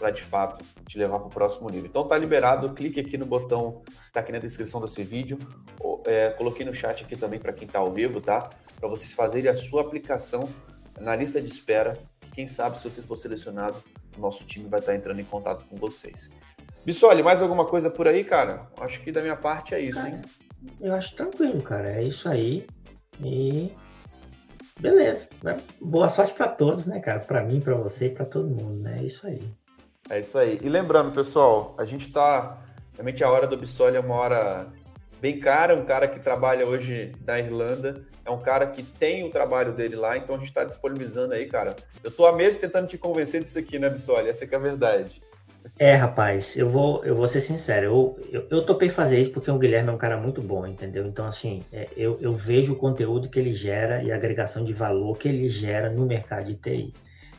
para 0.00 0.10
de 0.10 0.22
fato 0.22 0.64
te 0.88 0.98
levar 0.98 1.18
para 1.18 1.28
o 1.28 1.30
próximo 1.30 1.68
nível. 1.68 1.86
Então 1.86 2.08
tá 2.08 2.16
liberado, 2.16 2.72
clique 2.72 2.98
aqui 2.98 3.18
no 3.18 3.26
botão 3.26 3.82
que 3.84 3.92
está 4.08 4.20
aqui 4.20 4.32
na 4.32 4.38
descrição 4.38 4.80
desse 4.80 5.02
vídeo. 5.02 5.38
É, 6.06 6.30
coloquei 6.30 6.64
no 6.64 6.74
chat 6.74 7.04
aqui 7.04 7.14
também 7.16 7.38
para 7.38 7.52
quem 7.52 7.66
está 7.66 7.80
ao 7.80 7.92
vivo, 7.92 8.20
tá? 8.20 8.48
Para 8.78 8.88
vocês 8.88 9.12
fazerem 9.12 9.50
a 9.50 9.54
sua 9.54 9.82
aplicação 9.82 10.48
na 10.98 11.14
lista 11.14 11.40
de 11.40 11.50
espera. 11.50 11.98
Que 12.20 12.30
quem 12.30 12.46
sabe 12.46 12.78
se 12.78 12.88
você 12.88 13.02
for 13.02 13.16
selecionado, 13.16 13.76
o 14.16 14.20
nosso 14.20 14.44
time 14.44 14.68
vai 14.68 14.80
estar 14.80 14.92
tá 14.92 14.98
entrando 14.98 15.20
em 15.20 15.24
contato 15.24 15.66
com 15.66 15.76
vocês. 15.76 16.30
Bissoli, 16.84 17.22
mais 17.22 17.42
alguma 17.42 17.66
coisa 17.66 17.90
por 17.90 18.08
aí, 18.08 18.24
cara? 18.24 18.68
Acho 18.78 19.02
que 19.02 19.12
da 19.12 19.20
minha 19.20 19.36
parte 19.36 19.74
é 19.74 19.80
isso, 19.80 19.98
cara, 19.98 20.08
hein? 20.08 20.22
Eu 20.80 20.94
acho 20.94 21.14
tranquilo, 21.14 21.60
cara. 21.62 21.92
É 21.92 22.02
isso 22.02 22.26
aí. 22.26 22.66
E 23.22 23.70
beleza. 24.80 25.28
Boa 25.80 26.08
sorte 26.08 26.34
para 26.34 26.48
todos, 26.48 26.86
né, 26.86 27.00
cara? 27.00 27.20
Para 27.20 27.42
mim, 27.42 27.60
para 27.60 27.74
você 27.74 28.06
e 28.06 28.10
para 28.10 28.24
todo 28.24 28.48
mundo, 28.48 28.82
né? 28.82 28.98
É 29.00 29.04
isso 29.04 29.26
aí. 29.26 29.40
É 30.08 30.20
isso 30.20 30.38
aí. 30.38 30.58
E 30.62 30.68
lembrando, 30.68 31.12
pessoal, 31.12 31.74
a 31.78 31.84
gente 31.84 32.10
tá. 32.10 32.58
Realmente 32.94 33.22
a 33.22 33.30
hora 33.30 33.46
do 33.46 33.56
Bissoli 33.56 33.96
é 33.96 34.00
uma 34.00 34.14
hora 34.14 34.66
bem 35.20 35.38
cara. 35.38 35.76
Um 35.76 35.84
cara 35.84 36.08
que 36.08 36.18
trabalha 36.18 36.66
hoje 36.66 37.14
na 37.24 37.38
Irlanda. 37.38 38.04
É 38.24 38.30
um 38.30 38.40
cara 38.40 38.66
que 38.66 38.82
tem 38.82 39.24
o 39.24 39.30
trabalho 39.30 39.72
dele 39.72 39.96
lá, 39.96 40.16
então 40.16 40.34
a 40.34 40.38
gente 40.38 40.48
está 40.48 40.62
disponibilizando 40.64 41.32
aí, 41.34 41.46
cara. 41.46 41.74
Eu 42.04 42.10
tô 42.10 42.26
há 42.26 42.32
meses 42.32 42.60
tentando 42.60 42.86
te 42.86 42.98
convencer 42.98 43.42
disso 43.42 43.58
aqui, 43.58 43.78
né, 43.78 43.88
Bissoli? 43.88 44.28
Essa 44.28 44.44
é, 44.44 44.48
é 44.50 44.54
a 44.54 44.58
verdade. 44.58 45.22
É, 45.78 45.94
rapaz, 45.94 46.56
eu 46.56 46.68
vou, 46.68 47.02
eu 47.04 47.14
vou 47.14 47.26
ser 47.26 47.40
sincero, 47.40 47.86
eu, 47.86 48.20
eu, 48.30 48.46
eu 48.50 48.66
topei 48.66 48.90
fazer 48.90 49.18
isso 49.18 49.30
porque 49.30 49.50
o 49.50 49.58
Guilherme 49.58 49.88
é 49.88 49.92
um 49.92 49.98
cara 49.98 50.16
muito 50.16 50.42
bom, 50.42 50.66
entendeu? 50.66 51.06
Então, 51.06 51.26
assim, 51.26 51.62
é, 51.72 51.88
eu, 51.96 52.18
eu 52.20 52.34
vejo 52.34 52.74
o 52.74 52.76
conteúdo 52.76 53.30
que 53.30 53.38
ele 53.38 53.54
gera 53.54 54.02
e 54.02 54.12
a 54.12 54.14
agregação 54.14 54.62
de 54.62 54.74
valor 54.74 55.16
que 55.16 55.28
ele 55.28 55.48
gera 55.48 55.88
no 55.88 56.04
mercado 56.04 56.44
de 56.46 56.54
TI. 56.54 56.92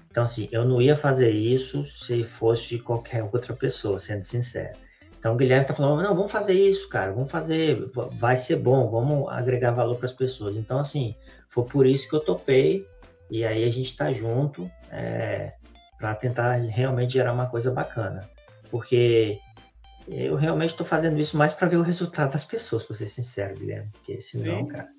Então, 0.09 0.23
assim, 0.23 0.49
eu 0.51 0.65
não 0.65 0.81
ia 0.81 0.95
fazer 0.95 1.29
isso 1.29 1.85
se 1.85 2.23
fosse 2.25 2.79
qualquer 2.79 3.23
outra 3.23 3.53
pessoa, 3.53 3.99
sendo 3.99 4.23
sincero. 4.23 4.77
Então, 5.17 5.35
o 5.35 5.37
Guilherme 5.37 5.67
tá 5.67 5.75
falando, 5.75 6.01
não, 6.01 6.15
vamos 6.15 6.31
fazer 6.31 6.53
isso, 6.53 6.89
cara, 6.89 7.11
vamos 7.11 7.29
fazer, 7.29 7.89
vai 8.13 8.35
ser 8.35 8.55
bom, 8.55 8.89
vamos 8.89 9.29
agregar 9.29 9.69
valor 9.69 9.97
para 9.97 10.07
as 10.07 10.13
pessoas. 10.13 10.57
Então, 10.57 10.79
assim, 10.79 11.15
foi 11.47 11.63
por 11.65 11.85
isso 11.85 12.09
que 12.09 12.15
eu 12.15 12.19
topei, 12.19 12.87
e 13.29 13.45
aí 13.45 13.63
a 13.63 13.71
gente 13.71 13.91
está 13.91 14.11
junto 14.11 14.69
é, 14.89 15.53
para 16.01 16.15
tentar 16.15 16.55
realmente 16.55 17.13
gerar 17.13 17.31
uma 17.31 17.47
coisa 17.47 17.71
bacana. 17.71 18.29
Porque 18.69 19.39
eu 20.09 20.35
realmente 20.35 20.71
estou 20.71 20.85
fazendo 20.85 21.17
isso 21.19 21.37
mais 21.37 21.53
para 21.53 21.69
ver 21.69 21.77
o 21.77 21.81
resultado 21.81 22.33
das 22.33 22.43
pessoas, 22.43 22.83
para 22.83 22.97
ser 22.97 23.07
sincero, 23.07 23.55
Guilherme. 23.55 23.89
Porque 23.93 24.19
senão, 24.19 24.57
Sim. 24.57 24.67
cara 24.67 24.89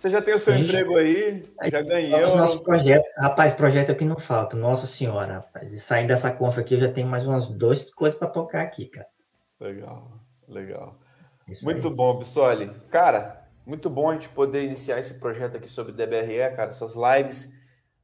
você 0.00 0.08
já 0.08 0.22
tem 0.22 0.32
o 0.32 0.38
seu 0.38 0.56
emprego 0.56 0.96
aí, 0.96 1.44
já 1.70 1.82
ganhou. 1.82 2.34
Nosso 2.34 2.62
projeto, 2.62 3.04
rapaz, 3.18 3.52
projeto 3.52 3.90
é 3.90 3.92
o 3.92 3.96
que 3.96 4.04
não 4.04 4.18
falta. 4.18 4.56
Nossa 4.56 4.86
senhora, 4.86 5.34
rapaz. 5.34 5.70
E 5.70 5.78
saindo 5.78 6.08
dessa 6.08 6.30
conf 6.32 6.58
aqui, 6.58 6.74
eu 6.74 6.80
já 6.80 6.90
tenho 6.90 7.06
mais 7.06 7.26
umas 7.26 7.50
duas 7.50 7.92
coisas 7.92 8.18
para 8.18 8.28
tocar 8.28 8.62
aqui, 8.62 8.86
cara. 8.86 9.06
Legal, 9.60 10.10
legal. 10.48 10.96
Isso 11.46 11.62
muito 11.66 11.88
aí. 11.88 11.94
bom, 11.94 12.16
Bissoli. 12.16 12.70
Cara, 12.90 13.46
muito 13.66 13.90
bom 13.90 14.08
a 14.08 14.14
gente 14.14 14.30
poder 14.30 14.64
iniciar 14.64 14.98
esse 14.98 15.12
projeto 15.14 15.58
aqui 15.58 15.68
sobre 15.68 15.92
DBRE, 15.92 16.56
cara. 16.56 16.70
Essas 16.70 16.94
lives, 16.94 17.52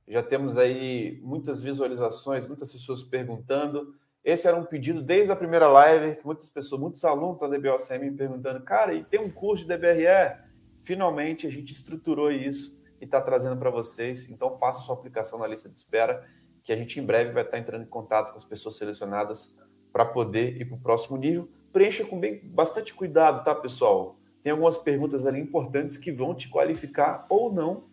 já 0.09 0.23
temos 0.23 0.57
aí 0.57 1.21
muitas 1.23 1.63
visualizações, 1.63 2.47
muitas 2.47 2.71
pessoas 2.73 3.03
perguntando. 3.03 3.95
Esse 4.25 4.47
era 4.49 4.57
um 4.57 4.65
pedido 4.65 5.03
desde 5.03 5.33
a 5.33 5.37
primeira 5.37 5.69
live, 5.69 6.17
que 6.17 6.27
muitas 6.27 6.51
pessoas, 6.51 6.81
muitos 6.81 7.05
alunos 7.05 7.39
da 7.39 7.49
DBOCM 7.49 8.11
me 8.11 8.17
perguntando, 8.17 8.61
cara, 8.63 8.95
e 8.95 9.05
tem 9.05 9.21
um 9.21 9.31
curso 9.31 9.65
de 9.65 9.77
DBRE? 9.77 10.47
finalmente 10.87 11.49
a 11.49 11.51
gente 11.51 11.73
estruturou 11.73 12.31
isso 12.31 12.79
e 13.01 13.05
está 13.05 13.21
trazendo 13.21 13.57
para 13.57 13.71
vocês. 13.71 14.31
Então 14.31 14.57
faça 14.57 14.81
sua 14.81 14.95
aplicação 14.95 15.37
na 15.37 15.47
lista 15.47 15.69
de 15.69 15.77
espera, 15.77 16.25
que 16.63 16.73
a 16.73 16.77
gente 16.77 17.01
em 17.01 17.05
breve 17.05 17.33
vai 17.33 17.43
estar 17.43 17.57
tá 17.57 17.59
entrando 17.59 17.83
em 17.83 17.89
contato 17.89 18.31
com 18.31 18.39
as 18.39 18.45
pessoas 18.45 18.77
selecionadas 18.77 19.53
para 19.93 20.05
poder 20.05 20.61
ir 20.61 20.65
para 20.65 20.77
o 20.77 20.81
próximo 20.81 21.17
nível. 21.17 21.49
Preencha 21.73 22.05
com 22.05 22.19
bem, 22.19 22.41
bastante 22.45 22.95
cuidado, 22.95 23.43
tá, 23.45 23.53
pessoal? 23.53 24.17
Tem 24.43 24.53
algumas 24.53 24.79
perguntas 24.79 25.27
ali 25.27 25.41
importantes 25.41 25.99
que 25.99 26.13
vão 26.13 26.35
te 26.35 26.49
qualificar 26.49 27.27
ou 27.29 27.53
não 27.53 27.85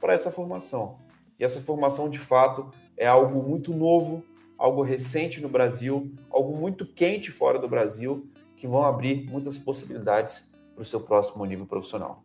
para 0.00 0.14
essa 0.14 0.30
formação. 0.30 0.98
E 1.38 1.44
essa 1.44 1.60
formação, 1.60 2.08
de 2.08 2.18
fato, 2.18 2.70
é 2.96 3.06
algo 3.06 3.42
muito 3.42 3.72
novo, 3.72 4.24
algo 4.56 4.82
recente 4.82 5.40
no 5.40 5.48
Brasil, 5.48 6.12
algo 6.30 6.56
muito 6.56 6.84
quente 6.84 7.30
fora 7.30 7.58
do 7.58 7.68
Brasil, 7.68 8.28
que 8.56 8.66
vão 8.66 8.82
abrir 8.82 9.24
muitas 9.30 9.56
possibilidades 9.56 10.48
para 10.74 10.82
o 10.82 10.84
seu 10.84 11.00
próximo 11.00 11.44
nível 11.44 11.66
profissional. 11.66 12.24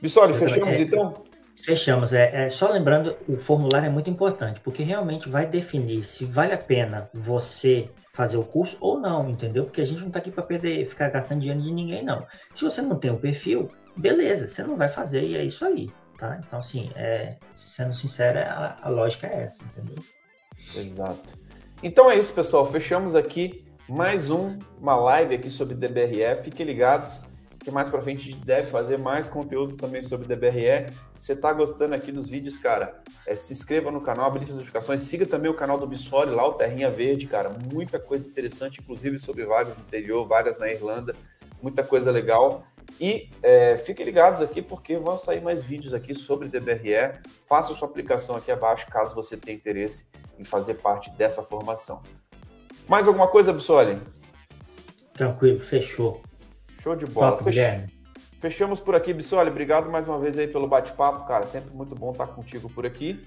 Bissoli, 0.00 0.32
fechamos 0.34 0.76
é, 0.76 0.82
então? 0.82 1.14
Fechamos. 1.56 2.12
É, 2.12 2.44
é, 2.44 2.48
só 2.48 2.70
lembrando, 2.70 3.16
o 3.28 3.36
formulário 3.36 3.86
é 3.86 3.90
muito 3.90 4.08
importante, 4.08 4.60
porque 4.60 4.82
realmente 4.82 5.28
vai 5.28 5.46
definir 5.46 6.04
se 6.04 6.24
vale 6.24 6.52
a 6.52 6.58
pena 6.58 7.10
você 7.12 7.88
fazer 8.12 8.36
o 8.36 8.44
curso 8.44 8.76
ou 8.80 8.98
não, 8.98 9.28
entendeu? 9.28 9.64
Porque 9.64 9.80
a 9.80 9.84
gente 9.84 10.00
não 10.00 10.08
está 10.08 10.18
aqui 10.18 10.30
para 10.30 10.42
perder, 10.42 10.88
ficar 10.88 11.10
gastando 11.10 11.40
dinheiro 11.40 11.62
de 11.62 11.72
ninguém, 11.72 12.02
não. 12.02 12.26
Se 12.52 12.64
você 12.64 12.82
não 12.82 12.98
tem 12.98 13.10
o 13.10 13.18
perfil, 13.18 13.68
beleza, 13.96 14.46
você 14.46 14.62
não 14.62 14.76
vai 14.76 14.88
fazer 14.88 15.22
e 15.22 15.36
é 15.36 15.44
isso 15.44 15.64
aí, 15.64 15.90
tá? 16.22 16.38
Então, 16.46 16.60
assim, 16.60 16.92
é, 16.94 17.34
sendo 17.52 17.92
sincero, 17.94 18.38
a, 18.38 18.76
a 18.80 18.88
lógica 18.88 19.26
é 19.26 19.42
essa, 19.42 19.60
entendeu? 19.64 19.96
Exato. 20.76 21.36
Então 21.82 22.08
é 22.08 22.16
isso, 22.16 22.32
pessoal. 22.32 22.64
Fechamos 22.70 23.16
aqui 23.16 23.64
mais 23.88 24.30
um, 24.30 24.56
uma 24.80 24.94
live 24.94 25.34
aqui 25.34 25.50
sobre 25.50 25.74
DBRF. 25.74 26.44
Fiquem 26.44 26.64
ligados 26.64 27.20
que 27.58 27.70
mais 27.70 27.88
para 27.88 28.02
frente 28.02 28.28
a 28.28 28.32
gente 28.32 28.44
deve 28.44 28.70
fazer 28.70 28.98
mais 28.98 29.28
conteúdos 29.28 29.76
também 29.76 30.02
sobre 30.02 30.26
DBRE. 30.26 30.92
Se 31.16 31.26
você 31.26 31.32
está 31.32 31.52
gostando 31.52 31.94
aqui 31.94 32.12
dos 32.12 32.28
vídeos, 32.28 32.58
cara, 32.58 33.00
é, 33.26 33.34
se 33.34 33.52
inscreva 33.52 33.90
no 33.90 34.00
canal, 34.00 34.26
habilite 34.26 34.50
as 34.50 34.56
notificações, 34.56 35.00
siga 35.02 35.26
também 35.26 35.50
o 35.50 35.54
canal 35.54 35.78
do 35.78 35.86
Bissoli, 35.86 36.34
lá 36.34 36.46
o 36.46 36.54
Terrinha 36.54 36.90
Verde, 36.90 37.26
cara, 37.26 37.50
muita 37.50 38.00
coisa 38.00 38.26
interessante, 38.26 38.80
inclusive 38.80 39.18
sobre 39.18 39.44
vagas 39.44 39.76
no 39.76 39.84
interior, 39.84 40.26
vagas 40.26 40.58
na 40.58 40.68
Irlanda, 40.68 41.14
muita 41.62 41.82
coisa 41.82 42.10
legal. 42.10 42.64
E 43.00 43.30
é, 43.42 43.76
fiquem 43.76 44.04
ligados 44.04 44.42
aqui 44.42 44.60
porque 44.60 44.96
vão 44.96 45.18
sair 45.18 45.40
mais 45.40 45.62
vídeos 45.62 45.94
aqui 45.94 46.14
sobre 46.14 46.48
DBRE. 46.48 47.20
Faça 47.48 47.72
sua 47.74 47.88
aplicação 47.88 48.36
aqui 48.36 48.50
abaixo 48.50 48.86
caso 48.90 49.14
você 49.14 49.36
tenha 49.36 49.56
interesse 49.56 50.10
em 50.38 50.44
fazer 50.44 50.74
parte 50.74 51.10
dessa 51.10 51.42
formação. 51.42 52.02
Mais 52.88 53.06
alguma 53.06 53.28
coisa, 53.28 53.52
Bissoli? 53.52 54.00
Tranquilo, 55.14 55.60
fechou. 55.60 56.20
Show 56.80 56.96
de 56.96 57.06
bola. 57.06 57.32
Top, 57.32 57.44
Fech... 57.44 57.92
Fechamos 58.38 58.80
por 58.80 58.94
aqui, 58.94 59.14
Bissoli. 59.14 59.50
Obrigado 59.50 59.88
mais 59.88 60.08
uma 60.08 60.18
vez 60.18 60.36
aí 60.36 60.48
pelo 60.48 60.66
bate-papo, 60.66 61.26
cara. 61.26 61.46
Sempre 61.46 61.72
muito 61.72 61.94
bom 61.94 62.10
estar 62.10 62.26
contigo 62.26 62.68
por 62.68 62.84
aqui. 62.84 63.24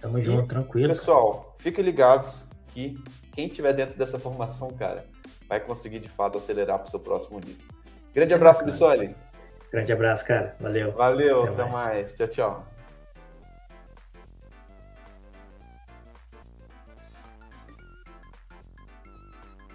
Tamo 0.00 0.18
e, 0.18 0.22
junto, 0.22 0.46
tranquilo. 0.46 0.88
Pessoal, 0.88 1.54
fiquem 1.58 1.82
ligados 1.82 2.46
que 2.68 3.02
quem 3.32 3.48
tiver 3.48 3.72
dentro 3.72 3.96
dessa 3.96 4.18
formação, 4.18 4.70
cara, 4.72 5.06
vai 5.50 5.58
conseguir 5.58 5.98
de 5.98 6.08
fato 6.08 6.38
acelerar 6.38 6.78
para 6.78 6.86
o 6.86 6.90
seu 6.90 7.00
próximo 7.00 7.40
nível. 7.40 7.66
Grande 8.14 8.32
abraço, 8.32 8.64
Bissoli. 8.64 9.16
Grande 9.72 9.92
abraço, 9.92 10.24
cara. 10.24 10.54
Valeu. 10.60 10.92
Valeu, 10.92 11.42
até, 11.42 11.52
até 11.52 11.62
mais. 11.64 11.72
mais. 11.72 12.14
Tchau, 12.14 12.28
tchau. 12.28 12.66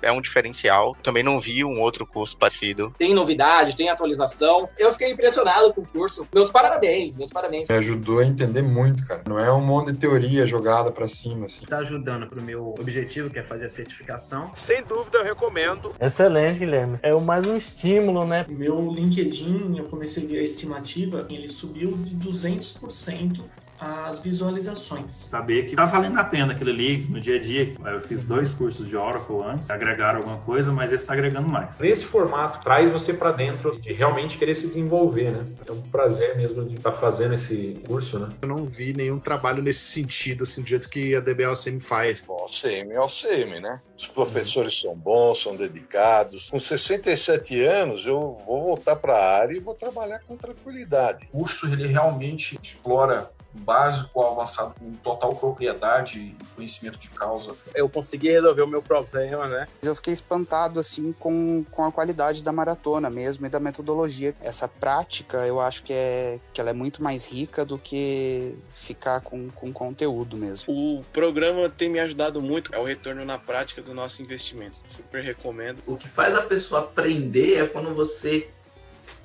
É 0.05 0.11
um 0.11 0.21
diferencial. 0.21 0.95
Também 1.01 1.23
não 1.23 1.39
vi 1.39 1.65
um 1.65 1.81
outro 1.81 2.05
curso 2.05 2.37
parecido. 2.37 2.93
Tem 2.97 3.13
novidade, 3.13 3.75
tem 3.75 3.89
atualização. 3.89 4.69
Eu 4.77 4.91
fiquei 4.93 5.11
impressionado 5.11 5.73
com 5.73 5.81
o 5.81 5.87
curso. 5.87 6.27
Meus 6.33 6.51
parabéns, 6.51 7.17
meus 7.17 7.31
parabéns. 7.31 7.67
Me 7.67 7.75
ajudou 7.75 8.19
a 8.19 8.25
entender 8.25 8.61
muito, 8.61 9.05
cara. 9.05 9.23
Não 9.27 9.39
é 9.39 9.51
um 9.51 9.61
monte 9.61 9.91
de 9.91 9.97
teoria 9.97 10.45
jogada 10.45 10.91
para 10.91 11.07
cima, 11.07 11.47
assim. 11.47 11.65
Tá 11.65 11.79
ajudando 11.79 12.27
pro 12.27 12.41
meu 12.41 12.75
objetivo, 12.79 13.29
que 13.29 13.39
é 13.39 13.43
fazer 13.43 13.65
a 13.65 13.69
certificação. 13.69 14.51
Sem 14.55 14.83
dúvida, 14.83 15.17
eu 15.17 15.23
recomendo. 15.23 15.93
Excelente, 15.99 16.59
Guilherme. 16.59 16.97
É 17.01 17.15
mais 17.15 17.47
um 17.47 17.57
estímulo, 17.57 18.25
né? 18.25 18.45
Meu 18.47 18.91
LinkedIn, 18.91 19.77
eu 19.77 19.85
comecei 19.85 20.25
a 20.25 20.27
ver 20.27 20.39
a 20.39 20.43
estimativa, 20.43 21.25
ele 21.29 21.49
subiu 21.49 21.97
de 21.97 22.15
200% 22.15 23.41
as 23.79 24.19
visualizações. 24.19 25.13
Saber 25.13 25.63
que 25.63 25.75
tá 25.75 25.85
valendo 25.85 26.17
a 26.17 26.23
pena 26.23 26.53
aquilo 26.53 26.69
ali 26.69 26.97
no 27.09 27.19
dia 27.19 27.35
a 27.35 27.39
dia. 27.39 27.73
Eu 27.85 28.01
fiz 28.01 28.23
dois 28.23 28.53
cursos 28.53 28.87
de 28.87 28.95
Oracle 28.95 29.41
antes, 29.45 29.69
agregaram 29.69 30.19
alguma 30.19 30.37
coisa, 30.39 30.71
mas 30.71 30.91
esse 30.91 31.03
está 31.03 31.13
agregando 31.13 31.47
mais. 31.47 31.79
Nesse 31.79 32.05
formato, 32.05 32.63
traz 32.63 32.91
você 32.91 33.13
para 33.13 33.31
dentro 33.31 33.79
de 33.79 33.93
realmente 33.93 34.37
querer 34.37 34.55
se 34.55 34.67
desenvolver, 34.67 35.31
né? 35.31 35.45
É 35.67 35.71
um 35.71 35.81
prazer 35.81 36.35
mesmo 36.35 36.65
de 36.65 36.75
estar 36.75 36.91
tá 36.91 36.97
fazendo 36.97 37.33
esse 37.33 37.79
curso, 37.87 38.19
né? 38.19 38.29
Eu 38.41 38.47
não 38.47 38.65
vi 38.65 38.93
nenhum 38.93 39.19
trabalho 39.19 39.61
nesse 39.61 39.85
sentido, 39.85 40.43
assim, 40.43 40.61
do 40.61 40.67
jeito 40.67 40.89
que 40.89 41.15
a 41.15 41.19
DBLCM 41.19 41.79
faz. 41.79 42.23
Bom, 42.25 42.45
OCM 42.45 42.91
é 42.91 42.99
OCM, 42.99 43.61
né? 43.61 43.81
Os 43.97 44.07
professores 44.07 44.79
são 44.79 44.95
bons, 44.95 45.41
são 45.41 45.55
dedicados. 45.55 46.49
Com 46.49 46.59
67 46.59 47.63
anos, 47.63 48.05
eu 48.05 48.37
vou 48.45 48.63
voltar 48.63 48.95
para 48.95 49.13
a 49.13 49.37
área 49.37 49.55
e 49.55 49.59
vou 49.59 49.73
trabalhar 49.73 50.19
com 50.27 50.35
tranquilidade. 50.35 51.29
O 51.31 51.45
curso, 51.45 51.71
ele 51.71 51.87
realmente 51.87 52.57
explora 52.61 53.29
básico 53.55 54.21
ao 54.21 54.33
avançado 54.33 54.75
com 54.79 54.91
total 54.95 55.35
propriedade 55.35 56.19
e 56.19 56.37
conhecimento 56.55 56.99
de 56.99 57.09
causa. 57.09 57.55
Eu 57.73 57.89
consegui 57.89 58.29
resolver 58.29 58.61
o 58.61 58.67
meu 58.67 58.81
problema, 58.81 59.47
né? 59.47 59.67
Eu 59.81 59.95
fiquei 59.95 60.13
espantado, 60.13 60.79
assim, 60.79 61.13
com, 61.13 61.63
com 61.71 61.85
a 61.85 61.91
qualidade 61.91 62.43
da 62.43 62.51
maratona 62.51 63.09
mesmo 63.09 63.45
e 63.45 63.49
da 63.49 63.59
metodologia. 63.59 64.35
Essa 64.41 64.67
prática, 64.67 65.45
eu 65.45 65.59
acho 65.59 65.83
que, 65.83 65.93
é, 65.93 66.39
que 66.53 66.59
ela 66.59 66.69
é 66.69 66.73
muito 66.73 67.01
mais 67.01 67.25
rica 67.25 67.65
do 67.65 67.77
que 67.77 68.55
ficar 68.75 69.21
com, 69.21 69.49
com 69.49 69.71
conteúdo 69.71 70.37
mesmo. 70.37 70.65
O 70.67 71.03
programa 71.13 71.69
tem 71.69 71.89
me 71.89 71.99
ajudado 71.99 72.41
muito, 72.41 72.73
é 72.73 72.79
o 72.79 72.83
retorno 72.83 73.23
na 73.25 73.37
prática 73.37 73.81
do 73.81 73.93
nosso 73.93 74.21
investimento. 74.21 74.83
Super 74.87 75.23
recomendo. 75.23 75.81
O 75.85 75.95
que 75.95 76.07
faz 76.07 76.35
a 76.35 76.41
pessoa 76.41 76.81
aprender 76.81 77.55
é 77.55 77.67
quando 77.67 77.93
você 77.93 78.49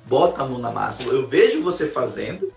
bota 0.05 0.41
a 0.41 0.45
mão 0.45 0.59
na 0.59 0.71
massa. 0.71 1.03
Eu 1.03 1.27
vejo 1.27 1.61
você 1.61 1.87
fazendo, 1.87 2.51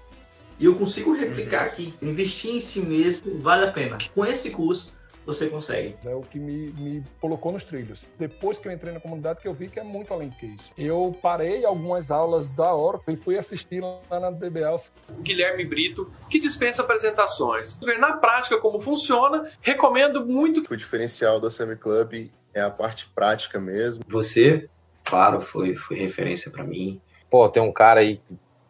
e 0.65 0.67
eu 0.67 0.75
consigo 0.75 1.13
replicar 1.13 1.69
que 1.73 1.95
investir 2.01 2.55
em 2.55 2.59
si 2.59 2.81
mesmo 2.81 3.39
vale 3.39 3.67
a 3.67 3.71
pena. 3.71 3.99
Com 4.15 4.25
esse 4.25 4.49
curso, 4.49 4.97
você 5.27 5.51
consegue. 5.51 5.95
É 6.07 6.15
o 6.15 6.23
que 6.23 6.39
me, 6.39 6.73
me 6.73 7.05
colocou 7.21 7.53
nos 7.53 7.65
trilhos. 7.65 8.07
Depois 8.19 8.59
que 8.59 8.67
eu 8.67 8.73
entrei 8.73 8.91
na 8.91 8.99
comunidade, 8.99 9.43
que 9.43 9.47
eu 9.47 9.53
vi 9.53 9.69
que 9.69 9.79
é 9.79 9.83
muito 9.83 10.15
além 10.15 10.31
que 10.31 10.47
isso. 10.47 10.73
Eu 10.79 11.15
parei 11.21 11.67
algumas 11.67 12.11
aulas 12.11 12.49
da 12.49 12.75
Oracle 12.75 13.13
e 13.13 13.17
fui 13.19 13.37
assistir 13.37 13.83
lá 13.83 14.19
na 14.19 14.31
DBL. 14.31 14.77
Guilherme 15.21 15.67
Brito, 15.67 16.11
que 16.31 16.39
dispensa 16.39 16.81
apresentações. 16.81 17.75
Ver 17.75 17.99
na 17.99 18.17
prática 18.17 18.57
como 18.57 18.81
funciona, 18.81 19.51
recomendo 19.61 20.25
muito. 20.25 20.65
O 20.73 20.77
diferencial 20.79 21.39
do 21.39 21.51
Semi 21.51 21.77
Club 21.77 22.31
é 22.55 22.63
a 22.63 22.71
parte 22.71 23.07
prática 23.15 23.61
mesmo. 23.61 24.03
Você, 24.09 24.67
claro, 25.05 25.43
foi, 25.43 25.77
foi 25.77 25.99
referência 25.99 26.51
para 26.51 26.65
mim. 26.65 27.03
Pô, 27.29 27.51
tem 27.51 27.63
um 27.63 27.73
cara 27.73 28.01
aí 28.01 28.19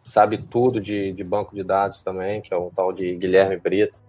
sabe 0.05 0.37
tudo 0.37 0.79
de, 0.79 1.11
de 1.11 1.23
banco 1.23 1.55
de 1.55 1.63
dados 1.63 2.03
também, 2.03 2.39
que 2.39 2.53
é 2.53 2.57
o 2.57 2.69
tal 2.73 2.93
de 2.93 3.15
Guilherme 3.15 3.57
Brito. 3.57 3.99